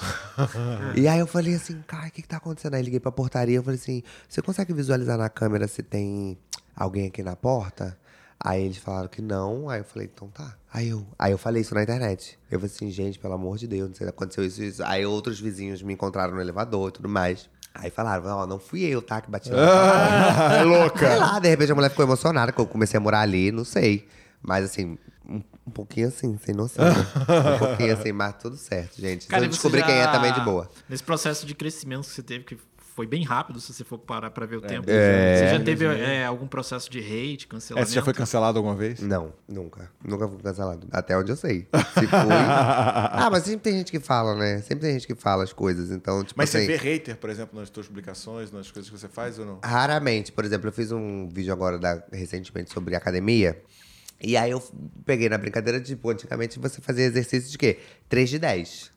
e 0.95 1.09
aí 1.09 1.19
eu 1.19 1.27
falei 1.27 1.55
assim, 1.55 1.81
cara, 1.85 2.07
o 2.07 2.11
que, 2.11 2.21
que 2.21 2.27
tá 2.29 2.37
acontecendo? 2.37 2.75
Aí 2.75 2.81
liguei 2.81 3.01
pra 3.01 3.11
portaria, 3.11 3.57
eu 3.57 3.63
falei 3.63 3.77
assim, 3.77 4.01
você 4.29 4.41
consegue 4.41 4.71
visualizar 4.71 5.17
na 5.17 5.27
câmera 5.27 5.67
se 5.67 5.83
tem 5.83 6.37
alguém 6.73 7.07
aqui 7.07 7.21
na 7.21 7.35
porta? 7.35 7.97
Aí 8.39 8.63
eles 8.63 8.77
falaram 8.77 9.09
que 9.09 9.21
não, 9.21 9.67
aí 9.67 9.81
eu 9.81 9.83
falei, 9.83 10.09
então 10.15 10.29
tá. 10.29 10.55
Aí 10.71 10.87
eu, 10.87 11.05
aí 11.19 11.33
eu 11.33 11.37
falei 11.37 11.63
isso 11.63 11.75
na 11.75 11.83
internet. 11.83 12.39
Eu 12.49 12.61
falei 12.61 12.73
assim, 12.73 12.89
gente, 12.89 13.19
pelo 13.19 13.33
amor 13.33 13.57
de 13.57 13.67
Deus, 13.67 13.89
não 13.89 13.95
sei 13.95 14.07
se 14.07 14.09
aconteceu 14.09 14.45
isso, 14.45 14.63
isso. 14.63 14.83
Aí 14.85 15.05
outros 15.05 15.37
vizinhos 15.37 15.83
me 15.83 15.91
encontraram 15.93 16.33
no 16.33 16.39
elevador 16.39 16.87
e 16.87 16.91
tudo 16.93 17.09
mais. 17.09 17.49
Aí 17.73 17.89
falaram, 17.89 18.25
ó, 18.25 18.45
não 18.47 18.59
fui 18.59 18.81
eu, 18.83 19.01
tá, 19.01 19.21
que 19.21 19.29
bati 19.29 19.49
na 19.49 19.55
porta. 19.57 20.53
é 20.55 20.63
louca. 20.63 21.07
Sei 21.09 21.17
lá, 21.19 21.39
de 21.39 21.47
repente 21.49 21.71
a 21.71 21.75
mulher 21.75 21.89
ficou 21.89 22.03
emocionada 22.05 22.51
que 22.51 22.59
eu 22.59 22.65
comecei 22.67 22.97
a 22.97 23.01
morar 23.01 23.21
ali, 23.21 23.51
não 23.51 23.63
sei. 23.63 24.07
Mas 24.41 24.65
assim, 24.65 24.97
um, 25.27 25.41
um 25.67 25.71
pouquinho 25.71 26.07
assim, 26.07 26.37
sem 26.43 26.53
noção. 26.55 26.83
né? 26.85 26.95
um 27.55 27.59
pouquinho 27.59 27.93
assim, 27.93 28.11
mas 28.11 28.35
tudo 28.41 28.57
certo, 28.57 28.99
gente. 28.99 29.27
Cara, 29.27 29.41
Se 29.41 29.45
e 29.45 29.47
eu 29.47 29.51
descobrir 29.51 29.79
já- 29.81 29.85
quem 29.85 29.95
é 29.95 30.07
também 30.07 30.33
de 30.33 30.41
boa. 30.41 30.69
Nesse 30.89 31.03
processo 31.03 31.45
de 31.45 31.53
crescimento 31.53 32.01
que 32.07 32.13
você 32.13 32.23
teve, 32.23 32.43
que 32.43 32.57
foi 32.99 33.07
bem 33.07 33.23
rápido, 33.23 33.61
se 33.61 33.71
você 33.71 33.85
for 33.85 33.97
parar 33.97 34.29
pra 34.29 34.45
ver 34.45 34.57
o 34.57 34.61
tempo. 34.61 34.83
É. 34.89 35.37
Você 35.37 35.57
já 35.57 35.63
teve 35.63 35.85
é, 35.85 36.25
algum 36.25 36.45
processo 36.45 36.91
de 36.91 36.99
hate, 36.99 37.45
É, 37.45 37.47
cancelamento? 37.47 37.87
você 37.89 37.95
já 37.95 38.01
foi 38.01 38.13
cancelado 38.13 38.57
alguma 38.59 38.75
vez? 38.75 38.99
Não, 38.99 39.31
nunca. 39.47 39.89
Nunca 40.03 40.27
fui 40.27 40.37
cancelado. 40.39 40.85
Até 40.91 41.17
onde 41.17 41.31
eu 41.31 41.37
sei. 41.37 41.65
Se 41.93 42.05
fui. 42.05 42.09
ah, 42.29 43.29
mas 43.31 43.43
sempre 43.43 43.61
tem 43.61 43.77
gente 43.77 43.89
que 43.89 44.01
fala, 44.01 44.35
né? 44.35 44.57
Sempre 44.63 44.81
tem 44.81 44.91
gente 44.99 45.07
que 45.07 45.15
fala 45.15 45.45
as 45.45 45.53
coisas. 45.53 45.91
Então, 45.91 46.25
tipo 46.25 46.37
Mas 46.37 46.53
assim. 46.53 46.65
você 46.65 46.73
vê 46.73 46.75
hater, 46.75 47.15
por 47.15 47.29
exemplo, 47.29 47.57
nas 47.57 47.69
suas 47.73 47.87
publicações, 47.87 48.51
nas 48.51 48.69
coisas 48.69 48.91
que 48.91 48.99
você 48.99 49.07
faz 49.07 49.39
ou 49.39 49.45
não? 49.45 49.59
Raramente. 49.63 50.33
Por 50.33 50.43
exemplo, 50.43 50.67
eu 50.67 50.73
fiz 50.73 50.91
um 50.91 51.29
vídeo 51.29 51.53
agora 51.53 51.79
da- 51.79 52.03
recentemente 52.11 52.73
sobre 52.73 52.97
academia. 52.97 53.61
E 54.21 54.35
aí 54.35 54.51
eu 54.51 54.61
peguei 55.05 55.29
na 55.29 55.37
brincadeira, 55.37 55.79
tipo, 55.79 56.09
antigamente 56.09 56.59
você 56.59 56.81
fazia 56.81 57.05
exercício 57.05 57.49
de 57.49 57.57
quê? 57.57 57.79
3 58.09 58.29
de 58.29 58.39
10. 58.39 58.91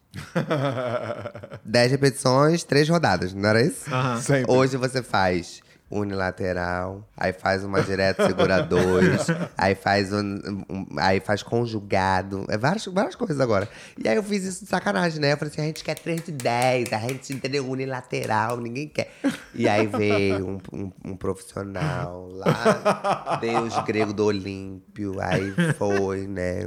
10 1.65 1.91
repetições, 1.91 2.65
3 2.65 2.89
rodadas, 2.89 3.33
não 3.35 3.49
era 3.49 3.63
isso? 3.63 3.85
Sempre. 4.21 4.53
Hoje 4.53 4.77
você 4.77 5.03
faz 5.03 5.61
unilateral, 6.01 7.07
aí 7.17 7.33
faz 7.33 7.63
uma 7.65 7.83
direto 7.83 8.25
segura 8.27 8.63
dois, 8.65 9.27
aí 9.57 9.75
faz 9.75 10.13
um, 10.13 10.39
um- 10.71 10.87
aí 10.99 11.21
faz 11.21 11.43
conjugado, 11.43 12.45
é 12.49 12.57
várias, 12.57 12.85
várias 12.87 13.15
coisas 13.15 13.39
agora. 13.41 13.69
E 14.03 14.09
aí 14.09 14.17
eu 14.17 14.23
fiz 14.23 14.45
isso 14.45 14.65
de 14.65 14.71
sacanagem, 14.71 15.21
né? 15.21 15.33
Eu 15.33 15.37
falei 15.37 15.53
assim, 15.53 15.63
a 15.63 15.67
gente 15.67 15.85
quer 15.85 15.95
3 15.99 16.25
de 16.25 16.33
10, 16.33 16.93
a 16.93 16.99
gente 16.99 17.33
entendeu 17.33 17.69
unilateral, 17.69 18.57
ninguém 18.59 18.89
quer. 18.89 19.13
E 19.55 19.69
aí 19.69 19.87
veio 19.87 20.61
um, 20.73 20.93
um- 21.05 21.17
profissional 21.17 22.29
lá, 22.33 23.39
Deus 23.41 23.79
grego 23.85 24.13
do 24.13 24.25
Olímpio, 24.25 25.17
aí 25.21 25.53
foi, 25.77 26.27
né, 26.27 26.67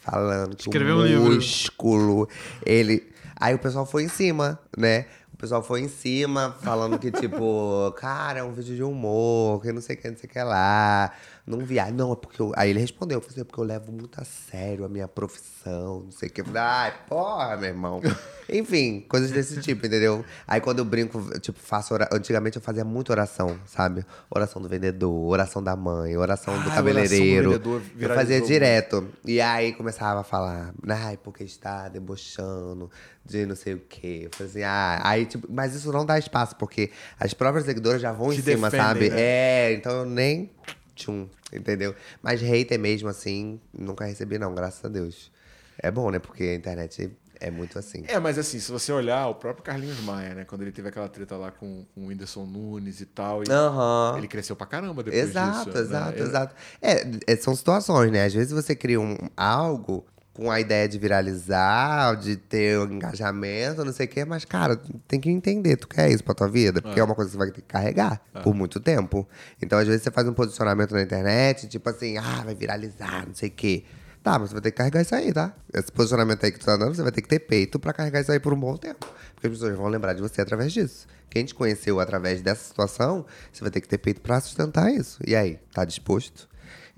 falando 0.00 0.56
que 0.56 0.68
Escreveu 0.68 0.96
o 0.96 1.00
um 1.00 1.04
livro. 1.06 1.24
músculo, 1.34 2.28
ele... 2.64 3.12
Aí 3.36 3.52
o 3.52 3.58
pessoal 3.58 3.84
foi 3.84 4.04
em 4.04 4.08
cima, 4.08 4.58
né? 4.78 5.06
Pessoal 5.44 5.62
foi 5.62 5.82
em 5.82 5.88
cima, 5.88 6.56
falando 6.62 6.98
que, 6.98 7.10
tipo, 7.10 7.92
cara, 8.00 8.38
é 8.38 8.42
um 8.42 8.54
vídeo 8.54 8.74
de 8.74 8.82
humor, 8.82 9.60
que 9.60 9.70
não 9.72 9.82
sei 9.82 9.94
o 9.94 9.98
que, 9.98 10.10
não 10.10 10.16
sei 10.16 10.26
o 10.26 10.32
que 10.32 10.42
lá. 10.42 11.12
Não 11.46 11.58
viaja. 11.58 11.90
Não, 11.92 12.12
é 12.12 12.16
porque 12.16 12.40
eu... 12.40 12.52
Aí 12.56 12.70
ele 12.70 12.80
respondeu, 12.80 13.18
eu 13.18 13.22
falei, 13.22 13.42
é 13.42 13.44
porque 13.44 13.60
eu 13.60 13.64
levo 13.64 13.92
muito 13.92 14.18
a 14.20 14.24
sério 14.24 14.82
a 14.84 14.88
minha 14.88 15.06
profissão, 15.06 16.04
não 16.04 16.10
sei 16.10 16.28
o 16.28 16.32
que. 16.32 16.40
Eu 16.40 16.46
falei, 16.46 16.62
ai, 16.62 16.94
porra, 17.06 17.56
meu 17.58 17.68
irmão. 17.68 18.00
Enfim, 18.48 19.04
coisas 19.08 19.30
desse 19.30 19.60
tipo, 19.60 19.84
entendeu? 19.86 20.24
Aí 20.46 20.60
quando 20.60 20.78
eu 20.78 20.84
brinco, 20.86 21.20
tipo, 21.40 21.58
faço 21.58 21.92
oração. 21.92 22.16
Antigamente 22.16 22.56
eu 22.56 22.62
fazia 22.62 22.84
muita 22.84 23.12
oração, 23.12 23.58
sabe? 23.66 24.04
Oração 24.30 24.60
do 24.62 24.68
vendedor, 24.68 25.10
oração 25.30 25.62
da 25.62 25.76
mãe, 25.76 26.16
oração 26.16 26.54
do 26.54 26.60
Ah, 26.60 26.62
oração 26.64 26.74
do 26.74 26.76
cabeleireiro. 26.76 27.50
vendedor 27.50 27.82
eu 27.98 28.08
fazia 28.14 28.36
muito. 28.38 28.48
direto. 28.50 29.08
E 29.24 29.40
aí 29.40 29.72
começava 29.74 30.20
a 30.20 30.24
falar, 30.24 30.72
ai, 30.88 31.18
porque 31.22 31.44
está 31.44 31.88
debochando 31.88 32.90
de 33.24 33.44
não 33.46 33.56
sei 33.56 33.74
o 33.74 33.80
quê. 33.88 34.22
Eu 34.24 34.30
falei 34.32 34.50
assim, 34.50 34.62
ah, 34.62 35.00
aí, 35.02 35.26
tipo, 35.26 35.46
mas 35.50 35.74
isso 35.74 35.90
não 35.92 36.04
dá 36.06 36.18
espaço, 36.18 36.56
porque 36.56 36.90
as 37.20 37.34
próprias 37.34 37.66
seguidoras 37.66 38.00
já 38.00 38.12
vão 38.12 38.30
Te 38.30 38.38
em 38.40 38.42
cima, 38.42 38.70
defendem, 38.70 38.86
sabe? 38.86 39.10
né? 39.10 39.16
É, 39.20 39.72
então 39.74 39.92
eu 40.00 40.06
nem. 40.06 40.50
Tchum, 40.94 41.28
entendeu? 41.52 41.94
Mas 42.22 42.40
hater 42.40 42.78
mesmo, 42.78 43.08
assim, 43.08 43.60
nunca 43.76 44.04
recebi, 44.04 44.38
não, 44.38 44.54
graças 44.54 44.84
a 44.84 44.88
Deus. 44.88 45.30
É 45.78 45.90
bom, 45.90 46.10
né? 46.10 46.18
Porque 46.18 46.42
a 46.44 46.54
internet 46.54 47.10
é 47.40 47.50
muito 47.50 47.78
assim. 47.78 48.04
É, 48.06 48.18
mas 48.20 48.38
assim, 48.38 48.58
se 48.60 48.70
você 48.70 48.92
olhar, 48.92 49.26
o 49.26 49.34
próprio 49.34 49.64
Carlinhos 49.64 49.98
Maia, 50.00 50.34
né? 50.34 50.44
Quando 50.44 50.62
ele 50.62 50.70
teve 50.72 50.88
aquela 50.88 51.08
treta 51.08 51.36
lá 51.36 51.50
com, 51.50 51.84
com 51.94 52.02
o 52.04 52.06
Whindersson 52.06 52.44
Nunes 52.46 53.00
e 53.00 53.06
tal. 53.06 53.42
e 53.42 53.50
Aham. 53.50 54.14
Ele 54.16 54.28
cresceu 54.28 54.54
pra 54.54 54.66
caramba 54.66 55.02
depois 55.02 55.22
Exato, 55.30 55.70
disso. 55.70 55.74
né? 55.78 55.80
exato, 55.80 56.12
Ele- 56.18 56.22
exato. 56.22 56.54
É, 56.80 57.32
é, 57.32 57.36
são 57.36 57.54
situações, 57.56 58.12
né? 58.12 58.24
Às 58.24 58.32
vezes 58.34 58.52
você 58.52 58.74
cria 58.76 59.00
um, 59.00 59.16
algo 59.36 60.06
com 60.34 60.50
a 60.50 60.60
ideia 60.60 60.88
de 60.88 60.98
viralizar, 60.98 62.16
de 62.16 62.36
ter 62.36 62.76
um 62.80 62.92
engajamento, 62.92 63.84
não 63.84 63.92
sei 63.92 64.06
o 64.06 64.08
quê, 64.08 64.24
mas, 64.24 64.44
cara, 64.44 64.76
tem 65.06 65.20
que 65.20 65.30
entender, 65.30 65.76
tu 65.76 65.86
quer 65.86 66.10
isso 66.10 66.24
pra 66.24 66.34
tua 66.34 66.48
vida? 66.48 66.82
Porque 66.82 66.98
é, 66.98 67.04
uma 67.04 67.14
coisa 67.14 67.30
que 67.30 67.32
você 67.32 67.38
vai 67.38 67.46
ter 67.52 67.60
que 67.60 67.68
carregar 67.68 68.20
por 68.42 68.52
muito 68.52 68.80
tempo. 68.80 69.26
Então, 69.62 69.78
às 69.78 69.86
vezes, 69.86 70.02
você 70.02 70.10
faz 70.10 70.26
um 70.26 70.34
posicionamento 70.34 70.92
na 70.92 71.02
internet, 71.02 71.68
tipo 71.68 71.88
assim, 71.88 72.18
ah, 72.18 72.42
vai 72.44 72.54
viralizar, 72.54 73.24
não 73.28 73.34
sei 73.34 73.48
o 73.48 73.52
quê. 73.52 73.84
Tá, 74.24 74.38
mas 74.38 74.48
você 74.48 74.54
vai 74.54 74.62
ter 74.62 74.70
que 74.72 74.78
carregar 74.78 75.02
isso 75.02 75.14
aí, 75.14 75.32
tá? 75.32 75.54
Esse 75.72 75.92
posicionamento 75.92 76.42
aí 76.42 76.50
que 76.50 76.58
tu 76.58 76.66
tá 76.66 76.76
dando, 76.76 76.94
você 76.94 77.02
vai 77.02 77.12
ter 77.12 77.22
que 77.22 77.28
ter 77.28 77.40
peito 77.40 77.78
pra 77.78 77.92
carregar 77.92 78.20
isso 78.20 78.32
aí 78.32 78.40
por 78.40 78.52
um 78.52 78.58
bom 78.58 78.76
tempo. 78.76 79.06
Porque 79.34 79.46
as 79.46 79.52
pessoas 79.52 79.76
vão 79.76 79.86
lembrar 79.86 80.14
de 80.14 80.22
você 80.22 80.40
através 80.40 80.72
disso. 80.72 81.06
Quem 81.30 81.44
te 81.44 81.54
conheceu 81.54 82.00
através 82.00 82.40
dessa 82.40 82.64
situação, 82.64 83.24
você 83.52 83.60
vai 83.60 83.70
ter 83.70 83.80
que 83.80 83.88
ter 83.88 83.98
peito 83.98 84.20
pra 84.20 84.40
sustentar 84.40 84.90
isso. 84.90 85.20
E 85.26 85.36
aí, 85.36 85.60
tá 85.72 85.84
disposto? 85.84 86.48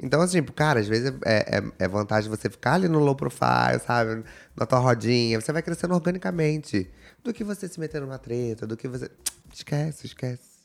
Então, 0.03 0.21
assim, 0.21 0.43
cara, 0.43 0.81
às 0.81 0.87
vezes 0.87 1.13
é, 1.25 1.59
é, 1.59 1.85
é 1.85 1.89
vantagem 1.89 2.29
você 2.29 2.51
ficar 2.51 2.75
ali 2.75 2.89
no 2.89 2.99
low 2.99 3.15
profile, 3.15 3.79
sabe? 3.85 4.23
Na 4.55 4.67
tua 4.67 4.79
rodinha. 4.79 5.41
Você 5.41 5.53
vai 5.53 5.63
crescendo 5.63 5.95
organicamente. 5.95 6.91
Do 7.25 7.33
que 7.33 7.43
você 7.43 7.67
se 7.67 7.81
meter 7.81 8.01
numa 8.01 8.19
treta, 8.19 8.67
do 8.67 8.77
que 8.77 8.87
você. 8.87 9.11
Esquece, 9.53 10.07
esquece. 10.07 10.57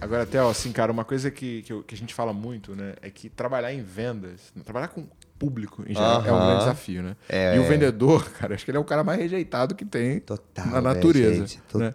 Agora, 0.00 0.24
até, 0.24 0.42
ó, 0.42 0.50
assim, 0.50 0.70
cara, 0.70 0.92
uma 0.92 1.04
coisa 1.04 1.30
que, 1.30 1.62
que, 1.62 1.72
eu- 1.72 1.82
que 1.82 1.94
a 1.94 1.98
gente 1.98 2.12
fala 2.12 2.30
muito, 2.30 2.76
né? 2.76 2.94
É 3.00 3.08
que 3.08 3.30
trabalhar 3.30 3.72
em 3.72 3.82
vendas, 3.82 4.52
trabalhar 4.62 4.88
com 4.88 5.06
público 5.38 5.82
em 5.88 5.94
geral, 5.94 6.22
é 6.26 6.32
um 6.32 6.38
grande 6.44 6.58
desafio, 6.58 7.02
né? 7.02 7.16
É, 7.26 7.56
e 7.56 7.58
o 7.58 7.64
vendedor, 7.64 8.28
cara, 8.38 8.54
acho 8.54 8.66
que 8.66 8.70
ele 8.70 8.76
é 8.76 8.80
o 8.80 8.84
cara 8.84 9.02
mais 9.02 9.18
rejeitado 9.18 9.74
que 9.74 9.84
tem 9.84 10.20
Total. 10.20 10.66
na 10.66 10.72
né, 10.72 10.80
natureza. 10.94 11.46
gente? 11.46 11.60
né? 11.74 11.94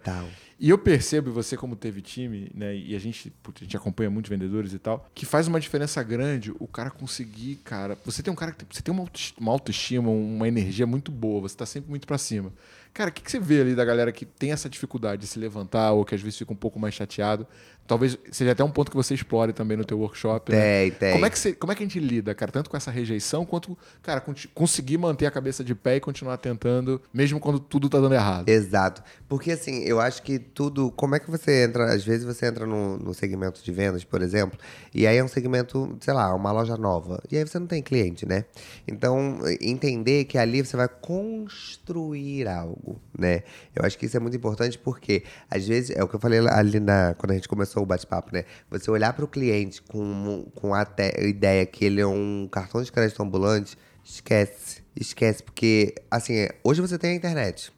E 0.62 0.68
eu 0.68 0.76
percebo, 0.76 1.32
você 1.32 1.56
como 1.56 1.74
teve 1.74 2.02
time, 2.02 2.50
né, 2.54 2.76
e 2.76 2.94
a 2.94 2.98
gente, 2.98 3.32
a 3.48 3.64
gente 3.64 3.76
acompanha 3.78 4.10
muitos 4.10 4.28
vendedores 4.28 4.74
e 4.74 4.78
tal, 4.78 5.08
que 5.14 5.24
faz 5.24 5.48
uma 5.48 5.58
diferença 5.58 6.02
grande 6.02 6.52
o 6.60 6.66
cara 6.68 6.90
conseguir, 6.90 7.56
cara, 7.64 7.96
você 8.04 8.22
tem 8.22 8.30
um 8.30 8.36
cara 8.36 8.52
que 8.52 8.66
você 8.70 8.82
tem 8.82 8.92
uma 8.92 9.02
autoesti- 9.02 9.40
uma 9.40 9.52
autoestima, 9.52 10.10
uma 10.10 10.46
energia 10.46 10.86
muito 10.86 11.10
boa, 11.10 11.40
você 11.40 11.56
tá 11.56 11.64
sempre 11.64 11.88
muito 11.88 12.06
pra 12.06 12.18
cima. 12.18 12.52
Cara, 12.92 13.08
o 13.08 13.12
que, 13.12 13.22
que 13.22 13.30
você 13.30 13.40
vê 13.40 13.62
ali 13.62 13.74
da 13.74 13.84
galera 13.86 14.12
que 14.12 14.26
tem 14.26 14.52
essa 14.52 14.68
dificuldade 14.68 15.22
de 15.22 15.28
se 15.28 15.38
levantar 15.38 15.92
ou 15.92 16.04
que 16.04 16.14
às 16.14 16.20
vezes 16.20 16.36
fica 16.38 16.52
um 16.52 16.56
pouco 16.56 16.78
mais 16.78 16.92
chateado? 16.92 17.46
Talvez 17.90 18.16
seja 18.30 18.52
até 18.52 18.62
um 18.62 18.70
ponto 18.70 18.88
que 18.88 18.96
você 18.96 19.14
explore 19.14 19.52
também 19.52 19.76
no 19.76 19.84
teu 19.84 19.98
workshop. 19.98 20.52
né? 20.52 20.60
Tem, 20.60 20.90
tem. 20.92 21.12
Como 21.14 21.26
é, 21.26 21.30
que 21.30 21.36
você, 21.36 21.52
como 21.52 21.72
é 21.72 21.74
que 21.74 21.82
a 21.82 21.86
gente 21.86 21.98
lida, 21.98 22.32
cara, 22.36 22.52
tanto 22.52 22.70
com 22.70 22.76
essa 22.76 22.88
rejeição 22.88 23.44
quanto, 23.44 23.76
cara, 24.00 24.22
conseguir 24.54 24.96
manter 24.96 25.26
a 25.26 25.30
cabeça 25.32 25.64
de 25.64 25.74
pé 25.74 25.96
e 25.96 26.00
continuar 26.00 26.36
tentando, 26.36 27.02
mesmo 27.12 27.40
quando 27.40 27.58
tudo 27.58 27.88
tá 27.88 27.98
dando 27.98 28.14
errado? 28.14 28.48
Exato. 28.48 29.02
Porque 29.28 29.50
assim, 29.50 29.82
eu 29.82 30.00
acho 30.00 30.22
que 30.22 30.38
tudo. 30.38 30.92
Como 30.92 31.16
é 31.16 31.18
que 31.18 31.28
você 31.28 31.64
entra? 31.64 31.92
Às 31.92 32.04
vezes 32.04 32.24
você 32.24 32.46
entra 32.46 32.64
no, 32.64 32.96
no 32.96 33.12
segmento 33.12 33.60
de 33.60 33.72
vendas, 33.72 34.04
por 34.04 34.22
exemplo, 34.22 34.56
e 34.94 35.04
aí 35.04 35.16
é 35.16 35.24
um 35.24 35.28
segmento, 35.28 35.96
sei 36.00 36.14
lá, 36.14 36.32
uma 36.32 36.52
loja 36.52 36.76
nova. 36.76 37.20
E 37.28 37.36
aí 37.36 37.44
você 37.44 37.58
não 37.58 37.66
tem 37.66 37.82
cliente, 37.82 38.24
né? 38.24 38.44
Então, 38.86 39.40
entender 39.60 40.26
que 40.26 40.38
ali 40.38 40.64
você 40.64 40.76
vai 40.76 40.86
construir 40.88 42.46
algo, 42.46 43.00
né? 43.18 43.42
Eu 43.74 43.84
acho 43.84 43.98
que 43.98 44.06
isso 44.06 44.16
é 44.16 44.20
muito 44.20 44.36
importante 44.36 44.78
porque, 44.78 45.24
às 45.50 45.66
vezes, 45.66 45.90
é 45.90 46.04
o 46.04 46.06
que 46.06 46.14
eu 46.14 46.20
falei 46.20 46.38
ali 46.48 46.78
na, 46.78 47.14
quando 47.14 47.32
a 47.32 47.34
gente 47.34 47.48
começou 47.48 47.79
o 47.82 47.86
bate-papo, 47.86 48.32
né? 48.32 48.44
Você 48.70 48.90
olhar 48.90 49.12
para 49.12 49.24
o 49.24 49.28
cliente 49.28 49.82
com, 49.82 50.46
com 50.54 50.74
a 50.74 50.86
ideia 51.18 51.64
que 51.66 51.84
ele 51.84 52.00
é 52.00 52.06
um 52.06 52.48
cartão 52.50 52.82
de 52.82 52.90
crédito 52.90 53.22
ambulante, 53.22 53.76
esquece. 54.04 54.82
Esquece, 54.94 55.42
porque, 55.42 55.94
assim, 56.10 56.48
hoje 56.64 56.80
você 56.80 56.98
tem 56.98 57.12
a 57.12 57.14
internet. 57.14 57.72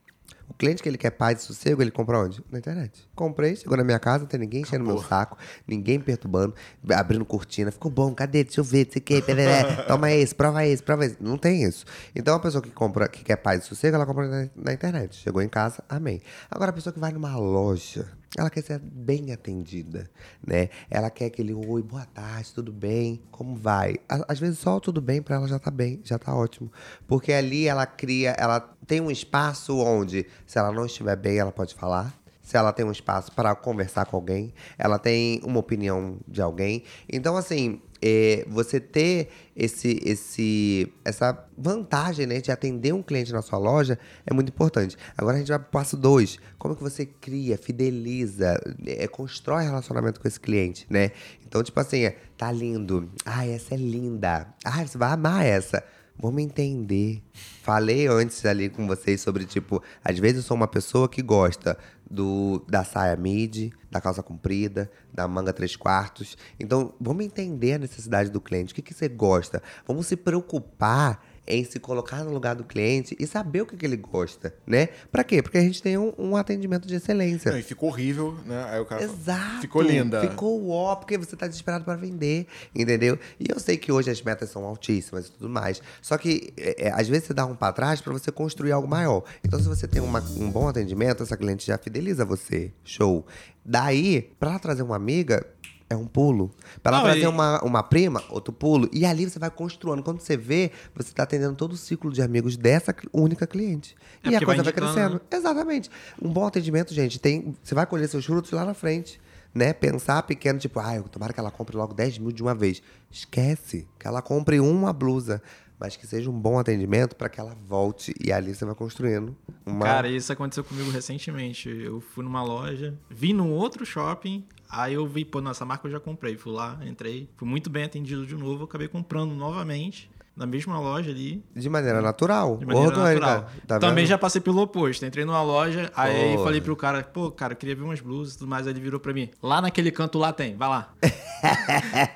O 0.52 0.54
cliente 0.54 0.82
que 0.82 0.88
ele 0.88 0.98
quer 0.98 1.10
paz 1.10 1.40
e 1.40 1.46
sossego, 1.46 1.80
ele 1.80 1.90
compra 1.90 2.18
onde? 2.18 2.44
Na 2.50 2.58
internet. 2.58 3.08
Comprei, 3.14 3.56
chegou 3.56 3.74
na 3.74 3.82
minha 3.82 3.98
casa, 3.98 4.20
não 4.20 4.26
tem 4.26 4.38
ninguém 4.38 4.60
enchendo 4.60 4.84
meu 4.84 4.98
saco, 4.98 5.38
ninguém 5.66 5.98
perturbando, 5.98 6.54
abrindo 6.90 7.24
cortina. 7.24 7.70
Ficou 7.72 7.90
bom, 7.90 8.14
cadê? 8.14 8.44
Deixa 8.44 8.60
eu 8.60 8.64
ver, 8.64 8.86
sei 8.92 9.00
pereré. 9.22 9.64
Toma 9.88 10.12
esse, 10.12 10.34
prova 10.34 10.66
esse, 10.66 10.82
prova 10.82 11.06
esse. 11.06 11.16
Não 11.18 11.38
tem 11.38 11.64
isso. 11.64 11.86
Então 12.14 12.34
a 12.34 12.38
pessoa 12.38 12.60
que 12.60 12.70
compra, 12.70 13.08
que 13.08 13.24
quer 13.24 13.36
paz 13.36 13.64
e 13.64 13.66
sossego, 13.66 13.96
ela 13.96 14.04
compra 14.04 14.28
na, 14.28 14.50
na 14.54 14.72
internet. 14.74 15.16
Chegou 15.16 15.40
em 15.40 15.48
casa, 15.48 15.82
amém. 15.88 16.20
Agora 16.50 16.68
a 16.70 16.74
pessoa 16.74 16.92
que 16.92 17.00
vai 17.00 17.12
numa 17.12 17.34
loja, 17.34 18.06
ela 18.36 18.48
quer 18.48 18.62
ser 18.62 18.78
bem 18.78 19.30
atendida, 19.32 20.10
né? 20.46 20.70
Ela 20.90 21.10
quer 21.10 21.26
aquele 21.26 21.52
oi, 21.52 21.82
boa 21.82 22.06
tarde, 22.06 22.52
tudo 22.54 22.72
bem? 22.72 23.22
Como 23.30 23.54
vai? 23.54 23.96
Às 24.08 24.40
vezes 24.40 24.58
só 24.58 24.80
tudo 24.80 25.02
bem 25.02 25.20
pra 25.20 25.36
ela 25.36 25.46
já 25.46 25.58
tá 25.58 25.70
bem, 25.70 26.00
já 26.02 26.18
tá 26.18 26.34
ótimo. 26.34 26.72
Porque 27.06 27.32
ali 27.32 27.66
ela 27.66 27.84
cria, 27.84 28.30
ela 28.38 28.60
tem 28.86 29.00
um 29.00 29.10
espaço 29.10 29.76
onde, 29.78 30.26
se 30.46 30.58
ela 30.58 30.72
não 30.72 30.86
estiver 30.86 31.16
bem, 31.16 31.38
ela 31.38 31.52
pode 31.52 31.74
falar. 31.74 32.18
Se 32.42 32.56
ela 32.56 32.72
tem 32.72 32.84
um 32.84 32.90
espaço 32.90 33.30
para 33.32 33.54
conversar 33.54 34.06
com 34.06 34.16
alguém, 34.16 34.52
ela 34.76 34.98
tem 34.98 35.40
uma 35.44 35.60
opinião 35.60 36.18
de 36.26 36.42
alguém. 36.42 36.82
Então, 37.08 37.36
assim, 37.36 37.80
é, 38.02 38.44
você 38.48 38.80
ter 38.80 39.28
esse, 39.54 40.00
esse, 40.04 40.92
essa 41.04 41.46
vantagem 41.56 42.26
né, 42.26 42.40
de 42.40 42.50
atender 42.50 42.92
um 42.92 43.02
cliente 43.02 43.32
na 43.32 43.40
sua 43.40 43.58
loja 43.58 43.98
é 44.26 44.34
muito 44.34 44.48
importante. 44.48 44.96
Agora 45.16 45.36
a 45.36 45.38
gente 45.38 45.48
vai 45.48 45.58
pro 45.58 45.70
passo 45.70 45.96
dois. 45.96 46.38
Como 46.58 46.74
que 46.74 46.82
você 46.82 47.06
cria, 47.06 47.56
fideliza, 47.56 48.60
é, 48.86 49.06
constrói 49.06 49.64
relacionamento 49.64 50.20
com 50.20 50.26
esse 50.26 50.40
cliente, 50.40 50.86
né? 50.90 51.12
Então, 51.46 51.62
tipo 51.62 51.78
assim, 51.78 52.04
é, 52.04 52.16
tá 52.36 52.50
lindo. 52.50 53.08
Ah, 53.24 53.46
essa 53.46 53.74
é 53.74 53.76
linda. 53.76 54.52
Ah, 54.64 54.84
você 54.84 54.98
vai 54.98 55.12
amar 55.12 55.46
essa. 55.46 55.84
Vamos 56.22 56.40
entender. 56.40 57.20
Falei 57.62 58.06
antes 58.06 58.46
ali 58.46 58.70
com 58.70 58.86
vocês 58.86 59.20
sobre, 59.20 59.44
tipo, 59.44 59.82
às 60.04 60.16
vezes 60.20 60.36
eu 60.36 60.42
sou 60.44 60.56
uma 60.56 60.68
pessoa 60.68 61.08
que 61.08 61.20
gosta 61.20 61.76
do, 62.08 62.64
da 62.68 62.84
saia 62.84 63.16
midi, 63.16 63.72
da 63.90 64.00
calça 64.00 64.22
comprida, 64.22 64.88
da 65.12 65.26
manga 65.26 65.52
três 65.52 65.74
quartos. 65.74 66.38
Então, 66.60 66.94
vamos 67.00 67.24
entender 67.24 67.72
a 67.72 67.78
necessidade 67.78 68.30
do 68.30 68.40
cliente. 68.40 68.72
O 68.72 68.76
que, 68.76 68.82
que 68.82 68.94
você 68.94 69.08
gosta? 69.08 69.60
Vamos 69.84 70.06
se 70.06 70.16
preocupar 70.16 71.20
em 71.46 71.64
se 71.64 71.80
colocar 71.80 72.22
no 72.24 72.32
lugar 72.32 72.54
do 72.54 72.62
cliente 72.64 73.16
e 73.18 73.26
saber 73.26 73.62
o 73.62 73.66
que, 73.66 73.76
que 73.76 73.84
ele 73.84 73.96
gosta, 73.96 74.54
né? 74.66 74.88
Pra 75.10 75.24
quê? 75.24 75.42
Porque 75.42 75.58
a 75.58 75.60
gente 75.60 75.82
tem 75.82 75.98
um, 75.98 76.12
um 76.16 76.36
atendimento 76.36 76.86
de 76.86 76.94
excelência. 76.94 77.50
Não, 77.50 77.58
e 77.58 77.62
ficou 77.62 77.88
horrível, 77.88 78.36
né? 78.46 78.64
Aí 78.70 78.80
o 78.80 78.84
cara 78.84 79.00
fala, 79.00 79.12
Exato. 79.12 79.60
ficou 79.60 79.82
linda. 79.82 80.20
Ficou 80.20 80.68
ó, 80.70 80.94
porque 80.94 81.18
você 81.18 81.34
tá 81.36 81.46
desesperado 81.46 81.84
para 81.84 81.96
vender, 81.96 82.46
entendeu? 82.74 83.18
E 83.40 83.46
eu 83.50 83.58
sei 83.58 83.76
que 83.76 83.90
hoje 83.90 84.10
as 84.10 84.22
metas 84.22 84.50
são 84.50 84.64
altíssimas 84.64 85.26
e 85.26 85.32
tudo 85.32 85.48
mais. 85.48 85.82
Só 86.00 86.16
que, 86.16 86.52
é, 86.56 86.86
é, 86.88 86.92
às 86.92 87.08
vezes, 87.08 87.26
você 87.26 87.34
dá 87.34 87.44
um 87.44 87.54
para 87.56 87.72
trás 87.72 88.00
para 88.00 88.12
você 88.12 88.30
construir 88.30 88.72
algo 88.72 88.86
maior. 88.86 89.24
Então, 89.44 89.58
se 89.58 89.66
você 89.68 89.88
tem 89.88 90.00
uma- 90.00 90.22
um 90.38 90.50
bom 90.50 90.68
atendimento, 90.68 91.22
essa 91.22 91.36
cliente 91.36 91.66
já 91.66 91.76
fideliza 91.76 92.24
você. 92.24 92.72
Show. 92.84 93.26
Daí, 93.64 94.30
para 94.38 94.58
trazer 94.58 94.82
uma 94.82 94.96
amiga. 94.96 95.44
É 95.92 95.96
um 95.96 96.06
pulo. 96.06 96.50
Para 96.82 96.96
ela 96.96 97.04
trazer 97.04 97.24
e- 97.24 97.26
uma, 97.26 97.62
uma 97.62 97.82
prima, 97.82 98.22
outro 98.30 98.52
pulo. 98.52 98.88
E 98.92 99.04
ali 99.04 99.28
você 99.28 99.38
vai 99.38 99.50
construindo. 99.50 100.02
Quando 100.02 100.20
você 100.20 100.36
vê, 100.36 100.70
você 100.94 101.12
tá 101.12 101.22
atendendo 101.24 101.54
todo 101.54 101.72
o 101.72 101.76
ciclo 101.76 102.10
de 102.12 102.22
amigos 102.22 102.56
dessa 102.56 102.94
única 103.12 103.46
cliente. 103.46 103.94
É 104.24 104.30
e 104.30 104.36
a 104.36 104.38
vai 104.38 104.46
coisa 104.46 104.62
vai 104.62 104.72
indicando, 104.72 104.92
crescendo. 104.94 105.14
né? 105.14 105.20
Exatamente. 105.30 105.90
Um 106.20 106.30
bom 106.32 106.46
atendimento, 106.46 106.94
gente, 106.94 107.18
tem. 107.20 107.54
Você 107.62 107.74
vai 107.74 107.84
colher 107.86 108.08
seus 108.08 108.24
frutos 108.24 108.50
lá 108.52 108.64
na 108.64 108.74
frente. 108.74 109.20
Né? 109.54 109.74
Pensar 109.74 110.22
pequeno, 110.22 110.58
tipo, 110.58 110.80
ah, 110.80 110.96
eu 110.96 111.02
tomara 111.04 111.30
que 111.32 111.38
ela 111.38 111.50
compre 111.50 111.76
logo 111.76 111.92
10 111.92 112.16
mil 112.18 112.32
de 112.32 112.42
uma 112.42 112.54
vez. 112.54 112.82
Esquece. 113.10 113.86
Que 113.98 114.06
ela 114.08 114.22
compre 114.22 114.58
uma 114.60 114.92
blusa. 114.92 115.42
Mas 115.78 115.96
que 115.96 116.06
seja 116.06 116.30
um 116.30 116.38
bom 116.40 116.58
atendimento 116.60 117.16
para 117.16 117.28
que 117.28 117.40
ela 117.40 117.56
volte. 117.66 118.14
E 118.20 118.32
ali 118.32 118.54
você 118.54 118.64
vai 118.64 118.74
construindo 118.74 119.36
uma. 119.66 119.84
Cara, 119.84 120.08
isso 120.08 120.32
aconteceu 120.32 120.62
comigo 120.62 120.88
recentemente. 120.90 121.68
Eu 121.68 122.00
fui 122.00 122.22
numa 122.24 122.40
loja, 122.42 122.94
vi 123.10 123.32
num 123.32 123.50
outro 123.50 123.84
shopping, 123.84 124.44
aí 124.72 124.94
eu 124.94 125.06
vi, 125.06 125.24
pô, 125.24 125.40
nossa 125.40 125.64
marca 125.64 125.86
eu 125.86 125.92
já 125.92 126.00
comprei. 126.00 126.36
Fui 126.36 126.52
lá, 126.52 126.80
entrei, 126.84 127.28
fui 127.36 127.46
muito 127.46 127.68
bem 127.68 127.84
atendido 127.84 128.26
de 128.26 128.34
novo, 128.34 128.64
acabei 128.64 128.88
comprando 128.88 129.34
novamente. 129.34 130.10
Na 130.36 130.46
mesma 130.46 130.80
loja 130.80 131.10
ali. 131.10 131.44
De 131.54 131.68
maneira 131.68 132.00
natural, 132.00 132.56
De 132.56 132.64
maneira 132.66 132.88
orgânica. 132.88 133.26
natural. 133.26 133.50
Tá 133.66 133.78
Também 133.78 134.04
vendo? 134.04 134.08
já 134.08 134.16
passei 134.18 134.40
pelo 134.40 134.62
oposto. 134.62 135.04
Entrei 135.04 135.24
numa 135.24 135.42
loja, 135.42 135.90
aí 135.94 136.32
Porra. 136.32 136.44
falei 136.44 136.60
pro 136.60 136.74
cara, 136.74 137.02
pô, 137.02 137.30
cara, 137.30 137.52
eu 137.52 137.56
queria 137.56 137.76
ver 137.76 137.82
umas 137.82 138.00
blusas 138.00 138.34
e 138.34 138.38
tudo 138.38 138.48
mais. 138.48 138.66
Aí 138.66 138.72
ele 138.72 138.80
virou 138.80 138.98
pra 138.98 139.12
mim, 139.12 139.28
lá 139.42 139.60
naquele 139.60 139.90
canto 139.90 140.18
lá 140.18 140.32
tem, 140.32 140.56
vai 140.56 140.68
lá. 140.68 140.92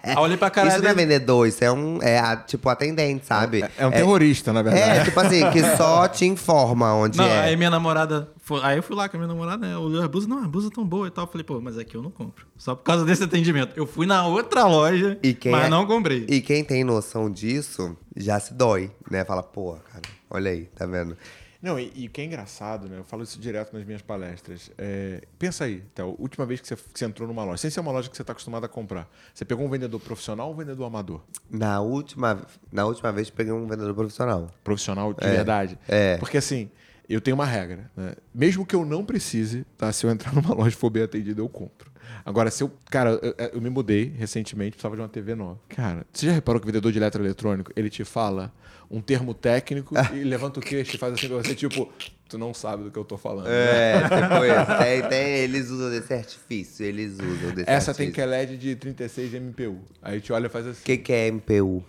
aí 0.03 0.15
eu 0.15 0.21
olhei 0.21 0.37
pra 0.37 0.51
cara 0.51 0.69
Isso 0.69 0.79
não 0.83 0.89
é 0.91 0.95
dele. 0.95 1.07
vendedor, 1.07 1.47
isso 1.47 1.63
é 1.65 1.71
um. 1.73 2.01
É 2.03 2.19
a- 2.19 2.37
tipo 2.37 2.69
atendente, 2.69 3.27
sabe? 3.27 3.63
É, 3.63 3.71
é 3.79 3.87
um 3.87 3.91
terrorista, 3.91 4.53
na 4.53 4.63
verdade. 4.63 4.99
É, 5.01 5.05
tipo 5.05 5.19
assim, 5.21 5.51
que 5.51 5.63
só 5.77 6.07
te 6.09 6.25
informa 6.27 6.95
onde 6.95 7.19
Não, 7.19 7.25
é. 7.27 7.41
aí 7.45 7.57
minha 7.57 7.71
namorada. 7.71 8.31
foi- 8.41 8.61
Aí 8.63 8.77
eu 8.79 8.83
fui 8.83 8.97
lá 8.97 9.09
com 9.09 9.17
a 9.17 9.21
minha 9.21 9.29
namorada, 9.29 9.67
né? 9.67 9.77
Olhou 9.77 10.03
as 10.03 10.09
blusas, 10.09 10.29
não, 10.29 10.39
as 10.43 10.47
blusas 10.47 10.71
tão 10.71 10.85
boas 10.87 11.09
e 11.09 11.11
tal. 11.11 11.25
Eu 11.25 11.29
falei, 11.31 11.45
pô, 11.45 11.61
mas 11.61 11.77
aqui 11.79 11.97
eu 11.97 12.03
não 12.03 12.11
compro. 12.11 12.47
Só 12.59 12.75
por 12.75 12.83
causa 12.85 13.05
desse 13.05 13.23
atendimento. 13.25 13.73
Eu 13.77 13.87
fui 13.87 14.07
na 14.07 14.27
outra 14.27 14.65
loja, 14.67 15.19
E 15.23 15.35
quem 15.35 15.53
mas 15.53 15.67
é- 15.67 15.69
não 15.69 15.87
comprei. 15.87 16.25
E 16.29 16.41
quem 16.41 16.65
tem 16.65 16.83
noção 16.85 17.31
disso 17.31 17.97
já 18.17 18.41
se 18.41 18.55
dói, 18.55 18.91
né? 19.11 19.25
Fala, 19.25 19.43
pô, 19.43 19.75
cara, 19.93 20.03
olha 20.31 20.51
aí, 20.51 20.65
tá 20.75 20.87
vendo? 20.87 21.17
Não, 21.61 21.81
e, 21.81 21.91
e 21.97 22.07
o 22.07 22.11
que 22.11 22.21
é 22.21 22.25
engraçado, 22.25 22.89
né? 22.89 22.99
Eu 22.99 23.05
falo 23.05 23.23
isso 23.25 23.41
direto 23.41 23.73
nas 23.75 23.85
minhas 23.85 24.01
palestras. 24.03 24.71
É, 24.79 25.23
pensa 25.39 25.65
aí, 25.65 25.83
Théo, 25.95 26.15
última 26.19 26.47
vez 26.47 26.61
que 26.61 26.69
você, 26.69 26.77
que 26.77 26.83
você 26.99 27.05
entrou 27.05 27.27
numa 27.27 27.43
loja, 27.45 27.57
sem 27.59 27.71
ser 27.71 27.81
uma 27.81 27.91
loja 27.91 28.09
que 28.09 28.17
você 28.17 28.23
está 28.23 28.33
acostumado 28.33 28.65
a 28.65 28.69
comprar, 28.69 29.09
você 29.35 29.45
pegou 29.45 29.67
um 29.67 29.69
vendedor 29.71 29.99
profissional 30.01 30.49
ou 30.49 30.55
um 30.55 30.57
vendedor 30.57 30.85
amador? 30.87 31.23
Na 31.51 31.81
última, 31.81 32.41
na 32.71 32.85
última 32.87 33.11
vez 33.11 33.31
peguei 33.31 33.53
um 33.53 33.67
vendedor 33.67 33.95
profissional. 33.95 34.49
Profissional 34.63 35.13
de 35.13 35.27
verdade? 35.29 35.79
é. 35.89 36.17
Porque 36.19 36.37
assim, 36.39 36.71
eu 37.09 37.21
tenho 37.21 37.35
uma 37.35 37.47
regra, 37.47 37.91
né? 37.97 38.15
Mesmo 38.35 38.67
que 38.67 38.75
eu 38.75 38.85
não 38.85 39.05
precise, 39.05 39.65
tá? 39.77 39.93
Se 39.93 40.05
eu 40.05 40.11
entrar 40.11 40.35
numa 40.35 40.55
loja 40.55 40.71
e 40.77 40.79
for 40.79 40.91
bem 40.91 41.03
atendido, 41.03 41.43
eu 41.43 41.49
compro. 41.49 41.91
Agora, 42.25 42.51
se 42.51 42.63
eu. 42.63 42.73
Cara, 42.91 43.11
eu, 43.23 43.35
eu 43.55 43.61
me 43.61 43.71
mudei 43.71 44.13
recentemente, 44.17 44.73
precisava 44.73 44.97
de 44.97 45.03
uma 45.03 45.09
TV 45.09 45.35
nova. 45.35 45.61
Cara, 45.69 46.07
você 46.13 46.27
já 46.27 46.33
reparou 46.33 46.61
que 46.61 46.67
o 46.67 46.69
vendedor 46.69 46.91
de 46.91 46.99
eletroeletrônico, 46.99 47.73
ele 47.77 47.89
te 47.89 48.05
fala 48.05 48.53
um 48.91 49.01
termo 49.01 49.35
técnico 49.35 49.95
e 50.15 50.23
levanta 50.25 50.61
o 50.61 50.63
queixo 50.63 50.95
e 50.97 50.99
faz 50.99 51.15
assim 51.15 51.29
pra 51.29 51.37
você, 51.39 51.55
tipo, 51.55 51.91
tu 52.29 52.39
não 52.39 52.53
sabe 52.55 52.85
do 52.85 52.91
que 52.91 52.99
eu 52.99 53.05
tô 53.05 53.17
falando. 53.17 53.47
né? 53.47 53.51
É, 53.53 54.01
tipo 54.03 54.45
isso. 54.45 54.79
Tem, 54.79 55.03
tem, 55.09 55.29
eles 55.39 55.71
usam 55.71 55.91
desse 55.91 56.15
artifício, 56.15 56.85
eles 56.85 57.15
usam 57.15 57.51
desse 57.55 57.71
Essa 57.71 57.95
tem 57.95 58.09
artifício. 58.09 58.29
QLED 58.31 58.57
de 58.57 58.77
36 58.77 59.33
MPU. 59.35 59.79
Aí 60.03 60.21
te 60.21 60.33
olha 60.33 60.47
e 60.47 60.49
faz 60.51 60.67
assim. 60.67 60.81
O 60.81 60.85
que, 60.85 60.97
que 60.99 61.13
é 61.13 61.31
MPU? 61.31 61.85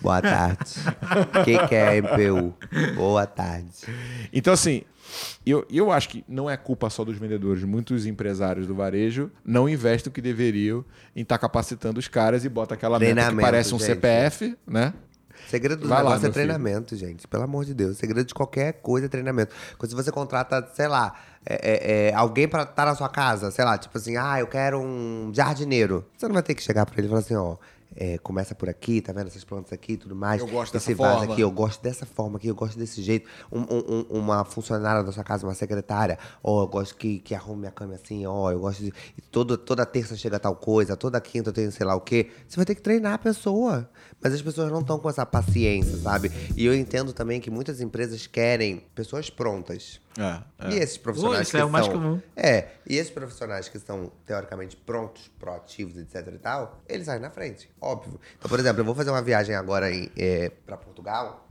Boa 0.00 0.20
tarde. 0.22 0.70
O 1.40 1.44
que, 1.44 1.66
que 1.68 1.74
é 1.74 2.00
MPU? 2.00 2.54
Boa 2.94 3.26
tarde. 3.26 3.72
Então, 4.32 4.52
assim, 4.52 4.82
eu, 5.46 5.66
eu 5.70 5.90
acho 5.90 6.08
que 6.10 6.24
não 6.28 6.48
é 6.50 6.56
culpa 6.56 6.90
só 6.90 7.04
dos 7.04 7.16
vendedores. 7.18 7.64
Muitos 7.64 8.06
empresários 8.06 8.66
do 8.66 8.74
varejo 8.74 9.30
não 9.44 9.68
investem 9.68 10.10
o 10.10 10.12
que 10.12 10.20
deveriam 10.20 10.84
em 11.16 11.22
estar 11.22 11.38
capacitando 11.38 11.98
os 11.98 12.08
caras 12.08 12.44
e 12.44 12.48
bota 12.48 12.74
aquela 12.74 12.98
meta 12.98 13.30
que 13.30 13.40
parece 13.40 13.74
um 13.74 13.78
gente. 13.78 13.86
CPF, 13.86 14.56
né? 14.66 14.92
Segredo 15.48 15.82
do 15.82 15.88
Vai 15.88 15.98
lá, 16.02 16.10
negócio 16.10 16.18
é 16.18 16.28
meu 16.28 16.32
filho. 16.32 16.44
treinamento, 16.46 16.96
gente. 16.96 17.26
Pelo 17.28 17.42
amor 17.44 17.64
de 17.64 17.74
Deus. 17.74 17.96
Segredo 17.96 18.26
de 18.26 18.34
qualquer 18.34 18.74
coisa 18.82 19.06
é 19.06 19.08
treinamento. 19.08 19.54
Quando 19.78 19.94
você 19.94 20.10
contrata, 20.12 20.68
sei 20.74 20.88
lá, 20.88 21.14
é- 21.46 21.54
é- 21.54 22.08
é, 22.10 22.14
alguém 22.14 22.46
pra 22.48 22.62
estar 22.64 22.84
na 22.86 22.94
sua 22.94 23.08
casa, 23.08 23.50
sei 23.50 23.64
lá, 23.64 23.78
tipo 23.78 23.96
assim, 23.96 24.16
ah, 24.16 24.38
eu 24.40 24.46
quero 24.46 24.78
um 24.80 25.30
jardineiro. 25.34 26.04
Você 26.16 26.26
não 26.26 26.34
vai 26.34 26.42
ter 26.42 26.54
que 26.54 26.62
chegar 26.62 26.84
pra 26.86 26.94
ele 26.98 27.06
e 27.06 27.08
falar 27.08 27.20
assim, 27.20 27.34
ó. 27.34 27.56
é, 28.00 28.16
começa 28.18 28.54
por 28.54 28.68
aqui, 28.68 29.00
tá 29.00 29.12
vendo 29.12 29.26
essas 29.26 29.42
plantas 29.42 29.72
aqui 29.72 29.94
e 29.94 29.96
tudo 29.96 30.14
mais. 30.14 30.40
Eu 30.40 30.46
gosto 30.46 30.76
Esse 30.76 30.88
dessa 30.90 31.02
vaso 31.02 31.18
forma. 31.20 31.32
aqui, 31.32 31.42
eu 31.42 31.50
gosto 31.50 31.82
dessa 31.82 32.06
forma 32.06 32.36
aqui, 32.36 32.46
eu 32.46 32.54
gosto 32.54 32.78
desse 32.78 33.02
jeito. 33.02 33.28
Um- 33.50 33.62
um- 33.62 34.06
um- 34.10 34.18
uma 34.20 34.44
funcionária 34.44 35.02
da 35.02 35.10
sua 35.10 35.24
casa, 35.24 35.44
uma 35.44 35.54
secretária, 35.54 36.16
ó, 36.44 36.62
eu 36.62 36.68
gosto 36.68 36.94
que, 36.94 37.18
que 37.18 37.34
arrume 37.34 37.60
minha 37.60 37.72
cama 37.72 37.94
assim, 37.94 38.24
ó, 38.24 38.52
eu 38.52 38.60
gosto 38.60 38.84
de. 38.84 38.92
e 39.16 39.22
Toda, 39.32 39.56
toda 39.58 39.84
terça 39.84 40.14
chega 40.16 40.38
tal 40.38 40.54
coisa, 40.54 40.96
toda 40.96 41.20
quinta 41.20 41.48
eu 41.48 41.52
tenho 41.52 41.72
sei 41.72 41.84
lá 41.84 41.96
o 41.96 42.00
quê. 42.00 42.30
Você 42.46 42.56
vai 42.56 42.66
ter 42.66 42.76
que 42.76 42.82
treinar 42.82 43.14
a 43.14 43.18
pessoa. 43.18 43.88
Mas 44.20 44.34
as 44.34 44.42
pessoas 44.42 44.70
não 44.72 44.80
estão 44.80 44.98
com 44.98 45.08
essa 45.08 45.24
paciência, 45.24 45.96
sabe? 45.98 46.30
E 46.56 46.66
eu 46.66 46.74
entendo 46.74 47.12
também 47.12 47.40
que 47.40 47.50
muitas 47.50 47.80
empresas 47.80 48.26
querem 48.26 48.78
pessoas 48.94 49.30
prontas. 49.30 50.00
É, 50.18 50.70
E 50.70 50.74
esses 50.74 50.98
profissionais 50.98 51.42
isso 51.42 51.50
que 51.52 51.56
é 51.56 51.64
o 51.64 51.70
mais 51.70 51.84
são- 51.86 51.94
comum. 51.94 52.20
É, 52.34 52.68
e 52.84 52.96
esses 52.96 53.12
profissionais 53.12 53.68
que 53.68 53.78
são 53.78 54.10
teoricamente 54.26 54.76
prontos, 54.76 55.30
proativos, 55.38 55.96
etc 55.96 56.26
e 56.34 56.38
tal, 56.38 56.80
eles 56.88 57.06
saem 57.06 57.20
na 57.20 57.30
frente, 57.30 57.70
óbvio. 57.80 58.18
Então, 58.36 58.48
por 58.48 58.58
exemplo, 58.58 58.80
eu 58.80 58.84
vou 58.84 58.94
fazer 58.94 59.10
uma 59.10 59.22
viagem 59.22 59.54
agora 59.54 59.86
é, 60.16 60.50
para 60.66 60.76
Portugal 60.76 61.47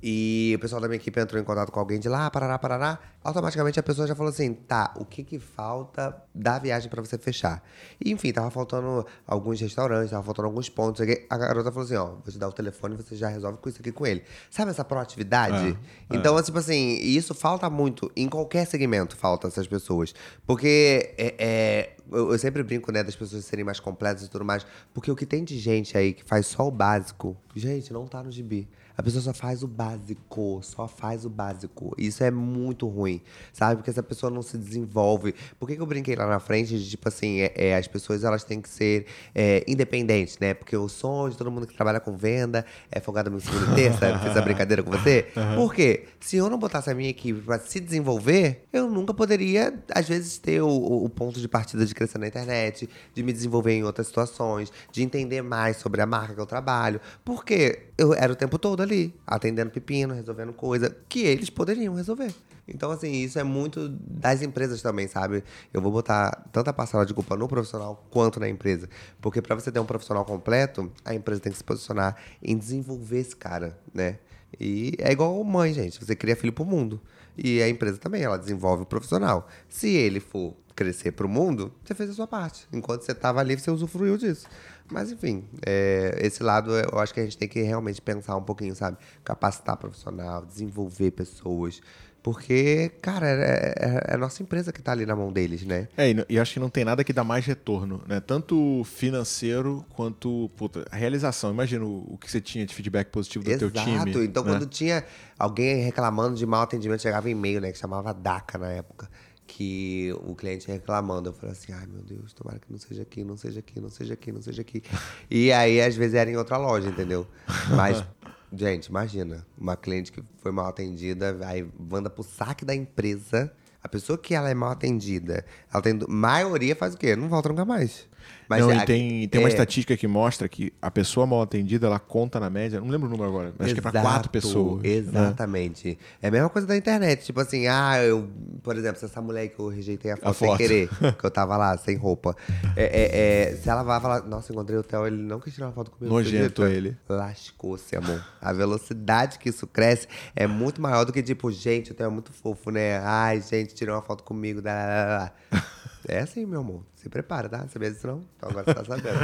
e 0.00 0.52
o 0.56 0.60
pessoal 0.60 0.80
da 0.80 0.86
minha 0.86 0.96
equipe 0.96 1.18
entrou 1.18 1.40
em 1.40 1.44
contato 1.44 1.72
com 1.72 1.80
alguém 1.80 1.98
de 1.98 2.08
lá, 2.08 2.30
parará, 2.30 2.56
parará. 2.56 2.98
Automaticamente 3.22 3.80
a 3.80 3.82
pessoa 3.82 4.06
já 4.06 4.14
falou 4.14 4.30
assim: 4.30 4.54
tá, 4.54 4.94
o 4.96 5.04
que 5.04 5.24
que 5.24 5.40
falta 5.40 6.16
da 6.32 6.56
viagem 6.58 6.88
pra 6.88 7.02
você 7.02 7.18
fechar? 7.18 7.62
E, 8.00 8.12
enfim, 8.12 8.32
tava 8.32 8.48
faltando 8.48 9.04
alguns 9.26 9.60
restaurantes, 9.60 10.10
tava 10.10 10.22
faltando 10.22 10.46
alguns 10.46 10.68
pontos. 10.68 11.04
A 11.28 11.36
garota 11.36 11.72
falou 11.72 11.84
assim: 11.84 11.96
ó, 11.96 12.06
vou 12.06 12.22
te 12.28 12.38
dar 12.38 12.48
o 12.48 12.52
telefone 12.52 12.94
e 12.94 12.96
você 12.96 13.16
já 13.16 13.28
resolve 13.28 13.58
com 13.58 13.68
isso 13.68 13.80
aqui 13.80 13.90
com 13.90 14.06
ele. 14.06 14.22
Sabe 14.48 14.70
essa 14.70 14.84
proatividade? 14.84 15.76
então, 16.08 16.40
tipo 16.42 16.58
assim, 16.58 16.98
isso 16.98 17.34
falta 17.34 17.68
muito. 17.68 18.10
Em 18.14 18.28
qualquer 18.28 18.66
segmento 18.66 19.16
falta 19.16 19.48
essas 19.48 19.66
pessoas. 19.66 20.14
Porque 20.46 21.12
é, 21.18 21.34
é, 21.38 21.96
eu, 22.10 22.30
eu 22.32 22.38
sempre 22.38 22.62
brinco, 22.62 22.92
né, 22.92 23.02
das 23.02 23.16
pessoas 23.16 23.44
serem 23.44 23.64
mais 23.64 23.80
completas 23.80 24.22
e 24.24 24.30
tudo 24.30 24.44
mais. 24.44 24.64
Porque 24.94 25.10
o 25.10 25.16
que 25.16 25.26
tem 25.26 25.42
de 25.42 25.58
gente 25.58 25.98
aí 25.98 26.12
que 26.12 26.22
faz 26.22 26.46
só 26.46 26.68
o 26.68 26.70
básico, 26.70 27.36
gente, 27.56 27.92
não 27.92 28.06
tá 28.06 28.22
no 28.22 28.30
gibi. 28.30 28.68
A 28.98 29.02
pessoa 29.02 29.22
só 29.22 29.32
faz 29.32 29.62
o 29.62 29.68
básico, 29.68 30.58
só 30.62 30.88
faz 30.88 31.24
o 31.24 31.30
básico. 31.30 31.94
Isso 31.96 32.24
é 32.24 32.32
muito 32.32 32.88
ruim, 32.88 33.20
sabe? 33.52 33.76
Porque 33.76 33.90
essa 33.90 34.02
pessoa 34.02 34.28
não 34.28 34.42
se 34.42 34.58
desenvolve. 34.58 35.36
Por 35.56 35.68
que, 35.68 35.76
que 35.76 35.80
eu 35.80 35.86
brinquei 35.86 36.16
lá 36.16 36.26
na 36.26 36.40
frente 36.40 36.76
de, 36.76 36.90
tipo 36.90 37.06
assim, 37.08 37.38
é, 37.40 37.52
é, 37.54 37.76
as 37.76 37.86
pessoas 37.86 38.24
elas 38.24 38.42
têm 38.42 38.60
que 38.60 38.68
ser 38.68 39.06
é, 39.32 39.64
independentes, 39.68 40.36
né? 40.40 40.52
Porque 40.52 40.76
o 40.76 40.88
sonho 40.88 41.30
de 41.30 41.38
todo 41.38 41.48
mundo 41.48 41.64
que 41.66 41.74
trabalha 41.76 42.00
com 42.00 42.16
venda 42.16 42.66
é 42.90 42.98
folgado 42.98 43.30
no 43.30 43.40
segunda 43.40 43.70
e 43.70 43.74
terça. 43.76 44.18
Fiz 44.18 44.30
essa 44.30 44.42
brincadeira 44.42 44.82
com 44.82 44.90
você. 44.90 45.28
Por 45.54 45.72
quê? 45.72 46.06
Se 46.18 46.36
eu 46.36 46.50
não 46.50 46.58
botasse 46.58 46.90
a 46.90 46.94
minha 46.94 47.08
equipe 47.08 47.40
pra 47.42 47.60
se 47.60 47.78
desenvolver, 47.78 48.64
eu 48.72 48.90
nunca 48.90 49.14
poderia, 49.14 49.78
às 49.94 50.08
vezes, 50.08 50.38
ter 50.38 50.60
o, 50.60 50.66
o- 50.68 51.04
o 51.04 51.08
ponto 51.08 51.38
de 51.40 51.46
partida 51.46 51.86
de 51.86 51.94
crescer 51.94 52.18
na 52.18 52.26
internet, 52.26 52.88
de 53.14 53.22
me 53.22 53.32
desenvolver 53.32 53.74
em 53.74 53.84
outras 53.84 54.08
situações, 54.08 54.72
de 54.90 55.04
entender 55.04 55.40
mais 55.42 55.76
sobre 55.76 56.00
a 56.02 56.06
marca 56.06 56.34
que 56.34 56.40
eu 56.40 56.46
trabalho. 56.46 57.00
Porque 57.24 57.84
eu 57.96 58.12
era 58.12 58.32
o 58.32 58.36
tempo 58.36 58.58
todo 58.58 58.82
ali, 58.82 58.87
atendendo 59.26 59.70
pepino, 59.70 60.14
resolvendo 60.14 60.52
coisa 60.52 60.96
que 61.08 61.20
eles 61.20 61.50
poderiam 61.50 61.94
resolver. 61.94 62.32
Então, 62.66 62.90
assim, 62.90 63.10
isso 63.10 63.38
é 63.38 63.42
muito 63.42 63.88
das 63.88 64.42
empresas 64.42 64.82
também, 64.82 65.08
sabe? 65.08 65.42
Eu 65.72 65.80
vou 65.80 65.90
botar 65.90 66.46
tanta 66.52 66.72
parcela 66.72 67.06
de 67.06 67.14
culpa 67.14 67.34
no 67.34 67.48
profissional 67.48 68.06
quanto 68.10 68.38
na 68.38 68.48
empresa. 68.48 68.88
Porque 69.22 69.40
para 69.40 69.54
você 69.54 69.72
ter 69.72 69.80
um 69.80 69.86
profissional 69.86 70.24
completo, 70.24 70.92
a 71.02 71.14
empresa 71.14 71.40
tem 71.40 71.50
que 71.50 71.58
se 71.58 71.64
posicionar 71.64 72.16
em 72.42 72.56
desenvolver 72.56 73.20
esse 73.20 73.34
cara, 73.34 73.78
né? 73.94 74.18
E 74.60 74.94
é 74.98 75.10
igual 75.10 75.42
mãe, 75.44 75.72
gente. 75.72 76.04
Você 76.04 76.14
cria 76.14 76.36
filho 76.36 76.52
pro 76.52 76.64
mundo. 76.64 77.00
E 77.36 77.62
a 77.62 77.68
empresa 77.68 77.98
também, 77.98 78.22
ela 78.22 78.36
desenvolve 78.36 78.82
o 78.82 78.86
profissional. 78.86 79.48
Se 79.68 79.88
ele 79.88 80.20
for 80.20 80.54
crescer 80.74 81.12
pro 81.12 81.28
mundo, 81.28 81.72
você 81.84 81.94
fez 81.94 82.10
a 82.10 82.12
sua 82.12 82.26
parte. 82.26 82.68
Enquanto 82.72 83.02
você 83.02 83.14
tava 83.14 83.40
ali, 83.40 83.58
você 83.58 83.70
usufruiu 83.70 84.16
disso. 84.16 84.46
Mas, 84.90 85.12
enfim, 85.12 85.44
é, 85.66 86.18
esse 86.22 86.42
lado 86.42 86.70
eu 86.76 86.98
acho 86.98 87.12
que 87.12 87.20
a 87.20 87.24
gente 87.24 87.36
tem 87.36 87.48
que 87.48 87.60
realmente 87.62 88.00
pensar 88.00 88.36
um 88.36 88.42
pouquinho, 88.42 88.74
sabe? 88.74 88.96
Capacitar 89.24 89.76
profissional, 89.76 90.44
desenvolver 90.46 91.10
pessoas. 91.10 91.80
Porque, 92.22 92.90
cara, 93.00 93.26
é, 93.28 93.74
é- 93.78 94.02
é 94.08 94.14
a 94.14 94.18
nossa 94.18 94.42
empresa 94.42 94.72
que 94.72 94.82
tá 94.82 94.92
ali 94.92 95.06
na 95.06 95.14
mão 95.14 95.32
deles, 95.32 95.64
né? 95.64 95.88
É, 95.96 96.10
e, 96.10 96.26
e 96.28 96.38
acho 96.38 96.54
que 96.54 96.60
não 96.60 96.68
tem 96.68 96.84
nada 96.84 97.04
que 97.04 97.12
dá 97.12 97.22
mais 97.22 97.46
retorno, 97.46 98.02
né? 98.06 98.18
Tanto 98.20 98.82
financeiro 98.84 99.84
quanto 99.94 100.50
puta, 100.56 100.84
a 100.90 100.96
realização. 100.96 101.50
Imagina 101.50 101.84
o, 101.84 102.14
o 102.14 102.18
que 102.18 102.30
você 102.30 102.40
tinha 102.40 102.66
de 102.66 102.74
feedback 102.74 103.08
positivo 103.08 103.44
do 103.44 103.56
teu 103.56 103.70
time. 103.70 103.94
Exato. 104.10 104.22
Então, 104.22 104.44
né? 104.44 104.50
quando 104.50 104.66
tinha 104.66 105.04
alguém 105.38 105.82
reclamando 105.82 106.34
de 106.36 106.44
mau 106.44 106.62
atendimento, 106.62 107.00
chegava 107.02 107.30
e-mail, 107.30 107.60
né? 107.60 107.72
Que 107.72 107.78
chamava 107.78 108.12
DACA 108.12 108.58
na 108.58 108.72
época. 108.72 109.08
Que 109.48 110.14
o 110.24 110.34
cliente 110.36 110.68
reclamando. 110.68 111.30
Eu 111.30 111.32
falei 111.32 111.52
assim, 111.52 111.72
ai 111.72 111.86
meu 111.86 112.02
Deus, 112.02 112.32
tomara 112.32 112.60
que 112.60 112.70
não 112.70 112.78
seja 112.78 113.02
aqui, 113.02 113.24
não 113.24 113.36
seja 113.36 113.58
aqui, 113.58 113.80
não 113.80 113.90
seja 113.90 114.14
aqui, 114.14 114.30
não 114.30 114.42
seja 114.42 114.60
aqui. 114.62 114.82
e 115.28 115.50
aí, 115.50 115.80
às 115.80 115.96
vezes, 115.96 116.14
era 116.14 116.30
em 116.30 116.36
outra 116.36 116.56
loja, 116.56 116.88
entendeu? 116.88 117.26
Mas, 117.74 118.04
gente, 118.52 118.86
imagina, 118.86 119.44
uma 119.58 119.76
cliente 119.76 120.12
que 120.12 120.22
foi 120.36 120.52
mal 120.52 120.66
atendida, 120.66 121.36
aí 121.44 121.68
manda 121.76 122.08
pro 122.08 122.22
saque 122.22 122.64
da 122.64 122.74
empresa. 122.74 123.52
A 123.82 123.88
pessoa 123.88 124.18
que 124.18 124.34
ela 124.34 124.50
é 124.50 124.54
mal 124.54 124.70
atendida, 124.70 125.44
ela 125.72 125.82
tem. 125.82 125.98
Maioria 126.08 126.76
faz 126.76 126.94
o 126.94 126.98
quê? 126.98 127.16
Não 127.16 127.28
volta 127.28 127.48
nunca 127.48 127.64
mais. 127.64 128.07
Não, 128.48 128.70
a- 128.70 128.76
e 128.76 128.86
tem, 128.86 129.28
tem 129.28 129.40
uma 129.40 129.48
é, 129.48 129.52
estatística 129.52 129.96
que 129.96 130.06
mostra 130.06 130.48
que 130.48 130.72
a 130.80 130.90
pessoa 130.90 131.26
mal 131.26 131.42
atendida, 131.42 131.86
ela 131.86 131.98
conta 131.98 132.40
na 132.40 132.48
média, 132.48 132.80
não 132.80 132.88
lembro 132.88 133.06
o 133.08 133.10
número 133.10 133.28
agora, 133.28 133.52
mas 133.58 133.66
acho 133.66 133.74
que 133.74 133.80
é 133.80 133.82
pra 133.82 133.92
quatro 133.92 134.08
Exato, 134.10 134.30
pessoas. 134.30 134.82
né? 134.82 134.88
Exatamente. 134.90 135.98
É 136.22 136.28
a 136.28 136.30
mesma 136.30 136.48
coisa 136.48 136.66
da 136.66 136.76
internet. 136.76 137.24
Tipo 137.24 137.40
assim, 137.40 137.66
ah, 137.66 138.02
eu, 138.02 138.28
por 138.62 138.76
exemplo, 138.76 138.98
se 138.98 139.04
essa 139.04 139.20
mulher 139.20 139.48
que 139.48 139.58
eu 139.60 139.68
rejeitei 139.68 140.12
a 140.12 140.16
foto, 140.16 140.34
sem 140.34 140.48
foto. 140.48 140.56
querer, 140.58 140.88
que 141.18 141.24
eu 141.24 141.30
tava 141.30 141.56
lá, 141.56 141.76
sem 141.76 141.96
roupa. 141.96 142.34
É, 142.74 142.84
é, 142.84 143.50
é, 143.52 143.56
se 143.56 143.68
ela 143.68 143.82
vai 143.82 144.00
falar, 144.00 144.22
nossa, 144.22 144.52
encontrei 144.52 144.78
o 144.78 144.82
Theo, 144.82 145.06
ele 145.06 145.16
não 145.16 145.40
quis 145.40 145.52
tirar 145.54 145.66
uma 145.66 145.72
foto 145.72 145.90
comigo. 145.90 146.14
Nojento 146.14 146.64
ele. 146.64 146.96
Lascou-se, 147.08 147.94
amor. 147.96 148.24
A 148.40 148.52
velocidade 148.52 149.38
que 149.38 149.50
isso 149.50 149.66
cresce 149.66 150.08
é 150.34 150.46
muito 150.46 150.80
maior 150.80 151.04
do 151.04 151.12
que, 151.12 151.22
tipo, 151.22 151.50
gente, 151.52 151.92
o 151.92 151.94
Theo 151.94 152.06
é 152.06 152.10
muito 152.10 152.32
fofo, 152.32 152.70
né? 152.70 152.98
Ai, 153.04 153.40
gente, 153.42 153.74
tirou 153.74 153.94
uma 153.94 154.02
foto 154.02 154.24
comigo. 154.24 154.62
É 156.08 156.20
assim, 156.20 156.46
meu 156.46 156.60
amor. 156.60 156.82
Se 156.94 157.08
prepara, 157.08 157.48
tá? 157.48 157.68
Sabia 157.68 157.90
disso 157.90 158.06
não? 158.06 158.24
Então 158.36 158.48
agora 158.48 158.64
você 158.64 158.74
tá 158.74 158.84
sabendo. 158.84 159.18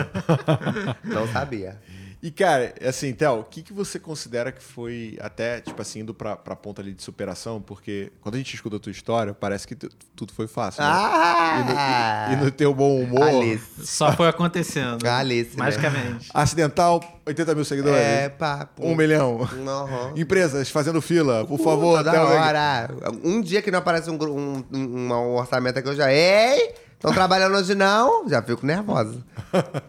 não 1.15 1.27
sabia. 1.29 1.81
E, 2.27 2.31
cara, 2.31 2.73
assim, 2.89 3.13
Théo, 3.13 3.41
o 3.41 3.45
que, 3.45 3.63
que 3.63 3.71
você 3.71 3.99
considera 3.99 4.51
que 4.51 4.63
foi 4.63 5.19
até, 5.21 5.61
tipo 5.61 5.83
assim, 5.83 6.01
indo 6.01 6.15
pra, 6.15 6.35
pra 6.35 6.57
ponta 6.57 6.81
ali 6.81 6.95
de 6.95 7.03
superação? 7.03 7.61
Porque 7.61 8.11
quando 8.23 8.37
a 8.37 8.39
gente 8.39 8.55
escuta 8.55 8.77
a 8.77 8.79
tua 8.81 8.91
história, 8.91 9.35
parece 9.35 9.69
que 9.69 9.75
tu- 9.75 9.91
tudo 10.17 10.33
foi 10.33 10.47
fácil, 10.47 10.83
né? 10.83 10.89
Ah! 10.91 12.29
E 12.31 12.35
no, 12.37 12.43
e 12.43 12.45
no 12.47 12.51
teu 12.51 12.73
bom 12.73 12.99
humor, 13.03 13.29
Alice. 13.29 13.87
Só 13.87 14.11
foi 14.13 14.27
acontecendo. 14.27 15.07
Alice, 15.07 15.51
né? 15.51 15.65
Magicamente. 15.65 16.31
acidental, 16.33 17.03
80 17.27 17.55
mil 17.55 17.65
seguidores, 17.67 18.01
É, 18.01 18.31
papo. 18.31 18.87
um 18.87 18.95
milhão. 18.97 19.41
Uhum. 19.41 20.17
Empresas 20.17 20.71
fazendo 20.71 21.03
fila, 21.03 21.45
por 21.47 21.59
favor, 21.59 21.99
Toda 21.99 22.11
Théo. 22.11 22.23
hora. 22.23 22.89
Um 23.23 23.43
dia 23.43 23.61
que 23.61 23.71
não 23.71 23.81
aparece 23.81 24.09
um, 24.09 24.15
um, 24.15 24.65
um, 24.73 25.13
um 25.13 25.35
orçamento 25.37 25.79
aqui, 25.79 25.89
eu 25.91 25.95
já. 25.95 26.11
Ei! 26.11 26.73
Estão 27.05 27.13
trabalhando 27.13 27.55
hoje 27.55 27.75
não? 27.75 28.27
Já 28.27 28.41
fico 28.41 28.65
nervosa. 28.65 29.19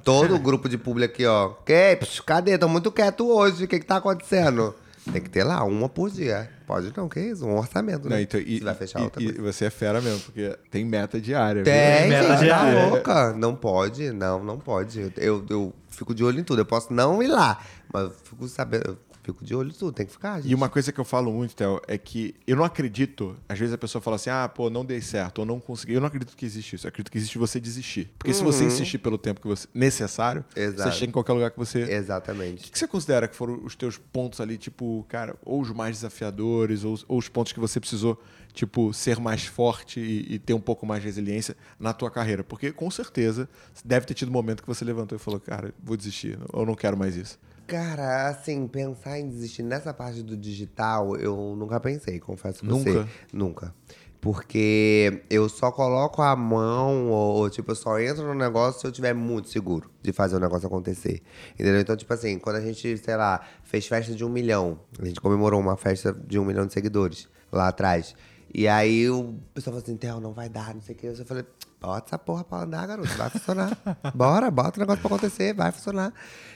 Todo 0.03 0.35
o 0.35 0.39
grupo 0.39 0.67
de 0.67 0.77
público 0.77 1.13
aqui, 1.13 1.25
ó. 1.25 1.51
Que? 1.65 1.95
Psh, 1.95 2.19
cadê? 2.19 2.55
Estão 2.55 2.67
muito 2.67 2.91
quieto 2.91 3.25
hoje. 3.25 3.63
O 3.63 3.67
que, 3.69 3.79
que 3.79 3.85
tá 3.85 3.95
acontecendo? 3.97 4.75
Tem 5.13 5.21
que 5.21 5.29
ter 5.29 5.45
lá 5.45 5.63
uma 5.63 5.87
por 5.87 6.09
dia. 6.09 6.49
Pode 6.67 6.91
não, 6.97 7.07
que 7.07 7.19
isso? 7.21 7.45
Um 7.45 7.57
orçamento, 7.57 8.09
né? 8.09 8.15
Não, 8.15 8.21
então, 8.21 8.39
e, 8.39 8.57
Você 8.57 8.63
vai 8.65 8.75
fechar 8.75 8.99
e- 8.99 9.03
outra 9.03 9.23
e 9.23 9.25
coisa. 9.33 9.41
você 9.53 9.65
é 9.65 9.69
fera 9.69 10.01
mesmo, 10.01 10.19
porque 10.21 10.57
tem 10.69 10.83
meta 10.83 11.21
diária. 11.21 11.63
viu? 11.63 11.71
Tem, 11.71 12.09
Meta 12.09 12.23
gente, 12.37 12.37
tá 12.37 12.43
diária. 12.43 12.85
louca. 12.87 13.33
Não 13.33 13.55
pode, 13.55 14.11
não, 14.11 14.43
não 14.43 14.57
pode. 14.59 15.13
Eu, 15.15 15.45
eu 15.49 15.73
fico 15.89 16.13
de 16.13 16.21
olho 16.23 16.39
em 16.39 16.43
tudo. 16.43 16.59
Eu 16.61 16.65
posso 16.65 16.91
não 16.91 17.21
ir 17.23 17.27
lá, 17.27 17.59
mas 17.93 18.03
eu 18.05 18.11
fico 18.23 18.47
sabendo, 18.47 18.97
fico 19.25 19.43
de 19.43 19.55
olho 19.55 19.73
tudo. 19.73 19.91
Tem 19.93 20.05
que 20.05 20.11
ficar, 20.11 20.41
gente. 20.41 20.51
E 20.51 20.55
uma 20.55 20.69
coisa 20.69 20.91
que 20.91 20.99
eu 20.99 21.05
falo 21.05 21.31
muito, 21.31 21.55
Théo, 21.55 21.81
é 21.87 21.97
que 21.97 22.35
eu 22.45 22.55
não 22.55 22.63
acredito. 22.63 23.35
Às 23.49 23.57
vezes 23.59 23.73
a 23.73 23.77
pessoa 23.77 24.01
fala 24.01 24.15
assim, 24.15 24.29
ah, 24.29 24.47
pô, 24.47 24.69
não 24.69 24.85
dei 24.85 25.01
certo, 25.01 25.39
ou 25.39 25.45
não 25.45 25.59
consegui. 25.59 25.93
Eu 25.93 25.99
não 26.01 26.07
acredito 26.07 26.35
que 26.35 26.45
existe 26.45 26.75
isso. 26.75 26.85
Eu 26.85 26.89
acredito 26.89 27.11
que 27.11 27.17
existe 27.17 27.37
você 27.37 27.59
desistir. 27.59 28.11
Porque 28.17 28.33
se 28.33 28.43
você 28.43 28.63
insistir 28.65 28.97
pelo 28.99 29.17
tempo 29.17 29.41
que 29.41 29.47
você, 29.47 29.67
necessário, 29.73 30.43
Uhum. 30.55 30.63
Exato. 30.63 30.91
você 30.91 30.97
chega 30.99 31.09
em 31.09 31.13
qualquer 31.13 31.33
lugar 31.33 31.51
que 31.51 31.57
você. 31.57 31.83
O 31.83 31.89
Exatamente. 31.89 32.63
que 32.63 32.71
que 32.71 32.79
você 32.79 32.87
considera 32.87 33.27
que 33.27 33.35
foram 33.35 33.63
os 33.63 33.75
teus 33.75 33.97
pontos 33.97 34.39
ali, 34.41 34.57
tipo, 34.57 35.05
cara, 35.09 35.35
ou 35.43 35.61
os 35.61 35.71
mais 35.71 35.97
desafiadores, 35.97 36.83
ou, 36.83 36.93
os- 36.93 37.05
ou 37.07 37.17
os 37.17 37.27
pontos 37.29 37.51
que 37.53 37.59
você 37.59 37.79
precisou, 37.79 38.21
tipo, 38.53 38.93
ser 38.93 39.19
mais 39.19 39.45
forte 39.45 39.99
e, 39.99 40.35
e 40.35 40.39
ter 40.39 40.53
um 40.53 40.59
pouco 40.59 40.85
mais 40.85 41.01
de 41.01 41.07
resiliência 41.07 41.55
na 41.79 41.93
tua 41.93 42.09
carreira? 42.11 42.43
Porque 42.43 42.71
com 42.71 42.89
certeza 42.91 43.49
deve 43.83 44.05
ter 44.05 44.13
tido 44.13 44.29
um 44.29 44.31
momento 44.31 44.61
que 44.61 44.67
você 44.67 44.83
levantou 44.85 45.15
e 45.15 45.19
falou, 45.19 45.39
cara, 45.39 45.73
vou 45.83 45.95
desistir, 45.97 46.37
eu 46.53 46.65
não 46.65 46.75
quero 46.75 46.97
mais 46.97 47.15
isso. 47.15 47.37
Cara, 47.67 48.29
assim, 48.29 48.67
pensar 48.67 49.19
em 49.19 49.27
desistir 49.27 49.63
nessa 49.63 49.93
parte 49.93 50.21
do 50.21 50.37
digital, 50.37 51.15
eu 51.17 51.55
nunca 51.57 51.79
pensei, 51.79 52.19
confesso 52.19 52.59
pra 52.59 52.69
Nunca? 52.69 52.91
você. 52.91 53.07
Nunca. 53.33 53.73
Porque 54.21 55.21
eu 55.29 55.47
só 55.47 55.71
coloco 55.71 56.21
a 56.21 56.35
mão, 56.35 57.11
ou, 57.11 57.47
tipo, 57.49 57.71
eu 57.71 57.75
só 57.75 57.99
entro 57.99 58.25
no 58.25 58.33
negócio 58.33 58.81
se 58.81 58.87
eu 58.87 58.91
tiver 58.91 59.13
muito 59.13 59.49
seguro 59.49 59.89
de 60.01 60.11
fazer 60.11 60.35
o 60.35 60.39
negócio 60.39 60.65
acontecer. 60.65 61.21
Entendeu? 61.53 61.79
Então, 61.79 61.95
tipo 61.95 62.11
assim, 62.11 62.39
quando 62.39 62.55
a 62.55 62.61
gente, 62.61 62.97
sei 62.97 63.15
lá, 63.15 63.41
fez 63.63 63.85
festa 63.85 64.15
de 64.15 64.25
um 64.25 64.29
milhão, 64.29 64.79
a 64.99 65.05
gente 65.05 65.21
comemorou 65.21 65.59
uma 65.59 65.77
festa 65.77 66.11
de 66.11 66.39
um 66.39 66.45
milhão 66.45 66.65
de 66.65 66.73
seguidores 66.73 67.27
lá 67.51 67.67
atrás. 67.67 68.15
E 68.57 68.69
aí 68.69 69.09
o 69.09 69.37
pessoal 69.53 69.73
falou 69.73 69.83
assim, 69.83 69.97
Theo, 69.97 70.21
não 70.21 70.31
vai 70.31 70.47
dar, 70.47 70.73
não 70.73 70.81
sei 70.81 70.95
o 70.95 70.97
que. 70.97 71.07
Eu 71.07 71.25
falei, 71.25 71.43
bota 71.81 72.07
essa 72.07 72.17
porra 72.17 72.41
pra 72.45 72.59
andar, 72.59 72.87
garoto, 72.87 73.09
vai 73.17 73.29
funcionar. 73.29 73.77
Bora, 74.15 74.49
bota 74.49 74.77
o 74.77 74.79
negócio 74.79 75.01
pra 75.01 75.13
acontecer, 75.13 75.53
vai 75.53 75.73
funcionar. 75.73 76.13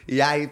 E 0.07 0.21
aí, 0.21 0.49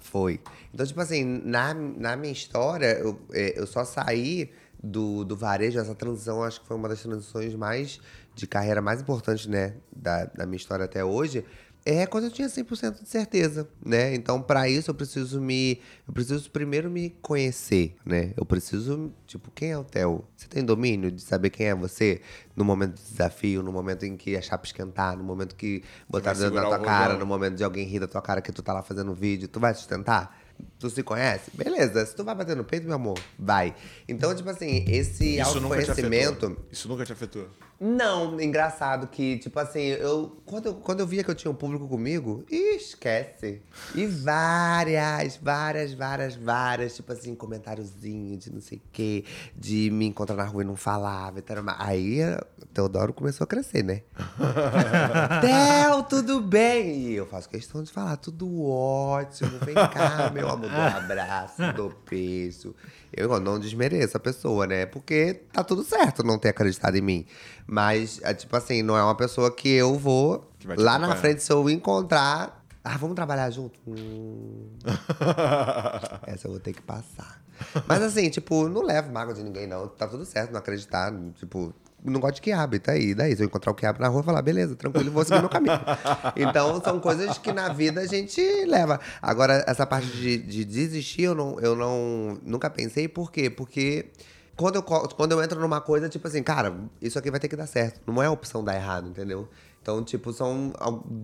foi. 0.00 0.40
Então, 0.72 0.86
tipo 0.86 0.98
assim, 0.98 1.24
na, 1.44 1.74
na 1.74 2.16
minha 2.16 2.32
história, 2.32 2.98
eu, 2.98 3.20
é, 3.34 3.60
eu 3.60 3.66
só 3.66 3.84
saí 3.84 4.50
do, 4.82 5.24
do 5.24 5.36
varejo, 5.36 5.78
essa 5.78 5.94
transição, 5.94 6.42
acho 6.42 6.62
que 6.62 6.66
foi 6.66 6.78
uma 6.78 6.88
das 6.88 7.02
transições 7.02 7.54
mais 7.54 8.00
de 8.34 8.46
carreira 8.46 8.80
mais 8.80 9.02
importantes, 9.02 9.46
né, 9.46 9.74
da, 9.94 10.24
da 10.24 10.46
minha 10.46 10.56
história 10.56 10.86
até 10.86 11.04
hoje. 11.04 11.44
É 11.88 12.04
quando 12.04 12.24
eu 12.24 12.30
tinha 12.32 12.48
100% 12.48 13.04
de 13.04 13.08
certeza, 13.08 13.68
né? 13.80 14.12
Então, 14.12 14.42
para 14.42 14.68
isso, 14.68 14.90
eu 14.90 14.94
preciso 14.94 15.40
me. 15.40 15.80
Eu 16.06 16.12
preciso 16.12 16.50
primeiro 16.50 16.90
me 16.90 17.10
conhecer, 17.22 17.94
né? 18.04 18.32
Eu 18.36 18.44
preciso. 18.44 19.12
Tipo, 19.24 19.52
quem 19.52 19.70
é 19.70 19.78
o 19.78 19.84
Theo? 19.84 20.24
Você 20.36 20.48
tem 20.48 20.64
domínio 20.64 21.12
de 21.12 21.22
saber 21.22 21.48
quem 21.48 21.68
é 21.68 21.74
você 21.76 22.20
no 22.56 22.64
momento 22.64 22.96
de 22.96 23.02
desafio, 23.08 23.62
no 23.62 23.70
momento 23.70 24.04
em 24.04 24.16
que 24.16 24.36
a 24.36 24.42
chapa 24.42 24.66
esquentar, 24.66 25.16
no 25.16 25.22
momento 25.22 25.54
que 25.54 25.84
botar 26.08 26.32
dedo 26.32 26.56
na 26.56 26.62
tua 26.64 26.80
cara, 26.80 27.04
rojão. 27.04 27.20
no 27.20 27.26
momento 27.26 27.54
de 27.54 27.62
alguém 27.62 27.86
rir 27.86 28.00
da 28.00 28.08
tua 28.08 28.20
cara 28.20 28.42
que 28.42 28.50
tu 28.50 28.64
tá 28.64 28.72
lá 28.72 28.82
fazendo 28.82 29.14
vídeo, 29.14 29.46
tu 29.46 29.60
vai 29.60 29.72
sustentar? 29.72 30.36
Tu 30.80 30.90
se 30.90 31.04
conhece? 31.04 31.52
Beleza. 31.54 32.04
Se 32.04 32.16
tu 32.16 32.24
vai 32.24 32.34
bater 32.34 32.56
no 32.56 32.64
peito, 32.64 32.84
meu 32.84 32.96
amor, 32.96 33.16
vai. 33.38 33.76
Então, 34.08 34.34
tipo 34.34 34.50
assim, 34.50 34.84
esse 34.88 35.38
Isso 35.38 35.60
nunca 35.60 35.76
te 35.76 35.90
autoconhecimento. 35.90 36.46
afetou? 36.46 36.66
Isso 36.72 36.88
nunca 36.88 37.04
te 37.04 37.12
afetou? 37.12 37.48
Não, 37.78 38.40
engraçado 38.40 39.06
que, 39.06 39.38
tipo 39.38 39.58
assim, 39.58 39.80
eu 39.80 40.40
quando, 40.46 40.66
eu. 40.66 40.74
quando 40.74 41.00
eu 41.00 41.06
via 41.06 41.22
que 41.22 41.30
eu 41.30 41.34
tinha 41.34 41.50
um 41.50 41.54
público 41.54 41.86
comigo, 41.86 42.42
esquece. 42.50 43.60
E 43.94 44.06
várias, 44.06 45.36
várias, 45.36 45.92
várias, 45.92 46.34
várias, 46.34 46.96
tipo 46.96 47.12
assim, 47.12 47.34
comentáriozinho 47.34 48.38
de 48.38 48.50
não 48.50 48.62
sei 48.62 48.78
o 48.78 48.82
quê, 48.92 49.24
de 49.54 49.90
me 49.90 50.06
encontrar 50.06 50.36
na 50.36 50.44
rua 50.44 50.62
e 50.62 50.66
não 50.66 50.76
falava. 50.76 51.38
Então, 51.38 51.56
aí 51.78 52.22
o 52.62 52.66
Teodoro 52.72 53.12
começou 53.12 53.44
a 53.44 53.46
crescer, 53.46 53.82
né? 53.82 54.02
Theo, 55.42 56.02
tudo 56.04 56.40
bem? 56.40 57.08
E 57.08 57.14
eu 57.14 57.26
faço 57.26 57.48
questão 57.48 57.82
de 57.82 57.92
falar, 57.92 58.16
tudo 58.16 58.64
ótimo, 58.64 59.58
vem 59.58 59.74
cá, 59.74 60.30
meu 60.32 60.48
amor, 60.48 60.70
dou 60.70 60.80
um 60.80 60.96
abraço, 60.96 61.60
dou 61.74 61.92
beijo. 62.08 62.74
Eu 63.12 63.40
não 63.40 63.58
desmereço 63.58 64.16
a 64.16 64.20
pessoa, 64.20 64.66
né? 64.66 64.84
Porque 64.84 65.42
tá 65.52 65.64
tudo 65.64 65.82
certo 65.84 66.22
não 66.22 66.38
ter 66.38 66.50
acreditado 66.50 66.96
em 66.96 67.00
mim. 67.00 67.26
Mas, 67.66 68.20
é, 68.22 68.32
tipo 68.32 68.54
assim, 68.56 68.82
não 68.82 68.96
é 68.96 69.02
uma 69.02 69.14
pessoa 69.16 69.50
que 69.50 69.68
eu 69.68 69.98
vou 69.98 70.50
Que 70.58 70.66
vai 70.66 70.76
te 70.76 70.82
lá 70.82 70.92
na 70.92 71.06
acompanhar. 71.06 71.20
frente, 71.20 71.42
se 71.42 71.52
eu 71.52 71.68
encontrar. 71.68 72.64
Ah, 72.84 72.96
vamos 72.96 73.16
trabalhar 73.16 73.50
junto? 73.50 73.80
Hum, 73.86 74.68
essa 76.26 76.46
eu 76.46 76.52
vou 76.52 76.60
ter 76.60 76.72
que 76.72 76.82
passar. 76.82 77.42
Mas 77.86 78.02
assim, 78.02 78.28
tipo, 78.30 78.68
não 78.68 78.82
levo 78.82 79.12
mágoa 79.12 79.34
de 79.34 79.42
ninguém, 79.42 79.66
não. 79.66 79.88
Tá 79.88 80.06
tudo 80.06 80.24
certo, 80.24 80.52
não 80.52 80.58
acreditar. 80.60 81.12
Tipo, 81.34 81.74
não 82.04 82.20
gosto 82.20 82.36
de 82.36 82.42
quiabo, 82.42 82.76
e 82.76 82.78
tá 82.78 82.92
aí. 82.92 83.14
Daí, 83.14 83.34
se 83.34 83.42
eu 83.42 83.46
encontrar 83.46 83.72
o 83.72 83.74
quiabo 83.74 84.00
na 84.00 84.08
rua, 84.08 84.20
eu 84.20 84.24
falar, 84.24 84.42
beleza, 84.42 84.76
tranquilo, 84.76 85.10
vou 85.10 85.24
seguir 85.24 85.40
meu 85.40 85.48
caminho. 85.48 85.80
Então, 86.36 86.80
são 86.82 87.00
coisas 87.00 87.38
que 87.38 87.52
na 87.52 87.72
vida 87.72 88.02
a 88.02 88.06
gente 88.06 88.40
leva. 88.66 89.00
Agora, 89.20 89.64
essa 89.66 89.86
parte 89.86 90.08
de, 90.08 90.38
de 90.38 90.64
desistir, 90.64 91.22
eu, 91.22 91.34
não, 91.34 91.58
eu 91.60 91.74
não, 91.74 92.38
nunca 92.44 92.70
pensei. 92.70 93.08
Por 93.08 93.32
quê? 93.32 93.50
Porque 93.50 94.10
quando 94.56 94.76
eu, 94.76 94.82
quando 94.82 95.32
eu 95.32 95.42
entro 95.42 95.60
numa 95.60 95.80
coisa, 95.80 96.08
tipo 96.08 96.26
assim, 96.26 96.42
cara, 96.42 96.74
isso 97.00 97.18
aqui 97.18 97.30
vai 97.30 97.38
ter 97.38 97.48
que 97.48 97.56
dar 97.56 97.66
certo. 97.66 98.00
Não 98.06 98.22
é 98.22 98.26
a 98.26 98.30
opção 98.30 98.64
dar 98.64 98.74
errado, 98.74 99.08
entendeu? 99.08 99.48
Então, 99.82 100.02
tipo, 100.02 100.32
são 100.32 100.72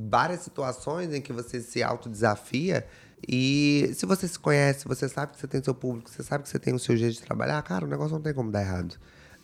várias 0.09 0.41
situações 0.41 1.12
em 1.12 1.20
que 1.20 1.33
você 1.33 1.61
se 1.61 1.83
autodesafia 1.83 2.87
e 3.26 3.91
se 3.95 4.05
você 4.05 4.28
se 4.28 4.39
conhece, 4.39 4.87
você 4.87 5.09
sabe 5.09 5.33
que 5.33 5.41
você 5.41 5.47
tem 5.47 5.62
seu 5.62 5.74
público, 5.74 6.11
você 6.11 6.22
sabe 6.22 6.45
que 6.45 6.51
você 6.51 6.59
tem 6.59 6.74
o 6.74 6.78
seu 6.78 6.97
jeito 6.97 7.14
de 7.14 7.22
trabalhar, 7.22 7.61
cara, 7.62 7.85
o 7.85 7.89
negócio 7.89 8.12
não 8.12 8.22
tem 8.22 8.35
como 8.35 8.51
dar 8.51 8.62
errado, 8.62 8.97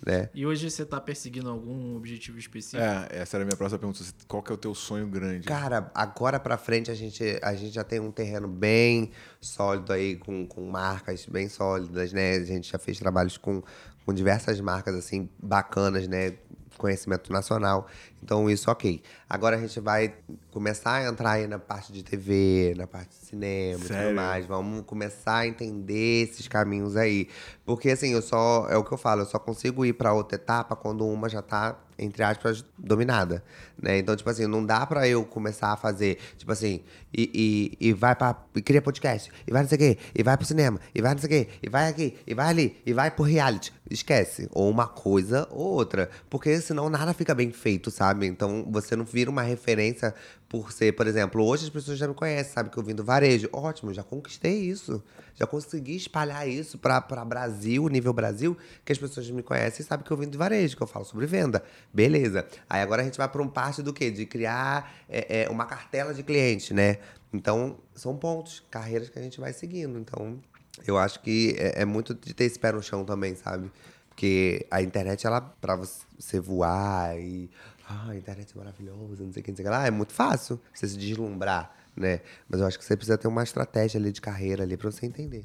né? 0.04 0.28
E 0.34 0.46
hoje 0.46 0.70
você 0.70 0.84
tá 0.84 1.00
perseguindo 1.00 1.48
algum 1.48 1.96
objetivo 1.96 2.38
específico? 2.38 2.82
É, 2.82 3.08
essa 3.10 3.36
era 3.36 3.44
a 3.44 3.46
minha 3.46 3.56
próxima 3.56 3.78
pergunta. 3.78 4.04
Qual 4.26 4.42
que 4.42 4.52
é 4.52 4.54
o 4.54 4.58
teu 4.58 4.74
sonho 4.74 5.06
grande? 5.06 5.46
Cara, 5.46 5.90
agora 5.94 6.38
pra 6.38 6.56
frente 6.56 6.90
a 6.90 6.94
gente, 6.94 7.22
a 7.42 7.54
gente 7.54 7.74
já 7.74 7.84
tem 7.84 8.00
um 8.00 8.10
terreno 8.10 8.48
bem 8.48 9.10
sólido 9.40 9.92
aí, 9.92 10.16
com, 10.16 10.46
com 10.46 10.68
marcas 10.68 11.26
bem 11.26 11.48
sólidas, 11.48 12.12
né? 12.12 12.36
A 12.36 12.44
gente 12.44 12.70
já 12.70 12.78
fez 12.78 12.98
trabalhos 12.98 13.36
com, 13.36 13.62
com 14.04 14.14
diversas 14.14 14.60
marcas, 14.60 14.94
assim, 14.94 15.28
bacanas, 15.42 16.06
né? 16.06 16.34
Conhecimento 16.76 17.32
nacional. 17.32 17.88
Então, 18.22 18.48
isso 18.50 18.70
ok. 18.70 19.02
Agora 19.28 19.56
a 19.56 19.60
gente 19.60 19.78
vai 19.80 20.14
começar 20.50 20.94
a 20.94 21.06
entrar 21.06 21.32
aí 21.32 21.46
na 21.46 21.58
parte 21.58 21.92
de 21.92 22.02
TV, 22.02 22.74
na 22.76 22.86
parte 22.86 23.10
de 23.10 23.26
cinema 23.26 23.84
e 23.84 23.86
Sério? 23.86 24.08
tudo 24.08 24.16
mais. 24.16 24.46
Vamos 24.46 24.84
começar 24.86 25.38
a 25.38 25.46
entender 25.46 26.24
esses 26.24 26.48
caminhos 26.48 26.96
aí. 26.96 27.28
Porque, 27.64 27.90
assim, 27.90 28.12
eu 28.12 28.22
só. 28.22 28.66
É 28.68 28.76
o 28.76 28.84
que 28.84 28.92
eu 28.92 28.98
falo, 28.98 29.22
eu 29.22 29.26
só 29.26 29.38
consigo 29.38 29.84
ir 29.84 29.92
pra 29.92 30.12
outra 30.12 30.36
etapa 30.36 30.74
quando 30.74 31.06
uma 31.06 31.28
já 31.28 31.42
tá, 31.42 31.78
entre 31.98 32.22
aspas, 32.22 32.64
dominada. 32.76 33.42
Né? 33.80 33.98
Então, 33.98 34.16
tipo 34.16 34.28
assim, 34.28 34.46
não 34.46 34.64
dá 34.64 34.84
pra 34.86 35.06
eu 35.06 35.24
começar 35.24 35.72
a 35.72 35.76
fazer, 35.76 36.18
tipo 36.36 36.50
assim, 36.50 36.80
e, 37.14 37.76
e, 37.80 37.88
e 37.88 37.92
vai 37.92 38.16
pra. 38.16 38.34
E 38.54 38.62
cria 38.62 38.82
podcast, 38.82 39.30
e 39.46 39.52
vai 39.52 39.62
não 39.62 39.68
sei 39.68 39.76
o 39.76 39.78
quê, 39.78 39.98
e 40.14 40.22
vai 40.22 40.36
pro 40.36 40.46
cinema, 40.46 40.80
e 40.94 41.00
vai 41.00 41.12
não 41.12 41.20
sei 41.20 41.26
o 41.26 41.30
quê, 41.30 41.48
e 41.62 41.68
vai 41.68 41.88
aqui, 41.88 42.16
e 42.26 42.34
vai 42.34 42.48
ali, 42.48 42.76
e 42.84 42.92
vai 42.92 43.10
pro 43.10 43.24
reality. 43.24 43.72
Esquece. 43.90 44.48
Ou 44.52 44.68
uma 44.68 44.86
coisa 44.86 45.46
ou 45.50 45.66
outra. 45.66 46.10
Porque 46.28 46.60
senão 46.60 46.90
nada 46.90 47.14
fica 47.14 47.34
bem 47.34 47.52
feito, 47.52 47.90
sabe? 47.90 48.07
Então 48.22 48.66
você 48.70 48.94
não 48.96 49.04
vira 49.04 49.30
uma 49.30 49.42
referência 49.42 50.14
por 50.48 50.72
ser, 50.72 50.92
por 50.94 51.06
exemplo, 51.06 51.44
hoje 51.44 51.64
as 51.64 51.70
pessoas 51.70 51.98
já 51.98 52.08
me 52.08 52.14
conhecem, 52.14 52.52
sabe 52.52 52.70
que 52.70 52.78
eu 52.78 52.82
vim 52.82 52.94
do 52.94 53.04
varejo. 53.04 53.48
Ótimo, 53.52 53.92
já 53.92 54.02
conquistei 54.02 54.60
isso. 54.60 55.02
Já 55.34 55.46
consegui 55.46 55.94
espalhar 55.94 56.48
isso 56.48 56.78
pra 56.78 57.00
Brasil, 57.24 57.86
nível 57.88 58.12
Brasil, 58.12 58.56
que 58.84 58.90
as 58.90 58.98
pessoas 58.98 59.30
me 59.30 59.42
conhecem 59.42 59.84
e 59.84 59.86
sabem 59.86 60.04
que 60.04 60.10
eu 60.10 60.16
vim 60.16 60.26
do 60.26 60.36
varejo, 60.38 60.76
que 60.76 60.82
eu 60.82 60.86
falo 60.86 61.04
sobre 61.04 61.26
venda. 61.26 61.62
Beleza. 61.92 62.46
Aí 62.68 62.82
agora 62.82 63.02
a 63.02 63.04
gente 63.04 63.18
vai 63.18 63.28
pra 63.28 63.42
um 63.42 63.48
parte 63.48 63.82
do 63.82 63.92
quê? 63.92 64.10
De 64.10 64.26
criar 64.26 64.92
é, 65.08 65.42
é, 65.42 65.48
uma 65.48 65.66
cartela 65.66 66.12
de 66.12 66.22
clientes, 66.22 66.70
né? 66.70 66.98
Então, 67.32 67.76
são 67.94 68.16
pontos, 68.16 68.64
carreiras 68.70 69.10
que 69.10 69.18
a 69.18 69.22
gente 69.22 69.38
vai 69.38 69.52
seguindo. 69.52 69.98
Então, 69.98 70.40
eu 70.86 70.96
acho 70.96 71.20
que 71.20 71.54
é, 71.58 71.82
é 71.82 71.84
muito 71.84 72.14
de 72.14 72.34
ter 72.34 72.44
esse 72.44 72.58
pé 72.58 72.72
no 72.72 72.82
chão 72.82 73.04
também, 73.04 73.34
sabe? 73.34 73.70
Porque 74.08 74.66
a 74.70 74.82
internet, 74.82 75.26
ela, 75.26 75.40
pra 75.40 75.76
você 75.76 76.40
voar 76.40 77.16
e. 77.18 77.48
Ah, 77.90 78.10
a 78.10 78.16
internet 78.16 78.52
é 78.54 78.58
maravilhosa, 78.58 79.24
não 79.24 79.32
sei 79.32 79.40
o 79.40 79.44
que, 79.44 79.50
não 79.50 79.56
sei 79.56 79.64
o 79.64 79.68
que 79.68 79.70
lá, 79.74 79.86
é 79.86 79.90
muito 79.90 80.12
fácil 80.12 80.60
você 80.74 80.86
se 80.86 80.96
deslumbrar, 80.98 81.74
né? 81.96 82.20
Mas 82.48 82.60
eu 82.60 82.66
acho 82.66 82.78
que 82.78 82.84
você 82.84 82.94
precisa 82.96 83.16
ter 83.16 83.28
uma 83.28 83.42
estratégia 83.42 83.98
ali 83.98 84.12
de 84.12 84.20
carreira 84.20 84.62
ali 84.62 84.76
pra 84.76 84.90
você 84.90 85.06
entender. 85.06 85.44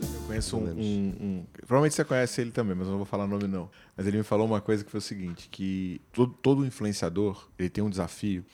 Eu 0.00 0.20
conheço 0.26 0.56
um, 0.56 0.68
um- 0.70 1.16
um- 1.20 1.46
Provavelmente 1.66 1.94
você 1.94 2.04
conhece 2.04 2.40
ele 2.40 2.50
também, 2.50 2.74
mas 2.74 2.86
eu 2.86 2.92
não 2.92 2.98
vou 2.98 3.06
falar 3.06 3.26
nome 3.26 3.46
não. 3.46 3.70
Mas 3.96 4.06
ele 4.06 4.18
me 4.18 4.22
falou 4.22 4.46
uma 4.46 4.60
coisa 4.60 4.84
que 4.84 4.90
foi 4.90 4.98
o 4.98 5.02
seguinte, 5.02 5.48
que 5.50 6.00
todo, 6.12 6.32
todo 6.34 6.64
influenciador, 6.66 7.48
ele 7.58 7.68
tem 7.68 7.82
um 7.84 7.90
desafio. 7.90 8.44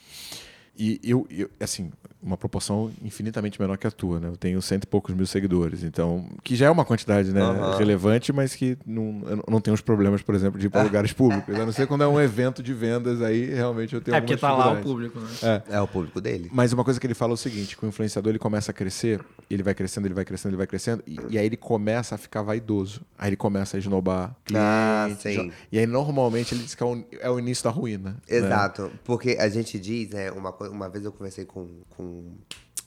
E 0.77 1.01
eu, 1.05 1.27
eu, 1.31 1.49
assim, 1.61 1.91
uma 2.21 2.37
proporção 2.37 2.91
infinitamente 3.03 3.61
menor 3.61 3.77
que 3.77 3.87
a 3.87 3.91
tua, 3.91 4.19
né? 4.19 4.29
Eu 4.29 4.37
tenho 4.37 4.61
cento 4.63 4.85
e 4.85 4.87
poucos 4.87 5.15
mil 5.15 5.27
seguidores, 5.27 5.85
então... 5.85 6.27
Que 6.43 6.57
já 6.57 6.67
é 6.67 6.71
uma 6.71 6.85
quantidade, 6.85 7.33
né? 7.33 7.41
Aham. 7.43 7.77
Relevante, 7.77 8.33
mas 8.33 8.55
que 8.57 8.77
não, 8.87 9.23
eu 9.27 9.45
não 9.49 9.61
tenho 9.61 9.75
os 9.75 9.81
problemas, 9.83 10.23
por 10.23 10.35
exemplo, 10.35 10.59
de 10.59 10.67
ir 10.67 10.71
para 10.71 10.83
lugares 10.83 11.13
públicos. 11.13 11.57
A 11.59 11.65
não 11.67 11.73
ser 11.73 11.87
quando 11.87 12.03
é 12.03 12.09
um 12.09 12.21
evento 12.21 12.63
de 12.63 12.73
vendas, 12.75 13.21
aí 13.23 13.45
realmente 13.55 13.95
eu 13.95 14.01
tenho 14.01 14.17
É 14.17 14.21
porque 14.21 14.37
tá 14.37 14.53
lá 14.53 14.73
o 14.73 14.83
público, 14.83 15.21
né? 15.21 15.63
É 15.69 15.81
o 15.81 15.87
público 15.87 16.21
dele. 16.21 16.49
Mas 16.53 16.73
uma 16.73 16.83
coisa 16.83 16.99
que 16.99 17.07
ele 17.07 17.15
fala 17.15 17.33
é 17.33 17.35
o 17.35 17.37
seguinte, 17.37 17.77
que 17.77 17.85
o 17.85 17.89
influenciador 17.89 18.31
ele 18.31 18.39
começa 18.39 18.71
a 18.71 18.75
crescer, 18.75 19.21
ele 19.51 19.63
vai 19.63 19.75
crescendo, 19.75 20.07
ele 20.07 20.15
vai 20.15 20.25
crescendo, 20.25 20.51
ele 20.51 20.57
vai 20.57 20.67
crescendo, 20.67 21.03
e, 21.07 21.21
e 21.29 21.39
aí 21.39 21.45
ele 21.47 21.57
começa 21.57 22.15
a 22.15 22.19
ficar 22.19 22.43
vaidoso. 22.43 23.03
Aí 23.19 23.29
ele 23.29 23.37
começa 23.37 23.77
a 23.77 23.79
esnobar 23.79 24.35
Ah, 24.55 25.05
cliente, 25.07 25.23
sim. 25.23 25.53
E 25.71 25.79
aí 25.79 25.87
normalmente 25.87 26.55
ele 26.55 26.63
diz 26.65 26.75
que 26.75 26.83
é 26.83 26.87
o, 26.87 27.05
é 27.21 27.31
o 27.31 27.39
início 27.39 27.63
da 27.65 27.71
ruína. 27.71 28.11
né? 28.11 28.17
Exato, 28.39 28.91
porque 29.05 29.37
a 29.39 29.49
gente 29.49 29.79
diz, 29.79 30.11
né, 30.11 30.31
uma, 30.33 30.51
coi- 30.53 30.64
uma 30.71 30.89
vez 30.89 31.05
eu 31.05 31.13
conversei 31.13 31.45
com, 31.45 31.69
com, 31.91 32.37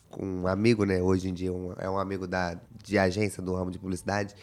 com 0.09 0.25
um 0.25 0.47
amigo, 0.47 0.83
né, 0.85 1.01
hoje 1.01 1.29
em 1.29 1.33
dia 1.33 1.51
um- 1.51 1.73
é 1.77 1.89
um 1.89 1.97
amigo 1.97 2.27
da, 2.27 2.59
de 2.83 2.97
agência 2.97 3.41
do 3.41 3.53
ramo 3.53 3.71
de 3.71 3.79
publicidade, 3.79 4.33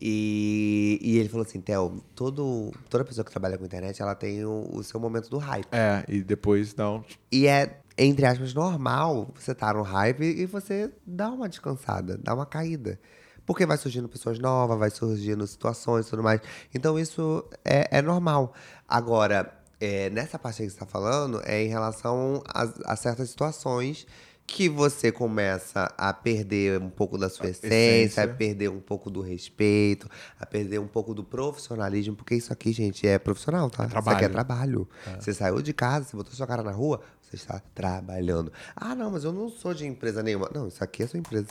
e, 0.00 0.98
e 1.00 1.16
ele 1.18 1.28
falou 1.28 1.46
assim, 1.46 1.60
Theo, 1.60 2.02
todo, 2.14 2.70
toda 2.90 3.04
pessoa 3.04 3.24
que 3.24 3.30
trabalha 3.30 3.56
com 3.56 3.64
internet, 3.64 4.00
ela 4.02 4.14
tem 4.14 4.44
o, 4.44 4.68
o 4.72 4.84
seu 4.84 5.00
momento 5.00 5.30
do 5.30 5.38
hype. 5.38 5.68
É, 5.72 6.04
e 6.06 6.22
depois 6.22 6.74
dá 6.74 6.90
um... 6.90 7.02
E 7.32 7.46
é, 7.46 7.80
entre 7.96 8.26
aspas, 8.26 8.52
normal 8.52 9.30
você 9.34 9.54
tá 9.54 9.72
no 9.72 9.80
hype 9.82 10.22
e 10.22 10.44
você 10.44 10.92
dá 11.06 11.30
uma 11.30 11.48
descansada, 11.48 12.18
dá 12.22 12.34
uma 12.34 12.44
caída. 12.44 13.00
Porque 13.46 13.64
vai 13.64 13.78
surgindo 13.78 14.08
pessoas 14.08 14.38
novas, 14.38 14.76
vai 14.78 14.90
surgindo 14.90 15.46
situações 15.46 16.06
e 16.06 16.10
tudo 16.10 16.22
mais. 16.22 16.40
Então 16.74 16.98
isso 16.98 17.42
é, 17.64 17.98
é 17.98 18.02
normal. 18.02 18.52
Agora, 18.88 19.55
é, 19.80 20.10
nessa 20.10 20.38
parte 20.38 20.62
aí 20.62 20.68
que 20.68 20.74
você 20.74 20.80
tá 20.80 20.86
falando, 20.86 21.40
é 21.44 21.62
em 21.62 21.68
relação 21.68 22.42
a, 22.46 22.92
a 22.92 22.96
certas 22.96 23.30
situações 23.30 24.06
que 24.46 24.68
você 24.68 25.10
começa 25.10 25.92
a 25.98 26.12
perder 26.12 26.80
um 26.80 26.88
pouco 26.88 27.18
da 27.18 27.28
sua 27.28 27.48
essência, 27.48 27.66
essência. 27.66 28.24
a 28.24 28.28
perder 28.28 28.68
um 28.68 28.80
pouco 28.80 29.10
do 29.10 29.20
respeito, 29.20 30.08
a 30.38 30.46
perder 30.46 30.78
um 30.78 30.86
pouco 30.86 31.12
do 31.12 31.24
profissionalismo, 31.24 32.14
porque 32.14 32.36
isso 32.36 32.52
aqui, 32.52 32.72
gente, 32.72 33.06
é 33.06 33.18
profissional, 33.18 33.68
tá? 33.68 33.86
Isso 33.86 33.96
aqui 33.98 34.24
é 34.24 34.28
trabalho. 34.28 34.86
trabalho. 34.86 35.20
Você 35.20 35.34
saiu 35.34 35.60
de 35.60 35.72
casa, 35.72 36.06
você 36.06 36.16
botou 36.16 36.32
sua 36.32 36.46
cara 36.46 36.62
na 36.62 36.70
rua, 36.70 37.00
você 37.20 37.34
está 37.34 37.60
trabalhando. 37.74 38.52
Ah, 38.76 38.94
não, 38.94 39.10
mas 39.10 39.24
eu 39.24 39.32
não 39.32 39.48
sou 39.48 39.74
de 39.74 39.84
empresa 39.84 40.22
nenhuma. 40.22 40.48
Não, 40.54 40.68
isso 40.68 40.82
aqui 40.82 41.02
é 41.02 41.06
sua 41.08 41.18
empresa. 41.18 41.48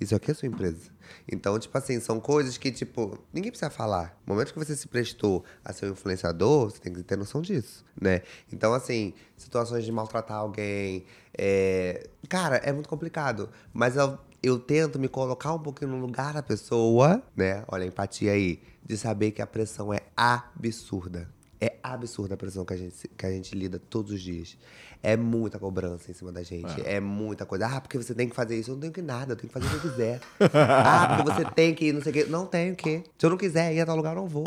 Isso 0.00 0.16
aqui 0.16 0.30
é 0.30 0.34
sua 0.34 0.48
empresa. 0.48 0.90
Então, 1.30 1.58
tipo 1.58 1.76
assim, 1.76 2.00
são 2.00 2.18
coisas 2.18 2.56
que, 2.56 2.70
tipo, 2.72 3.18
ninguém 3.32 3.50
precisa 3.50 3.70
falar. 3.70 4.18
No 4.26 4.32
momento 4.34 4.52
que 4.52 4.58
você 4.58 4.74
se 4.74 4.88
prestou 4.88 5.44
a 5.64 5.72
ser 5.72 5.86
um 5.86 5.92
influenciador, 5.92 6.70
você 6.70 6.80
tem 6.80 6.92
que 6.92 7.02
ter 7.02 7.16
noção 7.18 7.42
disso, 7.42 7.84
né? 8.00 8.22
Então, 8.50 8.72
assim, 8.72 9.12
situações 9.36 9.84
de 9.84 9.92
maltratar 9.92 10.38
alguém. 10.38 11.04
é, 11.36 12.08
Cara, 12.28 12.56
é 12.56 12.72
muito 12.72 12.88
complicado. 12.88 13.50
Mas 13.74 13.96
eu, 13.96 14.18
eu 14.42 14.58
tento 14.58 14.98
me 14.98 15.08
colocar 15.08 15.52
um 15.52 15.58
pouquinho 15.58 15.90
no 15.90 15.98
lugar 16.00 16.32
da 16.32 16.42
pessoa, 16.42 17.22
né? 17.36 17.62
Olha 17.68 17.84
a 17.84 17.86
empatia 17.86 18.32
aí. 18.32 18.62
De 18.82 18.96
saber 18.96 19.30
que 19.32 19.42
a 19.42 19.46
pressão 19.46 19.92
é 19.92 20.00
absurda. 20.16 21.28
É 21.60 21.74
absurda 21.82 22.34
a 22.34 22.36
pressão 22.36 22.64
que 22.64 22.72
a, 22.72 22.76
gente, 22.76 23.08
que 23.08 23.26
a 23.26 23.30
gente 23.30 23.54
lida 23.54 23.78
todos 23.78 24.12
os 24.12 24.22
dias. 24.22 24.56
É 25.02 25.16
muita 25.16 25.58
cobrança 25.58 26.10
em 26.10 26.14
cima 26.14 26.32
da 26.32 26.42
gente. 26.42 26.80
É. 26.86 27.00
muita 27.00 27.44
coisa. 27.44 27.66
Ah, 27.66 27.80
porque 27.80 27.98
você 27.98 28.14
tem 28.14 28.28
que 28.28 28.34
fazer 28.34 28.58
isso. 28.58 28.70
Eu 28.70 28.74
não 28.74 28.80
tenho 28.80 28.92
que 28.92 29.02
nada, 29.02 29.32
eu 29.32 29.36
tenho 29.36 29.52
que 29.52 29.58
fazer 29.58 29.66
o 29.66 29.80
que 29.80 29.86
eu 29.86 29.90
quiser. 29.90 30.20
ah, 30.54 31.16
porque 31.16 31.32
você 31.32 31.50
tem 31.52 31.74
que 31.74 31.86
ir, 31.86 31.92
não 31.92 32.02
sei 32.02 32.10
o 32.10 32.14
quê. 32.14 32.24
Não 32.24 32.46
tenho 32.46 32.74
que. 32.74 33.02
Se 33.18 33.26
eu 33.26 33.30
não 33.30 33.36
quiser 33.36 33.74
ir 33.74 33.80
a 33.80 33.86
tal 33.86 33.96
lugar, 33.96 34.16
eu 34.16 34.22
não 34.22 34.28
vou. 34.28 34.44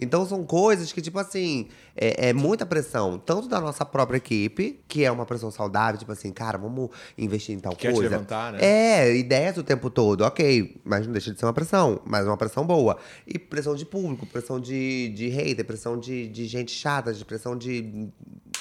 Então 0.00 0.24
são 0.26 0.44
coisas 0.44 0.92
que, 0.92 1.02
tipo 1.02 1.18
assim, 1.18 1.68
é, 1.96 2.28
é 2.28 2.32
muita 2.32 2.64
pressão, 2.64 3.18
tanto 3.18 3.48
da 3.48 3.60
nossa 3.60 3.84
própria 3.84 4.16
equipe, 4.18 4.80
que 4.86 5.04
é 5.04 5.10
uma 5.10 5.26
pressão 5.26 5.50
saudável, 5.50 5.98
tipo 5.98 6.12
assim, 6.12 6.32
cara, 6.32 6.56
vamos 6.56 6.90
investir 7.16 7.54
em 7.54 7.58
tal 7.58 7.74
Quer 7.74 7.88
te 7.88 7.94
coisa. 7.94 8.10
levantar, 8.10 8.52
né? 8.52 8.58
É, 8.62 9.16
ideias 9.16 9.56
o 9.56 9.62
tempo 9.64 9.90
todo, 9.90 10.22
ok. 10.22 10.80
Mas 10.84 11.04
não 11.06 11.12
deixa 11.12 11.32
de 11.32 11.38
ser 11.40 11.46
uma 11.46 11.52
pressão, 11.52 12.00
mas 12.04 12.26
uma 12.26 12.36
pressão 12.36 12.64
boa. 12.64 12.96
E 13.26 13.38
pressão 13.38 13.74
de 13.74 13.84
público, 13.84 14.24
pressão 14.26 14.60
de, 14.60 15.08
de 15.08 15.28
hater, 15.28 15.64
pressão 15.64 15.98
de, 15.98 16.28
de 16.28 16.46
gente 16.46 16.70
chata, 16.70 17.12
de 17.12 17.24
pressão 17.24 17.56
de. 17.56 18.08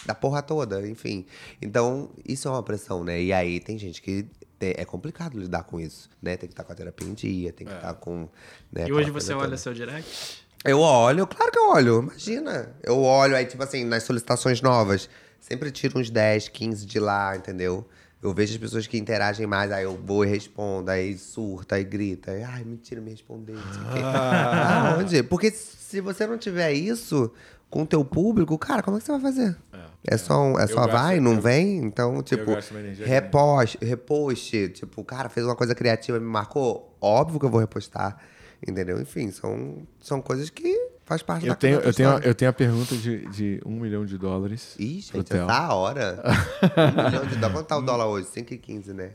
da 0.05 0.15
porra 0.15 0.41
toda, 0.41 0.87
enfim. 0.87 1.25
Então, 1.61 2.09
isso 2.27 2.47
é 2.47 2.51
uma 2.51 2.63
pressão, 2.63 3.03
né? 3.03 3.21
E 3.21 3.31
aí 3.31 3.59
tem 3.59 3.77
gente 3.77 4.01
que. 4.01 4.23
te- 4.59 4.73
É 4.77 4.83
complicado 4.85 5.37
lidar 5.39 5.63
com 5.63 5.79
isso, 5.79 6.09
né? 6.19 6.35
Tem 6.35 6.47
que 6.49 6.53
estar 6.53 6.63
com 6.63 6.71
a 6.73 6.75
terapia 6.75 7.07
em 7.07 7.13
dia, 7.13 7.53
tem 7.53 7.67
que 7.67 7.73
estar 7.73 7.93
com. 7.93 8.27
Né, 8.71 8.87
E 8.87 8.91
hoje 8.91 9.11
você 9.11 9.33
olha 9.33 9.43
toda. 9.43 9.57
seu 9.57 9.73
direct? 9.73 10.46
Eu 10.65 10.79
olho, 10.79 11.25
claro 11.27 11.51
que 11.51 11.57
eu 11.59 11.69
olho, 11.69 11.99
imagina. 12.03 12.75
Eu 12.83 12.99
olho, 13.01 13.35
aí, 13.35 13.45
tipo 13.45 13.63
assim, 13.63 13.83
nas 13.85 14.03
solicitações 14.03 14.61
novas, 14.61 15.09
sempre 15.39 15.71
tiro 15.71 15.99
uns 15.99 16.09
10, 16.09 16.47
15 16.49 16.85
de 16.85 16.99
lá, 16.99 17.35
entendeu? 17.35 17.87
Eu 18.21 18.33
vejo 18.33 18.53
as 18.53 18.57
pessoas 18.59 18.87
que 18.87 18.97
interagem 18.97 19.45
mais, 19.45 19.71
aí 19.71 19.83
eu 19.83 19.95
vou 19.95 20.25
e 20.25 20.27
respondo, 20.27 20.89
aí 20.89 21.15
surta, 21.17 21.75
aí 21.75 21.83
grita. 21.83 22.31
Aí, 22.31 22.43
Ai, 22.43 22.63
mentira, 22.63 22.99
me 22.99 23.11
respondeu, 23.11 23.55
não 23.55 23.73
sei 23.73 23.81
o 23.83 23.85
quê. 23.93 24.01
Aonde? 24.97 25.23
Porque 25.23 25.51
se 25.51 26.01
você 26.01 26.25
não 26.25 26.37
tiver 26.37 26.73
isso 26.73 27.31
com 27.69 27.83
o 27.83 27.85
teu 27.85 28.03
público, 28.03 28.57
cara, 28.57 28.81
como 28.81 28.97
é 28.97 28.99
que 28.99 29.05
você 29.05 29.11
vai 29.11 29.21
fazer? 29.21 29.55
É, 30.05 30.17
só, 30.17 30.41
um- 30.41 30.57
é 30.59 30.63
Eu 30.63 30.69
só 30.69 30.87
vai, 30.87 31.19
não 31.19 31.33
eu- 31.33 31.41
vem? 31.41 31.77
Então, 31.77 32.23
tipo, 32.23 32.55
gasto 32.55 32.71
uma 32.71 32.79
energia 32.79 33.05
repost, 33.05 33.77
repost. 33.81 34.69
Tipo, 34.69 35.03
cara 35.03 35.29
fez 35.29 35.45
uma 35.45 35.55
coisa 35.55 35.75
criativa 35.75 36.19
me 36.19 36.25
marcou, 36.25 36.95
óbvio 36.99 37.39
que 37.39 37.45
eu 37.45 37.49
vou 37.49 37.59
repostar. 37.59 38.17
Entendeu? 38.65 38.99
Enfim, 39.01 39.31
são, 39.31 39.85
são 39.99 40.21
coisas 40.21 40.49
que 40.49 40.89
faz 41.05 41.21
parte 41.21 41.45
Eu 41.45 41.53
da 41.53 41.55
tenho, 41.55 41.79
eu, 41.79 41.93
tenho, 41.93 42.09
eu 42.19 42.33
tenho 42.35 42.49
a 42.49 42.53
pergunta 42.53 42.95
de, 42.95 43.25
de 43.29 43.61
um 43.65 43.79
milhão 43.79 44.05
de 44.05 44.17
dólares. 44.17 44.75
Ih, 44.79 44.99
gente, 45.01 45.23
tá 45.23 45.57
a 45.67 45.73
hora. 45.75 46.21
um 46.23 47.05
milhão 47.05 47.25
de 47.25 47.35
dólares. 47.35 47.53
Quanto 47.53 47.67
tá 47.67 47.77
o 47.77 47.81
dólar 47.81 48.07
hoje? 48.07 48.27
5,15, 48.27 48.87
né? 48.93 49.11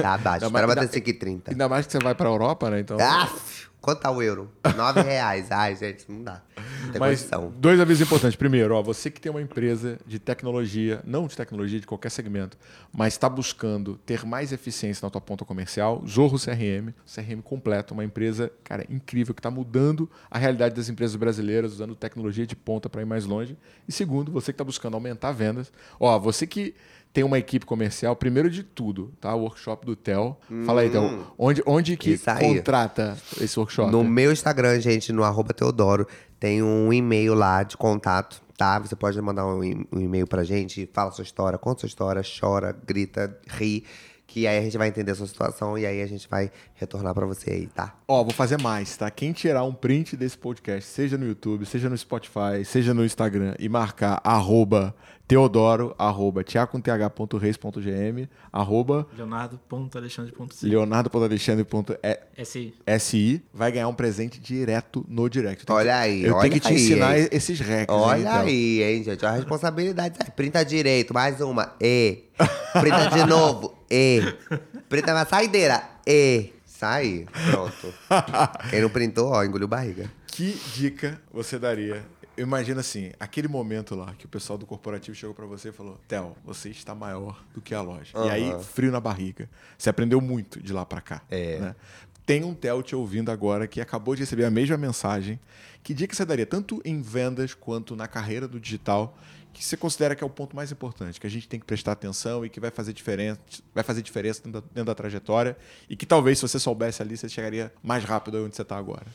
Tá 0.00 0.14
abaixo. 0.14 0.44
Ainda 0.44 0.46
Espera 0.46 0.66
mais- 0.66 0.78
bater 0.88 1.02
5,30. 1.02 1.42
Ainda 1.50 1.68
mais 1.68 1.86
que 1.86 1.92
você 1.92 1.98
vai 1.98 2.14
pra 2.14 2.28
Europa, 2.28 2.70
né? 2.70 2.80
Então. 2.80 2.96
Aff, 3.00 3.68
quanto 3.84 4.00
tá 4.00 4.10
o 4.10 4.22
euro? 4.22 4.50
9 4.76 5.02
reais. 5.04 5.50
Ai, 5.52 5.76
gente, 5.76 6.10
não 6.10 6.22
dá. 6.24 6.40
Não 6.56 6.92
tem 6.92 7.00
Mas 7.00 7.20
condição. 7.20 7.52
dois 7.58 7.78
avisos 7.78 8.06
importantes. 8.06 8.34
Primeiro, 8.34 8.74
ó, 8.74 8.82
você 8.82 9.10
que 9.10 9.20
tem 9.20 9.30
uma 9.30 9.42
empresa 9.42 9.98
de 10.06 10.18
tecnologia, 10.18 11.02
não 11.04 11.26
de 11.26 11.36
tecnologia, 11.36 11.78
de 11.78 11.86
qualquer 11.86 12.10
segmento, 12.10 12.56
mas 12.90 13.12
está 13.12 13.28
buscando 13.28 13.96
ter 14.06 14.24
mais 14.24 14.52
eficiência 14.52 15.04
na 15.04 15.10
tua 15.10 15.20
ponta 15.20 15.44
comercial, 15.44 16.02
Zorro 16.08 16.38
CRM, 16.38 16.94
CRM 17.04 17.42
completo, 17.42 17.92
uma 17.92 18.04
empresa, 18.04 18.50
cara, 18.62 18.86
incrível, 18.88 19.34
que 19.34 19.40
está 19.40 19.50
mudando 19.50 20.10
a 20.30 20.38
realidade 20.38 20.74
das 20.74 20.88
empresas 20.88 21.16
brasileiras, 21.16 21.74
usando 21.74 21.94
tecnologia 21.94 22.46
de 22.46 22.56
ponta 22.56 22.88
para 22.88 23.02
ir 23.02 23.06
mais 23.06 23.26
longe. 23.26 23.54
E 23.86 23.92
segundo, 23.92 24.32
você 24.32 24.46
que 24.46 24.54
está 24.54 24.64
buscando 24.64 24.94
aumentar 24.94 25.32
vendas, 25.32 25.70
ó, 26.00 26.18
você 26.18 26.46
que 26.46 26.74
tem 27.14 27.22
uma 27.22 27.38
equipe 27.38 27.64
comercial, 27.64 28.16
primeiro 28.16 28.50
de 28.50 28.64
tudo, 28.64 29.12
tá? 29.20 29.32
O 29.36 29.42
workshop 29.42 29.86
do 29.86 29.94
Tel. 29.94 30.36
Fala 30.66 30.80
aí, 30.80 30.90
Tel, 30.90 31.24
onde, 31.38 31.62
onde 31.64 31.96
que 31.96 32.18
contrata 32.18 33.16
esse 33.40 33.56
workshop? 33.56 33.92
No 33.92 34.02
meu 34.02 34.32
Instagram, 34.32 34.80
gente, 34.80 35.12
no 35.12 35.22
arroba 35.22 35.54
Teodoro, 35.54 36.08
tem 36.40 36.60
um 36.60 36.92
e-mail 36.92 37.32
lá 37.32 37.62
de 37.62 37.76
contato, 37.76 38.42
tá? 38.58 38.80
Você 38.80 38.96
pode 38.96 39.18
mandar 39.22 39.46
um, 39.46 39.62
e-mail 39.62 40.26
pra 40.26 40.42
gente, 40.42 40.90
fala 40.92 41.12
sua 41.12 41.22
história, 41.22 41.56
conta 41.56 41.82
sua 41.82 41.86
história, 41.86 42.20
chora, 42.40 42.76
grita, 42.84 43.38
ri. 43.46 43.84
Que 44.26 44.48
aí 44.48 44.58
a 44.58 44.62
gente 44.62 44.76
vai 44.76 44.88
entender 44.88 45.12
a 45.12 45.14
sua 45.14 45.28
situação 45.28 45.78
e 45.78 45.86
aí 45.86 46.02
a 46.02 46.06
gente 46.06 46.26
vai 46.28 46.50
retornar 46.74 47.14
pra 47.14 47.26
você 47.26 47.50
aí, 47.52 47.66
tá? 47.68 47.94
Ó, 48.08 48.24
vou 48.24 48.32
fazer 48.32 48.60
mais, 48.60 48.96
tá? 48.96 49.08
Quem 49.08 49.32
tirar 49.32 49.62
um 49.62 49.72
print 49.72 50.16
desse 50.16 50.36
podcast, 50.36 50.90
seja 50.90 51.16
no 51.16 51.26
YouTube, 51.26 51.64
seja 51.64 51.88
no 51.88 51.96
Spotify, 51.96 52.64
seja 52.64 52.92
no 52.92 53.04
Instagram, 53.04 53.54
e 53.60 53.68
marcar 53.68 54.20
arroba 54.24 54.92
teodoro, 55.26 55.94
arroba 55.98 56.44
tiago.th.reis.gm, 56.44 58.28
arroba 58.52 59.06
Leonardo.alexandre.c. 59.16 60.66
leonardo.alexandre.si, 60.66 62.74
SI. 63.00 63.42
vai 63.52 63.72
ganhar 63.72 63.88
um 63.88 63.94
presente 63.94 64.38
direto 64.40 65.04
no 65.08 65.28
direct. 65.28 65.64
Tenho 65.66 65.78
Olha 65.78 65.92
que- 65.92 65.98
aí, 65.98 66.24
Eu 66.24 66.34
olha 66.34 66.42
tenho 66.42 66.52
que 66.54 66.60
te 66.60 66.68
aí, 66.68 66.74
ensinar 66.74 67.18
hein? 67.18 67.28
esses 67.32 67.58
hacks. 67.60 67.94
Olha 67.94 68.20
então. 68.20 68.40
aí, 68.40 68.82
hein, 68.82 69.02
gente? 69.02 69.24
Olha 69.24 69.34
a 69.34 69.36
responsabilidade. 69.36 70.14
Aí, 70.22 70.30
Printa 70.30 70.64
direito, 70.64 71.14
mais 71.14 71.40
uma. 71.40 71.74
E. 71.80 72.24
Printa 72.80 73.08
de 73.10 73.24
novo. 73.26 73.74
E. 73.90 74.20
Printa 74.88 75.14
na 75.14 75.24
saideira. 75.24 75.82
E. 76.06 76.50
Sai. 76.66 77.26
Pronto. 77.50 77.94
Quem 78.70 78.82
não 78.82 78.90
printou, 78.90 79.30
ó, 79.30 79.42
engoliu 79.44 79.66
barriga. 79.68 80.10
Que 80.26 80.58
dica 80.74 81.18
você 81.32 81.58
daria? 81.58 82.02
Imagina 82.36 82.80
assim, 82.80 83.12
aquele 83.20 83.46
momento 83.46 83.94
lá 83.94 84.14
que 84.14 84.26
o 84.26 84.28
pessoal 84.28 84.58
do 84.58 84.66
corporativo 84.66 85.16
chegou 85.16 85.34
pra 85.34 85.46
você 85.46 85.68
e 85.68 85.72
falou: 85.72 86.00
Theo, 86.08 86.36
você 86.44 86.68
está 86.70 86.94
maior 86.94 87.44
do 87.54 87.60
que 87.60 87.74
a 87.74 87.80
loja. 87.80 88.12
E 88.26 88.30
aí, 88.30 88.64
frio 88.64 88.90
na 88.90 89.00
barriga. 89.00 89.48
Você 89.78 89.88
aprendeu 89.88 90.20
muito 90.20 90.60
de 90.60 90.72
lá 90.72 90.84
pra 90.84 91.00
cá. 91.00 91.22
É. 91.30 91.58
né? 91.58 91.76
tem 92.26 92.42
um 92.42 92.54
Theo 92.54 92.82
te 92.82 92.96
ouvindo 92.96 93.30
agora 93.30 93.66
que 93.66 93.80
acabou 93.80 94.14
de 94.14 94.22
receber 94.22 94.44
a 94.44 94.50
mesma 94.50 94.76
mensagem. 94.76 95.38
Que 95.82 95.92
dica 95.92 96.14
você 96.14 96.24
daria, 96.24 96.46
tanto 96.46 96.80
em 96.84 97.02
vendas 97.02 97.52
quanto 97.52 97.94
na 97.94 98.08
carreira 98.08 98.48
do 98.48 98.58
digital, 98.58 99.16
que 99.52 99.62
você 99.62 99.76
considera 99.76 100.16
que 100.16 100.24
é 100.24 100.26
o 100.26 100.30
ponto 100.30 100.56
mais 100.56 100.72
importante, 100.72 101.20
que 101.20 101.26
a 101.26 101.30
gente 101.30 101.46
tem 101.46 101.60
que 101.60 101.66
prestar 101.66 101.92
atenção 101.92 102.44
e 102.44 102.48
que 102.48 102.58
vai 102.58 102.70
fazer 102.70 102.92
diferença, 102.92 103.38
vai 103.74 103.84
fazer 103.84 104.02
diferença 104.02 104.42
dentro 104.42 104.60
da, 104.60 104.66
dentro 104.66 104.84
da 104.84 104.94
trajetória 104.94 105.56
e 105.88 105.94
que 105.94 106.06
talvez 106.06 106.38
se 106.38 106.48
você 106.48 106.58
soubesse 106.58 107.02
ali, 107.02 107.16
você 107.16 107.28
chegaria 107.28 107.72
mais 107.82 108.02
rápido 108.02 108.42
onde 108.44 108.56
você 108.56 108.62
está 108.62 108.76
agora? 108.76 109.06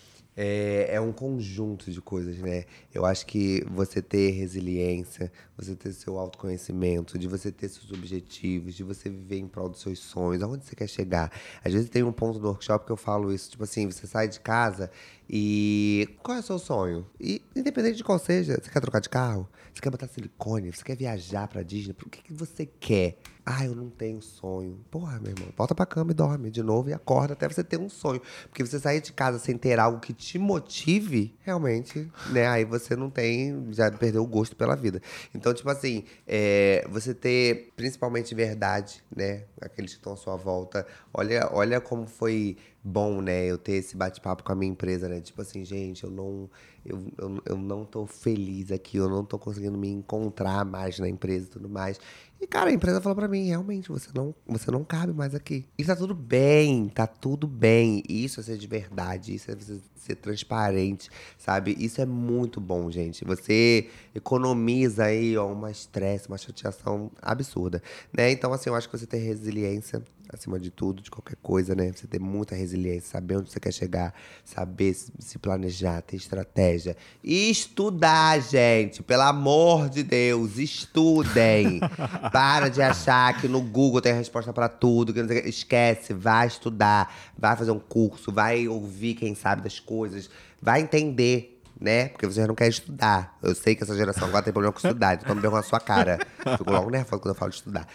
É, 0.42 0.96
é 0.96 1.02
um 1.02 1.12
conjunto 1.12 1.92
de 1.92 2.00
coisas, 2.00 2.38
né? 2.38 2.64
Eu 2.94 3.06
acho 3.06 3.26
que 3.26 3.62
você 3.70 4.02
ter 4.02 4.30
resiliência, 4.30 5.30
você 5.58 5.76
ter 5.76 5.92
seu 5.92 6.18
autoconhecimento, 6.18 7.20
de 7.20 7.28
você 7.28 7.52
ter 7.52 7.68
seus 7.68 7.92
objetivos, 7.92 8.74
de 8.74 8.82
você 8.82 9.10
viver 9.10 9.38
em 9.38 9.50
prol 9.50 9.68
dos 9.68 9.82
seus 9.82 10.00
sonhos, 10.00 10.42
aonde 10.42 10.64
você 10.64 10.78
quer 10.78 10.88
chegar. 10.88 11.30
Às 11.62 11.74
vezes 11.74 11.90
tem 11.90 12.04
um 12.04 12.14
ponto 12.14 12.40
do 12.40 12.48
workshop 12.48 12.86
que 12.86 12.92
eu 12.94 12.96
falo 12.96 13.34
isso, 13.34 13.52
tipo 13.52 13.66
assim, 13.66 13.86
você 13.92 14.08
sai 14.08 14.30
de 14.30 14.40
casa 14.40 14.90
e 15.30 16.08
qual 16.24 16.38
é 16.38 16.40
o 16.40 16.44
seu 16.44 16.58
sonho? 16.58 17.06
E 17.20 17.42
independente 17.54 17.98
de 17.98 18.04
qual 18.06 18.18
seja, 18.18 18.58
você 18.64 18.72
quer 18.72 18.80
trocar 18.80 19.02
de 19.02 19.10
carro? 19.10 19.46
Você 19.74 19.82
quer 19.82 19.90
botar 19.90 20.08
silicone? 20.08 20.72
Você 20.72 20.86
quer 20.86 20.96
viajar 20.96 21.50
pra 21.50 21.64
Disney? 21.64 21.94
O 22.02 22.10
que, 22.10 22.24
que 22.24 22.34
você 22.34 22.66
quer? 22.66 23.18
Ah, 23.52 23.66
eu 23.66 23.74
não 23.74 23.90
tenho 23.90 24.22
sonho. 24.22 24.80
Porra, 24.92 25.20
meu 25.20 25.32
irmão, 25.32 25.50
volta 25.58 25.74
pra 25.74 25.84
cama 25.84 26.12
e 26.12 26.14
dorme 26.14 26.52
de 26.52 26.62
novo 26.62 26.92
e 26.92 26.94
acorda 26.94 27.34
até 27.34 27.50
você 27.50 27.64
ter 27.64 27.80
um 27.80 27.90
sonho. 27.90 28.22
Porque 28.48 28.64
você 28.64 28.80
sair 28.80 29.02
de 29.02 29.12
casa 29.12 29.40
sem 29.40 29.58
ter 29.58 29.80
algo 29.80 30.00
que 30.00 30.14
te 30.14 30.38
motive, 30.38 31.36
realmente, 31.42 32.12
né? 32.30 32.46
Aí 32.46 32.64
você 32.64 32.96
não 32.96 33.10
tem, 33.10 33.74
já 33.74 33.90
perdeu 33.90 34.22
o 34.22 34.28
gosto 34.28 34.56
pela 34.56 34.76
vida. 34.76 35.02
Então, 35.34 35.52
tipo 35.52 35.68
assim, 35.68 36.04
é, 36.28 36.86
você 36.92 37.12
ter 37.12 37.74
principalmente 37.76 38.36
verdade, 38.36 39.04
né? 39.16 39.46
Aqueles 39.60 39.94
que 39.94 39.98
estão 39.98 40.14
à 40.14 40.16
sua 40.16 40.36
volta. 40.36 40.86
Olha, 41.12 41.50
olha 41.52 41.82
como 41.82 42.06
foi 42.06 42.56
bom, 42.90 43.22
né? 43.22 43.46
Eu 43.46 43.58
ter 43.58 43.74
esse 43.74 43.96
bate-papo 43.96 44.44
com 44.44 44.52
a 44.52 44.56
minha 44.56 44.72
empresa, 44.72 45.08
né? 45.08 45.22
Tipo 45.22 45.42
assim, 45.42 45.64
gente, 45.64 46.04
eu 46.04 46.10
não, 46.10 46.50
eu, 46.86 47.06
eu, 47.18 47.42
eu 47.46 47.58
não 47.58 47.86
tô 47.86 48.06
feliz 48.06 48.72
aqui, 48.72 48.98
eu 48.98 49.10
não 49.10 49.24
tô 49.24 49.38
conseguindo 49.38 49.78
me 49.78 49.90
encontrar 49.90 50.66
mais 50.66 51.00
na 51.00 51.08
empresa 51.08 51.46
e 51.46 51.50
tudo 51.50 51.70
mais. 51.70 52.00
E, 52.42 52.48
cara, 52.48 52.70
a 52.70 52.74
empresa 52.74 53.02
falou 53.02 53.16
pra 53.16 53.28
mim, 53.28 53.48
realmente, 53.48 53.90
você 53.90 54.10
não, 54.16 54.34
você 54.48 54.72
não 54.72 54.84
cabe 54.84 55.14
mais 55.14 55.36
aqui. 55.36 55.66
E 55.78 55.84
tá 55.84 55.96
tudo 55.96 56.16
bem, 56.16 56.88
tá 56.88 57.06
tudo 57.06 57.46
bem. 57.48 58.02
Isso 58.08 58.40
é 58.40 58.44
ser 58.44 58.58
de 58.58 58.66
verdade, 58.68 59.36
isso 59.36 59.52
é 59.52 59.56
você 59.56 59.80
ser 59.96 60.16
transparente, 60.16 61.10
sabe? 61.38 61.76
Isso 61.78 62.02
é 62.02 62.06
muito 62.06 62.62
bom, 62.62 62.90
gente. 62.90 63.26
Você 63.26 63.90
economiza 64.16 65.06
aí, 65.06 65.38
ó, 65.38 65.52
uma 65.52 65.70
estresse, 65.70 66.28
uma 66.28 66.38
chateação 66.38 67.12
absurda, 67.22 67.84
né? 68.16 68.32
Então, 68.32 68.54
assim, 68.54 68.70
eu 68.70 68.76
acho 68.76 68.90
que 68.90 68.98
você 68.98 69.06
ter 69.06 69.18
resiliência 69.18 70.02
acima 70.32 70.60
de 70.60 70.70
tudo, 70.70 71.02
de 71.02 71.10
qualquer 71.10 71.36
coisa, 71.42 71.74
né? 71.74 71.92
Você 71.92 72.06
ter 72.08 72.20
muita 72.20 72.56
resiliência, 72.56 73.10
saber 73.10 73.38
onde 73.38 73.52
você 73.52 73.60
quer 73.60 73.74
chegar, 73.74 74.14
saber 74.46 74.94
se 74.94 75.40
planejar, 75.40 76.02
ter 76.02 76.16
estratégia. 76.16 76.96
E 77.24 77.50
estudar, 77.50 78.40
gente. 78.40 79.02
Pelo 79.02 79.24
amor 79.24 79.90
de 79.90 80.04
Deus, 80.04 80.58
estudem. 80.58 81.80
Para 82.32 82.70
de 82.70 82.82
achar 82.82 83.40
que 83.42 83.48
no 83.48 83.62
Google 83.62 84.02
tem 84.02 84.14
resposta 84.14 84.54
para 84.54 84.70
tudo. 84.70 85.14
Que 85.14 85.20
Esquece, 85.50 86.14
vai 86.14 86.48
estudar, 86.48 87.14
vai 87.38 87.56
fazer 87.56 87.72
um 87.72 87.80
curso, 87.80 88.32
vai 88.32 88.68
ouvir 88.68 89.16
quem 89.16 89.34
sabe 89.34 89.62
das 89.62 89.80
coisas, 89.80 90.30
vai 90.62 90.82
entender 90.82 91.59
né? 91.80 92.10
Porque 92.10 92.26
você 92.26 92.42
já 92.42 92.48
não 92.48 92.56
quer 92.56 92.68
estudar. 92.68 93.38
Eu 93.42 93.56
sei 93.56 93.76
que 93.76 93.84
essa 93.84 93.96
geração 93.96 94.28
agora 94.28 94.44
tem 94.44 94.52
problema 94.52 94.74
com 94.74 94.80
estudar, 94.86 95.16
então 95.16 95.34
me 95.34 95.42
deu 95.42 95.52
na 95.52 95.64
sua 95.64 95.80
cara. 95.80 96.20
Fico 96.58 96.70
logo 96.70 96.90
nervoso 96.90 97.22
quando 97.22 97.34
eu 97.34 97.40
falo 97.40 97.52
de 97.52 97.58
estudar. 97.58 97.88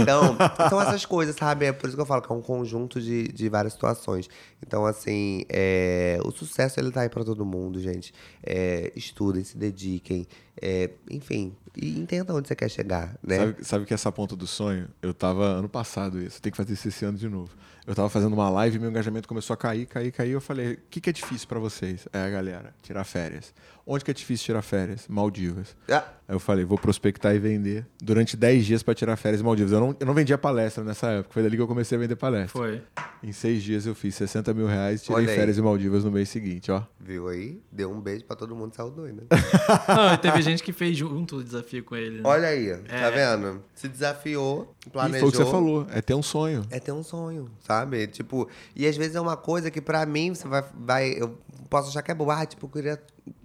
Então, 0.00 0.36
são 0.68 0.80
essas 0.80 1.06
coisas, 1.06 1.34
sabe? 1.36 1.66
É 1.66 1.72
por 1.72 1.86
isso 1.86 1.96
que 1.96 2.02
eu 2.02 2.06
falo 2.06 2.20
que 2.20 2.30
é 2.30 2.34
um 2.34 2.42
conjunto 2.42 3.00
de, 3.00 3.28
de 3.28 3.48
várias 3.48 3.72
situações. 3.72 4.28
Então, 4.64 4.84
assim, 4.84 5.44
é, 5.48 6.18
o 6.24 6.30
sucesso 6.30 6.78
ele 6.78 6.90
tá 6.90 7.00
aí 7.00 7.08
pra 7.08 7.24
todo 7.24 7.44
mundo, 7.44 7.80
gente. 7.80 8.12
É, 8.42 8.92
estudem, 8.94 9.42
se 9.42 9.56
dediquem. 9.56 10.26
É, 10.60 10.90
enfim, 11.10 11.56
e 11.74 11.98
entenda 11.98 12.34
onde 12.34 12.46
você 12.46 12.54
quer 12.54 12.68
chegar, 12.68 13.16
né? 13.22 13.38
Sabe, 13.38 13.56
sabe 13.64 13.86
que 13.86 13.94
essa 13.94 14.12
ponta 14.12 14.36
do 14.36 14.46
sonho, 14.46 14.88
eu 15.00 15.14
tava 15.14 15.44
ano 15.44 15.68
passado 15.68 16.20
isso, 16.20 16.42
tem 16.42 16.50
que 16.50 16.56
fazer 16.56 16.74
isso 16.74 16.88
esse 16.88 17.04
ano 17.04 17.16
de 17.16 17.28
novo. 17.28 17.50
Eu 17.90 17.94
tava 17.96 18.08
fazendo 18.08 18.34
uma 18.34 18.48
live 18.48 18.76
e 18.76 18.78
meu 18.78 18.88
engajamento 18.88 19.26
começou 19.26 19.52
a 19.52 19.56
cair, 19.56 19.84
cair, 19.84 20.12
cair. 20.12 20.30
Eu 20.30 20.40
falei, 20.40 20.74
o 20.74 20.78
que, 20.88 21.00
que 21.00 21.10
é 21.10 21.12
difícil 21.12 21.48
para 21.48 21.58
vocês? 21.58 22.06
É, 22.12 22.30
galera, 22.30 22.72
tirar 22.84 23.02
férias. 23.02 23.52
Onde 23.84 24.04
que 24.04 24.12
é 24.12 24.14
difícil 24.14 24.46
tirar 24.46 24.62
férias? 24.62 25.08
Maldivas. 25.08 25.74
Ah. 25.90 26.04
Aí 26.30 26.36
eu 26.36 26.38
falei, 26.38 26.64
vou 26.64 26.78
prospectar 26.78 27.34
e 27.34 27.40
vender 27.40 27.84
durante 28.00 28.36
10 28.36 28.64
dias 28.64 28.82
para 28.84 28.94
tirar 28.94 29.16
férias 29.16 29.40
em 29.40 29.44
Maldivas. 29.44 29.72
Eu 29.72 29.80
não, 29.80 29.96
eu 29.98 30.06
não 30.06 30.14
vendia 30.14 30.38
palestra 30.38 30.84
nessa 30.84 31.08
época, 31.08 31.34
foi 31.34 31.42
dali 31.42 31.56
que 31.56 31.62
eu 31.62 31.66
comecei 31.66 31.98
a 31.98 32.00
vender 32.00 32.14
palestra. 32.14 32.50
Foi. 32.56 32.80
Em 33.20 33.32
seis 33.32 33.60
dias 33.64 33.84
eu 33.84 33.96
fiz 33.96 34.14
60 34.14 34.54
mil 34.54 34.68
reais 34.68 35.02
e 35.02 35.06
tirei 35.06 35.26
férias 35.26 35.58
em 35.58 35.60
Maldivas 35.60 36.04
no 36.04 36.10
mês 36.12 36.28
seguinte, 36.28 36.70
ó. 36.70 36.84
Viu 37.00 37.26
aí? 37.26 37.60
Deu 37.72 37.90
um 37.90 38.00
beijo 38.00 38.24
pra 38.26 38.36
todo 38.36 38.54
mundo, 38.54 38.72
saiu 38.76 38.92
doido. 38.92 39.24
Não, 39.88 40.14
e 40.14 40.18
teve 40.18 40.40
gente 40.40 40.62
que 40.62 40.72
fez 40.72 40.96
junto 40.96 41.38
o 41.38 41.42
desafio 41.42 41.82
com 41.82 41.96
ele. 41.96 42.18
né? 42.18 42.22
Olha 42.22 42.46
aí, 42.46 42.76
tá 42.76 42.94
É. 42.94 43.10
vendo? 43.10 43.64
Se 43.74 43.88
desafiou, 43.88 44.72
E 44.86 44.90
planejou. 44.90 45.18
foi 45.18 45.28
o 45.30 45.32
que 45.32 45.38
você 45.38 45.50
falou, 45.50 45.84
é 45.90 46.00
ter 46.00 46.14
um 46.14 46.22
sonho. 46.22 46.64
É 46.70 46.78
ter 46.78 46.92
um 46.92 47.02
sonho, 47.02 47.50
sabe? 47.66 48.06
Tipo, 48.06 48.48
e 48.76 48.86
às 48.86 48.96
vezes 48.96 49.16
é 49.16 49.20
uma 49.20 49.36
coisa 49.36 49.68
que 49.68 49.80
pra 49.80 50.06
mim 50.06 50.32
você 50.32 50.46
vai. 50.46 50.64
vai 50.78 51.10
eu 51.20 51.36
posso 51.68 51.88
achar 51.88 52.02
que 52.02 52.12
é 52.12 52.14
boa. 52.14 52.40
Ah, 52.40 52.46
tipo, 52.46 52.66
eu 52.66 52.70
queria 52.70 53.02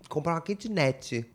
comprar 0.08 0.34
uma 0.36 0.42
kitnet. 0.42 1.26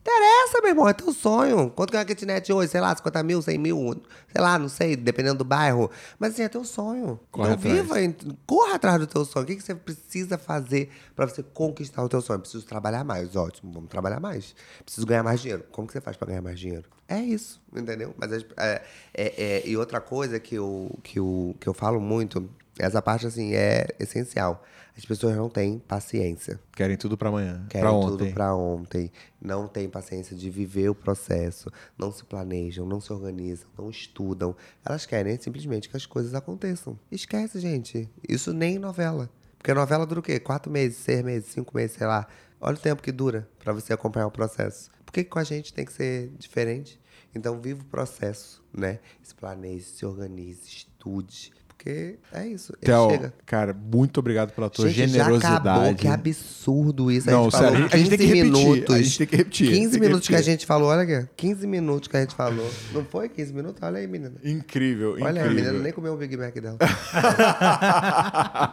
Interessa, 0.51 0.61
meu 0.62 0.70
irmão, 0.70 0.88
é 0.88 0.92
teu 0.92 1.12
sonho. 1.12 1.70
Quanto 1.70 1.90
que 1.90 1.96
é 1.96 2.01
uma 2.01 2.05
kitnet 2.05 2.53
hoje? 2.53 2.70
Sei 2.72 2.80
lá, 2.80 2.94
50 2.96 3.22
mil, 3.22 3.40
100 3.40 3.59
mil, 3.59 4.03
sei 4.32 4.40
lá, 4.42 4.59
não 4.59 4.68
sei, 4.68 4.96
dependendo 4.96 5.38
do 5.38 5.44
bairro. 5.44 5.88
Mas 6.18 6.32
assim, 6.34 6.42
é 6.42 6.48
teu 6.48 6.64
sonho. 6.64 7.20
Corre 7.30 7.53
então 7.55 7.70
atrás. 7.70 8.03
viva, 8.03 8.14
corra 8.46 8.74
atrás 8.74 8.98
do 8.98 9.07
teu 9.07 9.24
sonho. 9.24 9.44
O 9.44 9.46
que, 9.46 9.57
que 9.57 9.62
você 9.62 9.74
precisa 9.74 10.36
fazer 10.36 10.90
pra 11.14 11.26
você 11.26 11.42
conquistar 11.42 12.03
o 12.03 12.09
teu 12.09 12.20
sonho? 12.20 12.40
Preciso 12.40 12.64
trabalhar 12.66 13.05
mais, 13.05 13.36
ótimo, 13.36 13.72
vamos 13.72 13.88
trabalhar 13.88 14.18
mais. 14.20 14.55
Preciso 14.84 15.07
ganhar 15.07 15.22
mais 15.22 15.40
dinheiro. 15.40 15.64
Como 15.70 15.86
que 15.86 15.92
você 15.92 16.01
faz 16.01 16.16
pra 16.16 16.26
ganhar 16.26 16.42
mais 16.42 16.59
dinheiro? 16.59 16.84
É 17.09 17.20
isso, 17.20 17.61
entendeu? 17.74 18.14
Mas 18.18 18.32
as- 18.32 18.44
é, 18.57 18.82
é- 19.14 19.42
é- 19.59 19.68
e 19.68 19.76
outra 19.76 20.01
coisa 20.01 20.38
que 20.40 20.55
eu, 20.57 20.98
que, 21.03 21.18
eu, 21.18 21.55
que 21.61 21.68
eu 21.68 21.74
falo 21.74 22.01
muito, 22.01 22.48
essa 22.79 23.01
parte 23.03 23.27
assim 23.27 23.55
é 23.55 23.87
essencial. 23.99 24.62
As 24.97 25.05
pessoas 25.05 25.37
não 25.37 25.49
têm 25.49 25.79
paciência. 25.79 26.61
Querem 26.73 26.97
tudo 26.97 27.16
para 27.16 27.29
amanhã, 27.29 27.64
Querem 27.71 27.89
para 27.89 28.01
tudo 28.01 28.25
ontem. 28.25 28.35
pra 28.35 28.55
ontem. 28.55 29.12
Não 29.41 29.66
têm 29.66 29.89
paciência 29.89 30.37
de 30.37 30.51
viver 30.51 30.91
o 30.91 30.95
processo. 30.95 31.71
Não 31.97 32.12
se 32.12 32.25
planejam, 32.25 32.85
não 32.85 33.01
se 33.01 33.12
organizam, 33.12 33.68
não 33.79 33.89
estudam. 33.89 34.55
Elas 34.85 35.07
querem 35.07 35.39
simplesmente 35.41 35.89
que 35.89 35.97
as 35.97 36.05
coisas 36.07 36.35
aconteçam. 36.35 36.99
Esquece, 37.11 37.59
gente. 37.61 38.11
Isso 38.29 38.53
nem 38.53 38.77
em 38.77 38.79
novela. 38.79 39.31
Porque 39.57 39.73
novela 39.73 40.07
dura 40.07 40.21
o 40.21 40.23
quê? 40.23 40.39
Quatro 40.41 40.71
meses, 40.71 40.99
seis 40.99 41.23
meses, 41.23 41.51
cinco 41.51 41.75
meses, 41.77 41.97
sei 41.97 42.07
lá. 42.07 42.27
Olha 42.61 42.77
o 42.77 42.81
tempo 42.81 43.03
que 43.03 43.12
dura 43.12 43.49
pra 43.62 43.73
você 43.73 43.93
acompanhar 43.93 44.27
o 44.27 44.31
processo. 44.31 44.91
Por 45.07 45.12
que, 45.12 45.25
que 45.25 45.31
com 45.31 45.39
a 45.39 45.45
gente 45.45 45.73
tem 45.73 45.85
que 45.85 45.93
ser 45.93 46.29
diferente? 46.39 47.01
Então, 47.35 47.61
viva 47.61 47.81
o 47.81 47.85
processo, 47.87 48.62
né? 48.73 48.99
Se 49.23 49.35
planeje, 49.35 49.85
se 49.85 50.05
organize, 50.05 50.61
estude. 50.66 51.53
Porque 51.83 52.16
é 52.31 52.47
isso. 52.47 52.74
Theo, 52.78 53.09
chega. 53.11 53.33
cara, 53.47 53.72
muito 53.72 54.20
obrigado 54.20 54.53
pela 54.53 54.68
tua 54.68 54.87
Gente, 54.91 55.12
generosidade. 55.12 55.64
Já 55.64 55.72
acabou, 55.72 55.95
que 55.95 56.07
absurdo 56.09 57.11
isso. 57.11 57.31
Não, 57.31 57.41
a 57.41 57.45
gente 57.45 57.57
sério, 57.57 57.72
falou 57.72 57.89
a 57.91 57.97
gente 57.97 58.09
tem 58.11 58.18
que 58.18 58.24
15 58.26 58.37
repetir, 58.37 58.64
minutos. 58.66 58.95
a 58.95 58.99
gente 59.03 59.18
tem 59.18 59.26
que 59.26 59.37
repetir, 59.37 59.66
15 59.68 59.81
tem 59.81 59.91
que 59.91 60.01
minutos 60.07 60.28
que 60.28 60.35
a 60.35 60.37
repetir. 60.37 60.53
gente 60.53 60.66
falou, 60.66 60.89
olha 60.91 61.03
aqui. 61.20 61.28
15 61.39 61.66
minutos 61.66 62.07
que 62.09 62.16
a 62.18 62.20
gente 62.20 62.35
falou. 62.35 62.70
Não 62.93 63.03
foi 63.07 63.31
15 63.31 63.55
minutos? 63.55 63.83
Olha 63.83 63.97
aí, 63.99 64.07
menina. 64.07 64.35
Incrível, 64.45 65.16
Olha 65.22 65.41
aí, 65.41 65.47
a 65.47 65.49
menina 65.49 65.61
incrível. 65.68 65.83
nem 65.83 65.93
comeu 65.95 66.12
o 66.12 66.16
Big 66.18 66.37
Mac 66.37 66.53
dela. 66.55 66.76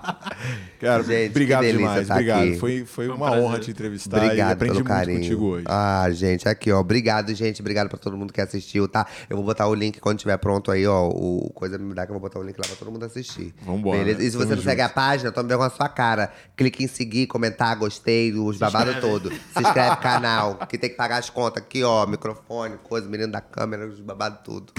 Cara, 0.80 1.03
Gente, 1.03 1.30
obrigado 1.32 1.66
demais, 1.66 2.08
tá 2.08 2.14
obrigado. 2.16 2.43
aqui. 2.43 2.58
Foi, 2.60 2.86
foi 2.86 3.10
um 3.10 3.16
uma 3.16 3.28
prazer. 3.28 3.43
honra 3.45 3.60
te 3.60 3.72
entrevistar 3.72 4.22
e 4.22 4.26
Obrigado 4.26 4.51
aprendi 4.51 4.74
pelo 4.74 4.84
muito 4.86 4.95
carinho. 4.97 5.20
contigo 5.20 5.45
hoje. 5.45 5.66
Ah, 5.68 6.08
gente, 6.12 6.47
aqui, 6.47 6.72
ó. 6.72 6.80
Obrigado, 6.80 7.34
gente. 7.34 7.62
Obrigado 7.62 7.89
pra 7.89 7.97
todo 7.97 8.18
mundo 8.18 8.32
que 8.34 8.41
assistiu, 8.41 8.88
tá? 8.88 9.05
Eu 9.30 9.38
vou 9.38 9.45
botar 9.45 9.68
o 9.68 9.74
link 9.74 9.99
quando 9.99 10.20
tiver 10.20 10.38
pronto 10.38 10.72
aí, 10.72 10.86
ó. 10.86 11.08
O 11.08 11.49
Coisa 11.53 11.78
Me 11.78 11.93
Dá, 11.93 12.05
que 12.05 12.12
eu 12.12 12.14
vou 12.14 12.22
botar 12.22 12.39
o 12.39 12.43
link 12.43 12.58
lá 12.58 12.66
pra 12.68 12.76
todo 12.76 12.91
mundo 12.91 12.97
assistir. 13.06 13.54
Vambora, 13.62 14.00
Beleza? 14.00 14.24
E 14.24 14.32
se 14.32 14.38
você 14.38 14.50
tamo 14.50 14.56
não 14.58 14.64
segue 14.64 14.82
a 14.82 14.89
página, 14.89 15.32
tome 15.32 15.56
com 15.56 15.64
a 15.64 15.70
sua 15.70 15.89
cara. 15.89 16.32
Clique 16.56 16.84
em 16.84 16.88
seguir, 16.88 17.28
comentar, 17.28 17.76
gostei, 17.76 18.34
os 18.34 18.58
babados 18.58 18.95
todo. 19.00 19.30
Se 19.30 19.60
inscreve 19.62 19.89
no 19.91 19.98
canal, 20.02 20.56
que 20.68 20.78
tem 20.78 20.89
que 20.89 20.95
pagar 20.95 21.18
as 21.18 21.30
contas 21.30 21.64
aqui, 21.64 21.84
ó. 21.84 22.06
Microfone, 22.06 22.78
coisa, 22.84 23.08
menino 23.08 23.32
da 23.32 23.41
câmera, 23.41 23.88
os 23.88 24.00
babados 24.00 24.39
tudo. 24.43 24.74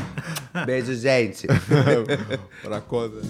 Beijo, 0.67 0.95
gente. 0.95 1.47
Pra 2.63 2.81
coisa. 2.81 3.21